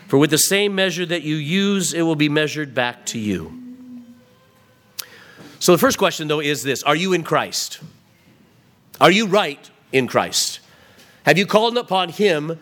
For 0.08 0.18
with 0.18 0.30
the 0.30 0.38
same 0.38 0.74
measure 0.74 1.04
that 1.06 1.22
you 1.22 1.36
use, 1.36 1.92
it 1.92 2.02
will 2.02 2.16
be 2.16 2.28
measured 2.28 2.74
back 2.74 3.06
to 3.06 3.18
you. 3.18 3.62
So 5.58 5.72
the 5.72 5.78
first 5.78 5.98
question, 5.98 6.28
though, 6.28 6.40
is 6.40 6.62
this 6.62 6.82
Are 6.82 6.96
you 6.96 7.12
in 7.12 7.22
Christ? 7.22 7.80
Are 9.00 9.10
you 9.10 9.26
right 9.26 9.70
in 9.92 10.06
Christ? 10.06 10.60
Have 11.24 11.38
you 11.38 11.44
called 11.44 11.76
upon 11.76 12.10
Him 12.10 12.58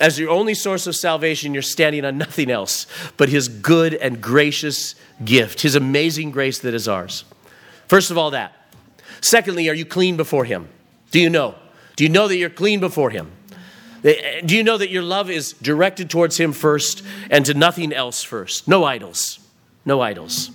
as 0.00 0.18
your 0.18 0.30
only 0.30 0.54
source 0.54 0.86
of 0.86 0.96
salvation? 0.96 1.52
You're 1.52 1.62
standing 1.62 2.04
on 2.04 2.16
nothing 2.16 2.50
else 2.50 2.86
but 3.18 3.28
His 3.28 3.48
good 3.48 3.94
and 3.94 4.22
gracious 4.22 4.94
gift, 5.24 5.60
His 5.60 5.74
amazing 5.74 6.30
grace 6.30 6.58
that 6.60 6.72
is 6.72 6.88
ours. 6.88 7.24
First 7.88 8.10
of 8.10 8.16
all, 8.16 8.30
that. 8.30 8.54
Secondly, 9.20 9.68
are 9.68 9.74
you 9.74 9.84
clean 9.84 10.16
before 10.16 10.46
Him? 10.46 10.68
Do 11.10 11.20
you 11.20 11.28
know? 11.28 11.56
Do 11.96 12.04
you 12.04 12.10
know 12.10 12.26
that 12.26 12.36
you're 12.36 12.48
clean 12.48 12.80
before 12.80 13.10
Him? 13.10 13.32
Eh, 14.04 14.40
do 14.44 14.56
you 14.56 14.62
know 14.62 14.78
that 14.78 14.90
your 14.90 15.02
love 15.02 15.30
is 15.30 15.52
directed 15.54 16.10
towards 16.10 16.36
Him 16.38 16.52
first 16.52 17.02
and 17.30 17.44
to 17.46 17.54
nothing 17.54 17.92
else 17.92 18.22
first? 18.22 18.68
No 18.68 18.84
idols. 18.84 19.38
No 19.84 20.00
idols. 20.00 20.50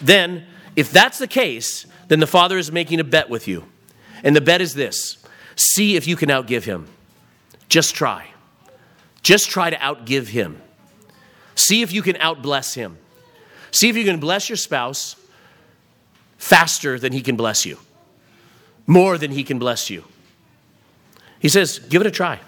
Then, 0.00 0.44
if 0.76 0.90
that's 0.90 1.18
the 1.18 1.26
case, 1.26 1.86
then 2.08 2.20
the 2.20 2.26
Father 2.26 2.58
is 2.58 2.72
making 2.72 3.00
a 3.00 3.04
bet 3.04 3.30
with 3.30 3.46
you. 3.48 3.64
And 4.24 4.36
the 4.36 4.40
bet 4.40 4.60
is 4.60 4.74
this 4.74 5.18
see 5.56 5.96
if 5.96 6.06
you 6.06 6.16
can 6.16 6.28
outgive 6.28 6.64
Him. 6.64 6.88
Just 7.68 7.94
try. 7.94 8.30
Just 9.22 9.50
try 9.50 9.70
to 9.70 9.76
outgive 9.76 10.28
Him. 10.28 10.60
See 11.54 11.82
if 11.82 11.92
you 11.92 12.02
can 12.02 12.16
outbless 12.16 12.74
Him. 12.74 12.98
See 13.70 13.88
if 13.88 13.96
you 13.96 14.04
can 14.04 14.20
bless 14.20 14.48
your 14.48 14.56
spouse 14.56 15.16
faster 16.36 16.98
than 16.98 17.12
He 17.12 17.22
can 17.22 17.36
bless 17.36 17.64
you, 17.64 17.78
more 18.86 19.16
than 19.16 19.30
He 19.30 19.44
can 19.44 19.58
bless 19.58 19.88
you. 19.88 20.04
He 21.42 21.48
says, 21.48 21.80
give 21.80 22.00
it 22.00 22.06
a 22.06 22.10
try. 22.12 22.38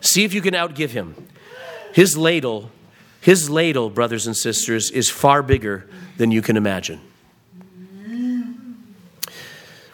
See 0.00 0.24
if 0.24 0.32
you 0.32 0.40
can 0.40 0.54
outgive 0.54 0.90
Him. 0.90 1.14
His 1.92 2.16
ladle, 2.16 2.70
His 3.20 3.50
ladle, 3.50 3.90
brothers 3.90 4.26
and 4.26 4.34
sisters, 4.34 4.90
is 4.90 5.10
far 5.10 5.42
bigger 5.42 5.86
than 6.16 6.30
you 6.30 6.40
can 6.40 6.56
imagine. 6.56 7.02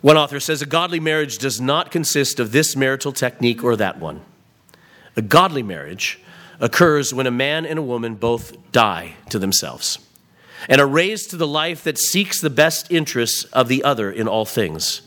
One 0.00 0.16
author 0.16 0.38
says 0.38 0.62
a 0.62 0.66
godly 0.66 1.00
marriage 1.00 1.38
does 1.38 1.60
not 1.60 1.90
consist 1.90 2.38
of 2.38 2.52
this 2.52 2.76
marital 2.76 3.12
technique 3.12 3.64
or 3.64 3.74
that 3.74 3.98
one. 3.98 4.22
A 5.16 5.22
godly 5.22 5.64
marriage 5.64 6.20
occurs 6.60 7.12
when 7.12 7.26
a 7.26 7.32
man 7.32 7.66
and 7.66 7.80
a 7.80 7.82
woman 7.82 8.14
both 8.14 8.56
die 8.70 9.16
to 9.30 9.40
themselves 9.40 9.98
and 10.68 10.80
are 10.80 10.86
raised 10.86 11.30
to 11.30 11.36
the 11.36 11.48
life 11.48 11.82
that 11.82 11.98
seeks 11.98 12.40
the 12.40 12.48
best 12.48 12.92
interests 12.92 13.42
of 13.46 13.66
the 13.66 13.82
other 13.82 14.10
in 14.10 14.28
all 14.28 14.44
things. 14.44 15.02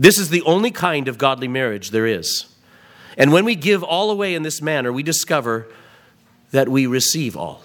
This 0.00 0.18
is 0.18 0.30
the 0.30 0.42
only 0.42 0.72
kind 0.72 1.06
of 1.06 1.16
godly 1.16 1.46
marriage 1.46 1.90
there 1.90 2.06
is. 2.06 2.46
And 3.16 3.32
when 3.32 3.44
we 3.44 3.54
give 3.54 3.84
all 3.84 4.10
away 4.10 4.34
in 4.34 4.42
this 4.42 4.60
manner, 4.60 4.92
we 4.92 5.04
discover 5.04 5.68
that 6.50 6.68
we 6.68 6.86
receive 6.88 7.36
all. 7.36 7.62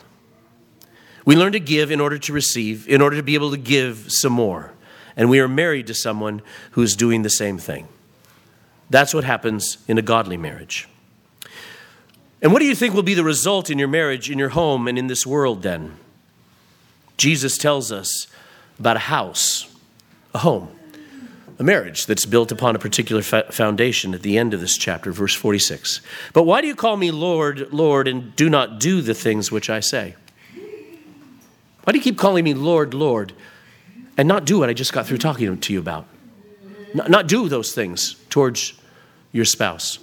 We 1.26 1.36
learn 1.36 1.54
to 1.54 1.60
give 1.60 1.89
in 1.89 2.00
order 2.00 2.19
to 2.19 2.34
receive, 2.34 2.88
in 2.88 3.02
order 3.02 3.15
to 3.15 3.24
be 3.24 3.34
able 3.34 3.50
to 3.50 3.58
give 3.58 4.12
some 4.12 4.34
more 4.34 4.76
and 5.15 5.30
we 5.30 5.39
are 5.39 5.48
married 5.48 5.88
to 5.88 5.93
someone 5.93 6.41
who's 6.71 6.95
doing 6.95 7.21
the 7.21 7.30
same 7.30 7.58
thing. 7.58 7.88
That's 8.89 9.13
what 9.13 9.24
happens 9.24 9.78
in 9.88 9.98
a 9.98 10.02
godly 10.02 10.38
marriage. 10.38 10.88
And 12.42 12.52
what 12.52 12.60
do 12.60 12.65
you 12.65 12.75
think 12.75 12.94
will 12.94 13.04
be 13.04 13.13
the 13.13 13.23
result 13.23 13.69
in 13.69 13.79
your 13.79 13.88
marriage, 13.88 14.29
in 14.29 14.38
your 14.38 14.50
home, 14.50 14.88
and 14.88 14.98
in 14.98 15.08
this 15.08 15.25
world 15.25 15.63
then? 15.63 15.98
Jesus 17.17 17.58
tells 17.58 17.92
us 17.92 18.27
about 18.77 18.98
a 18.98 19.00
house, 19.00 19.73
a 20.33 20.40
home, 20.40 20.75
a 21.58 21.63
marriage 21.63 22.06
that's 22.06 22.25
built 22.25 22.51
upon 22.51 22.75
a 22.75 22.79
particular 22.79 23.21
foundation 23.21 24.13
at 24.13 24.21
the 24.21 24.37
end 24.37 24.53
of 24.53 24.60
this 24.60 24.77
chapter, 24.77 25.12
verse 25.12 25.33
46. 25.33 26.01
But 26.33 26.43
why 26.43 26.62
do 26.62 26.67
you 26.67 26.75
call 26.75 26.97
me 26.97 27.12
Lord, 27.12 27.71
Lord, 27.71 28.08
and 28.08 28.35
do 28.35 28.49
not 28.49 28.79
do 28.79 29.01
the 29.01 29.13
things 29.13 29.51
which 29.51 29.69
I 29.69 29.79
say? 29.79 30.15
Why 31.83 31.93
do 31.93 31.97
you 31.97 32.03
keep 32.03 32.17
calling 32.17 32.43
me 32.43 32.53
Lord, 32.53 32.93
Lord? 32.93 33.33
and 34.17 34.27
not 34.27 34.45
do 34.45 34.60
what 34.60 34.69
I 34.69 34.73
just 34.73 34.93
got 34.93 35.06
through 35.06 35.17
talking 35.17 35.58
to 35.58 35.73
you 35.73 35.79
about. 35.79 36.08
Not, 36.93 37.10
not 37.10 37.27
do 37.27 37.49
those 37.49 37.73
things 37.73 38.15
towards 38.29 38.73
your 39.31 39.45
spouse. 39.45 39.99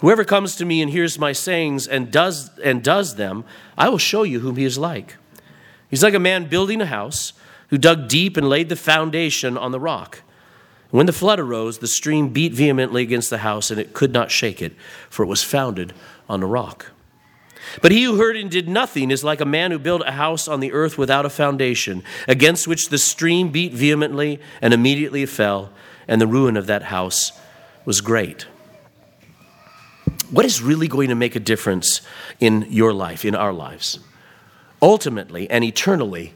Whoever 0.00 0.24
comes 0.24 0.56
to 0.56 0.64
me 0.64 0.80
and 0.80 0.90
hears 0.90 1.18
my 1.18 1.32
sayings 1.32 1.86
and 1.86 2.10
does 2.10 2.56
and 2.60 2.82
does 2.82 3.16
them, 3.16 3.44
I 3.76 3.88
will 3.88 3.98
show 3.98 4.22
you 4.22 4.40
whom 4.40 4.56
he 4.56 4.64
is 4.64 4.78
like. 4.78 5.16
He's 5.90 6.02
like 6.02 6.14
a 6.14 6.20
man 6.20 6.48
building 6.48 6.80
a 6.80 6.86
house 6.86 7.32
who 7.68 7.78
dug 7.78 8.08
deep 8.08 8.36
and 8.36 8.48
laid 8.48 8.68
the 8.68 8.76
foundation 8.76 9.56
on 9.56 9.72
the 9.72 9.80
rock. 9.80 10.22
When 10.90 11.06
the 11.06 11.12
flood 11.12 11.38
arose, 11.38 11.78
the 11.78 11.86
stream 11.86 12.30
beat 12.30 12.54
vehemently 12.54 13.02
against 13.02 13.30
the 13.30 13.38
house, 13.38 13.70
and 13.70 13.78
it 13.78 13.92
could 13.92 14.12
not 14.12 14.30
shake 14.30 14.62
it, 14.62 14.74
for 15.10 15.22
it 15.22 15.28
was 15.28 15.42
founded 15.42 15.92
on 16.28 16.42
a 16.42 16.46
rock. 16.46 16.92
But 17.82 17.92
he 17.92 18.04
who 18.04 18.16
heard 18.16 18.36
and 18.36 18.50
did 18.50 18.68
nothing 18.68 19.10
is 19.10 19.22
like 19.22 19.42
a 19.42 19.44
man 19.44 19.70
who 19.70 19.78
built 19.78 20.02
a 20.06 20.12
house 20.12 20.48
on 20.48 20.60
the 20.60 20.72
earth 20.72 20.96
without 20.96 21.26
a 21.26 21.30
foundation, 21.30 22.02
against 22.26 22.66
which 22.66 22.88
the 22.88 22.96
stream 22.96 23.50
beat 23.50 23.74
vehemently, 23.74 24.40
and 24.62 24.72
immediately 24.72 25.26
fell, 25.26 25.70
and 26.06 26.20
the 26.20 26.26
ruin 26.26 26.56
of 26.56 26.66
that 26.66 26.84
house 26.84 27.32
was 27.84 28.00
great. 28.00 28.46
What 30.30 30.46
is 30.46 30.62
really 30.62 30.88
going 30.88 31.10
to 31.10 31.14
make 31.14 31.36
a 31.36 31.40
difference 31.40 32.00
in 32.40 32.66
your 32.70 32.94
life, 32.94 33.24
in 33.24 33.34
our 33.34 33.52
lives? 33.52 33.98
Ultimately 34.80 35.48
and 35.50 35.64
eternally, 35.64 36.32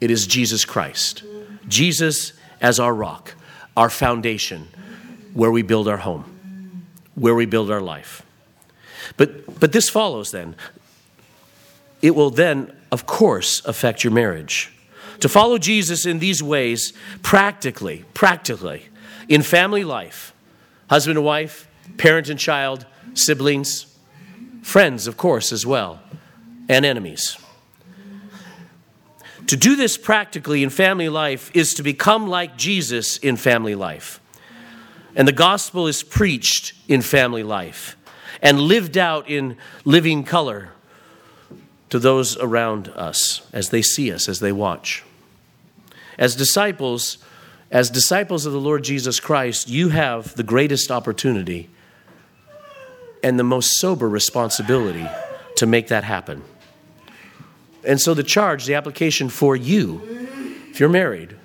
it 0.00 0.10
is 0.10 0.26
Jesus 0.26 0.64
Christ. 0.64 1.22
Jesus 1.68 2.32
as 2.60 2.78
our 2.78 2.94
rock 2.94 3.34
our 3.76 3.90
foundation, 3.90 4.68
where 5.34 5.50
we 5.50 5.62
build 5.62 5.86
our 5.86 5.98
home, 5.98 6.86
where 7.14 7.34
we 7.34 7.46
build 7.46 7.70
our 7.70 7.80
life. 7.80 8.22
But, 9.16 9.60
but 9.60 9.72
this 9.72 9.88
follows 9.88 10.30
then. 10.30 10.56
It 12.00 12.14
will 12.14 12.30
then, 12.30 12.74
of 12.90 13.06
course, 13.06 13.64
affect 13.64 14.02
your 14.02 14.12
marriage. 14.12 14.72
To 15.20 15.28
follow 15.28 15.58
Jesus 15.58 16.06
in 16.06 16.18
these 16.18 16.42
ways, 16.42 16.92
practically, 17.22 18.04
practically, 18.14 18.86
in 19.28 19.42
family 19.42 19.84
life, 19.84 20.32
husband 20.88 21.18
and 21.18 21.26
wife, 21.26 21.68
parent 21.98 22.28
and 22.28 22.38
child, 22.38 22.86
siblings, 23.14 23.94
friends, 24.62 25.06
of 25.06 25.16
course, 25.16 25.52
as 25.52 25.66
well, 25.66 26.00
and 26.68 26.84
enemies. 26.84 27.38
To 29.48 29.56
do 29.56 29.76
this 29.76 29.96
practically 29.96 30.62
in 30.62 30.70
family 30.70 31.08
life 31.08 31.50
is 31.54 31.74
to 31.74 31.82
become 31.82 32.26
like 32.26 32.56
Jesus 32.56 33.16
in 33.18 33.36
family 33.36 33.74
life. 33.74 34.20
And 35.14 35.26
the 35.26 35.32
gospel 35.32 35.86
is 35.86 36.02
preached 36.02 36.74
in 36.88 37.00
family 37.00 37.42
life 37.42 37.96
and 38.42 38.60
lived 38.60 38.98
out 38.98 39.30
in 39.30 39.56
living 39.84 40.24
color 40.24 40.70
to 41.90 41.98
those 41.98 42.36
around 42.38 42.88
us 42.88 43.46
as 43.52 43.70
they 43.70 43.82
see 43.82 44.12
us, 44.12 44.28
as 44.28 44.40
they 44.40 44.52
watch. 44.52 45.04
As 46.18 46.34
disciples, 46.34 47.18
as 47.70 47.88
disciples 47.88 48.46
of 48.46 48.52
the 48.52 48.60
Lord 48.60 48.82
Jesus 48.84 49.20
Christ, 49.20 49.68
you 49.68 49.90
have 49.90 50.34
the 50.34 50.42
greatest 50.42 50.90
opportunity 50.90 51.70
and 53.22 53.38
the 53.38 53.44
most 53.44 53.78
sober 53.78 54.08
responsibility 54.08 55.06
to 55.56 55.66
make 55.66 55.88
that 55.88 56.04
happen. 56.04 56.42
And 57.86 58.00
so 58.00 58.14
the 58.14 58.24
charge, 58.24 58.66
the 58.66 58.74
application 58.74 59.28
for 59.28 59.54
you, 59.54 60.02
if 60.70 60.80
you're 60.80 60.88
married, 60.88 61.36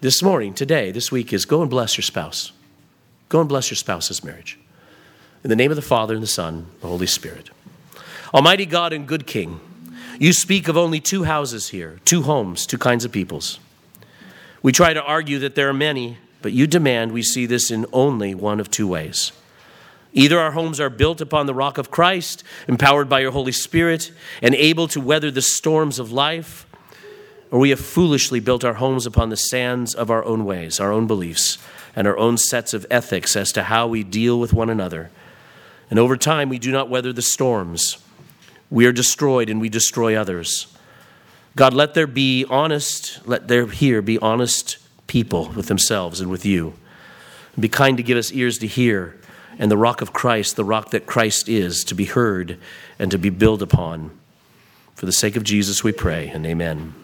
this 0.00 0.22
morning, 0.22 0.52
today, 0.52 0.90
this 0.90 1.12
week 1.12 1.32
is 1.32 1.46
go 1.46 1.62
and 1.62 1.70
bless 1.70 1.96
your 1.96 2.02
spouse. 2.02 2.52
Go 3.28 3.40
and 3.40 3.48
bless 3.48 3.70
your 3.70 3.76
spouse's 3.76 4.24
marriage. 4.24 4.58
In 5.44 5.50
the 5.50 5.56
name 5.56 5.70
of 5.70 5.76
the 5.76 5.82
Father, 5.82 6.14
and 6.14 6.22
the 6.22 6.26
Son, 6.26 6.54
and 6.54 6.80
the 6.80 6.88
Holy 6.88 7.06
Spirit. 7.06 7.50
Almighty 8.34 8.66
God 8.66 8.92
and 8.92 9.06
good 9.06 9.26
King, 9.26 9.60
you 10.18 10.32
speak 10.32 10.66
of 10.66 10.76
only 10.76 11.00
two 11.00 11.22
houses 11.22 11.68
here, 11.68 12.00
two 12.04 12.22
homes, 12.22 12.66
two 12.66 12.78
kinds 12.78 13.04
of 13.04 13.12
peoples. 13.12 13.60
We 14.60 14.72
try 14.72 14.92
to 14.92 15.02
argue 15.02 15.38
that 15.38 15.54
there 15.54 15.68
are 15.68 15.74
many, 15.74 16.18
but 16.42 16.52
you 16.52 16.66
demand 16.66 17.12
we 17.12 17.22
see 17.22 17.46
this 17.46 17.70
in 17.70 17.86
only 17.92 18.34
one 18.34 18.58
of 18.58 18.70
two 18.70 18.88
ways. 18.88 19.32
Either 20.16 20.38
our 20.38 20.52
homes 20.52 20.78
are 20.78 20.88
built 20.88 21.20
upon 21.20 21.46
the 21.46 21.54
rock 21.54 21.76
of 21.76 21.90
Christ, 21.90 22.44
empowered 22.68 23.08
by 23.08 23.18
your 23.18 23.32
Holy 23.32 23.50
Spirit, 23.50 24.12
and 24.40 24.54
able 24.54 24.86
to 24.88 25.00
weather 25.00 25.30
the 25.30 25.42
storms 25.42 25.98
of 25.98 26.12
life, 26.12 26.66
or 27.50 27.58
we 27.58 27.70
have 27.70 27.80
foolishly 27.80 28.38
built 28.38 28.64
our 28.64 28.74
homes 28.74 29.06
upon 29.06 29.28
the 29.28 29.36
sands 29.36 29.92
of 29.92 30.10
our 30.10 30.24
own 30.24 30.44
ways, 30.44 30.78
our 30.78 30.92
own 30.92 31.08
beliefs, 31.08 31.58
and 31.96 32.06
our 32.06 32.16
own 32.16 32.38
sets 32.38 32.72
of 32.72 32.86
ethics 32.90 33.34
as 33.34 33.50
to 33.52 33.64
how 33.64 33.88
we 33.88 34.04
deal 34.04 34.38
with 34.38 34.52
one 34.52 34.70
another. 34.70 35.10
And 35.90 35.98
over 35.98 36.16
time, 36.16 36.48
we 36.48 36.60
do 36.60 36.70
not 36.70 36.88
weather 36.88 37.12
the 37.12 37.20
storms. 37.20 37.98
We 38.70 38.86
are 38.86 38.92
destroyed 38.92 39.50
and 39.50 39.60
we 39.60 39.68
destroy 39.68 40.16
others. 40.16 40.68
God, 41.56 41.74
let 41.74 41.94
there 41.94 42.06
be 42.06 42.44
honest, 42.48 43.26
let 43.26 43.48
there 43.48 43.66
here 43.66 44.00
be 44.00 44.18
honest 44.18 44.78
people 45.06 45.50
with 45.50 45.66
themselves 45.66 46.20
and 46.20 46.30
with 46.30 46.46
you. 46.46 46.74
And 47.54 47.62
be 47.62 47.68
kind 47.68 47.96
to 47.96 48.02
give 48.02 48.18
us 48.18 48.32
ears 48.32 48.58
to 48.58 48.66
hear 48.66 49.16
and 49.58 49.70
the 49.70 49.76
rock 49.76 50.00
of 50.00 50.12
Christ, 50.12 50.56
the 50.56 50.64
rock 50.64 50.90
that 50.90 51.06
Christ 51.06 51.48
is, 51.48 51.84
to 51.84 51.94
be 51.94 52.04
heard 52.04 52.58
and 52.98 53.10
to 53.10 53.18
be 53.18 53.30
built 53.30 53.62
upon. 53.62 54.10
For 54.94 55.06
the 55.06 55.12
sake 55.12 55.36
of 55.36 55.44
Jesus, 55.44 55.82
we 55.82 55.92
pray, 55.92 56.28
and 56.28 56.46
amen. 56.46 57.03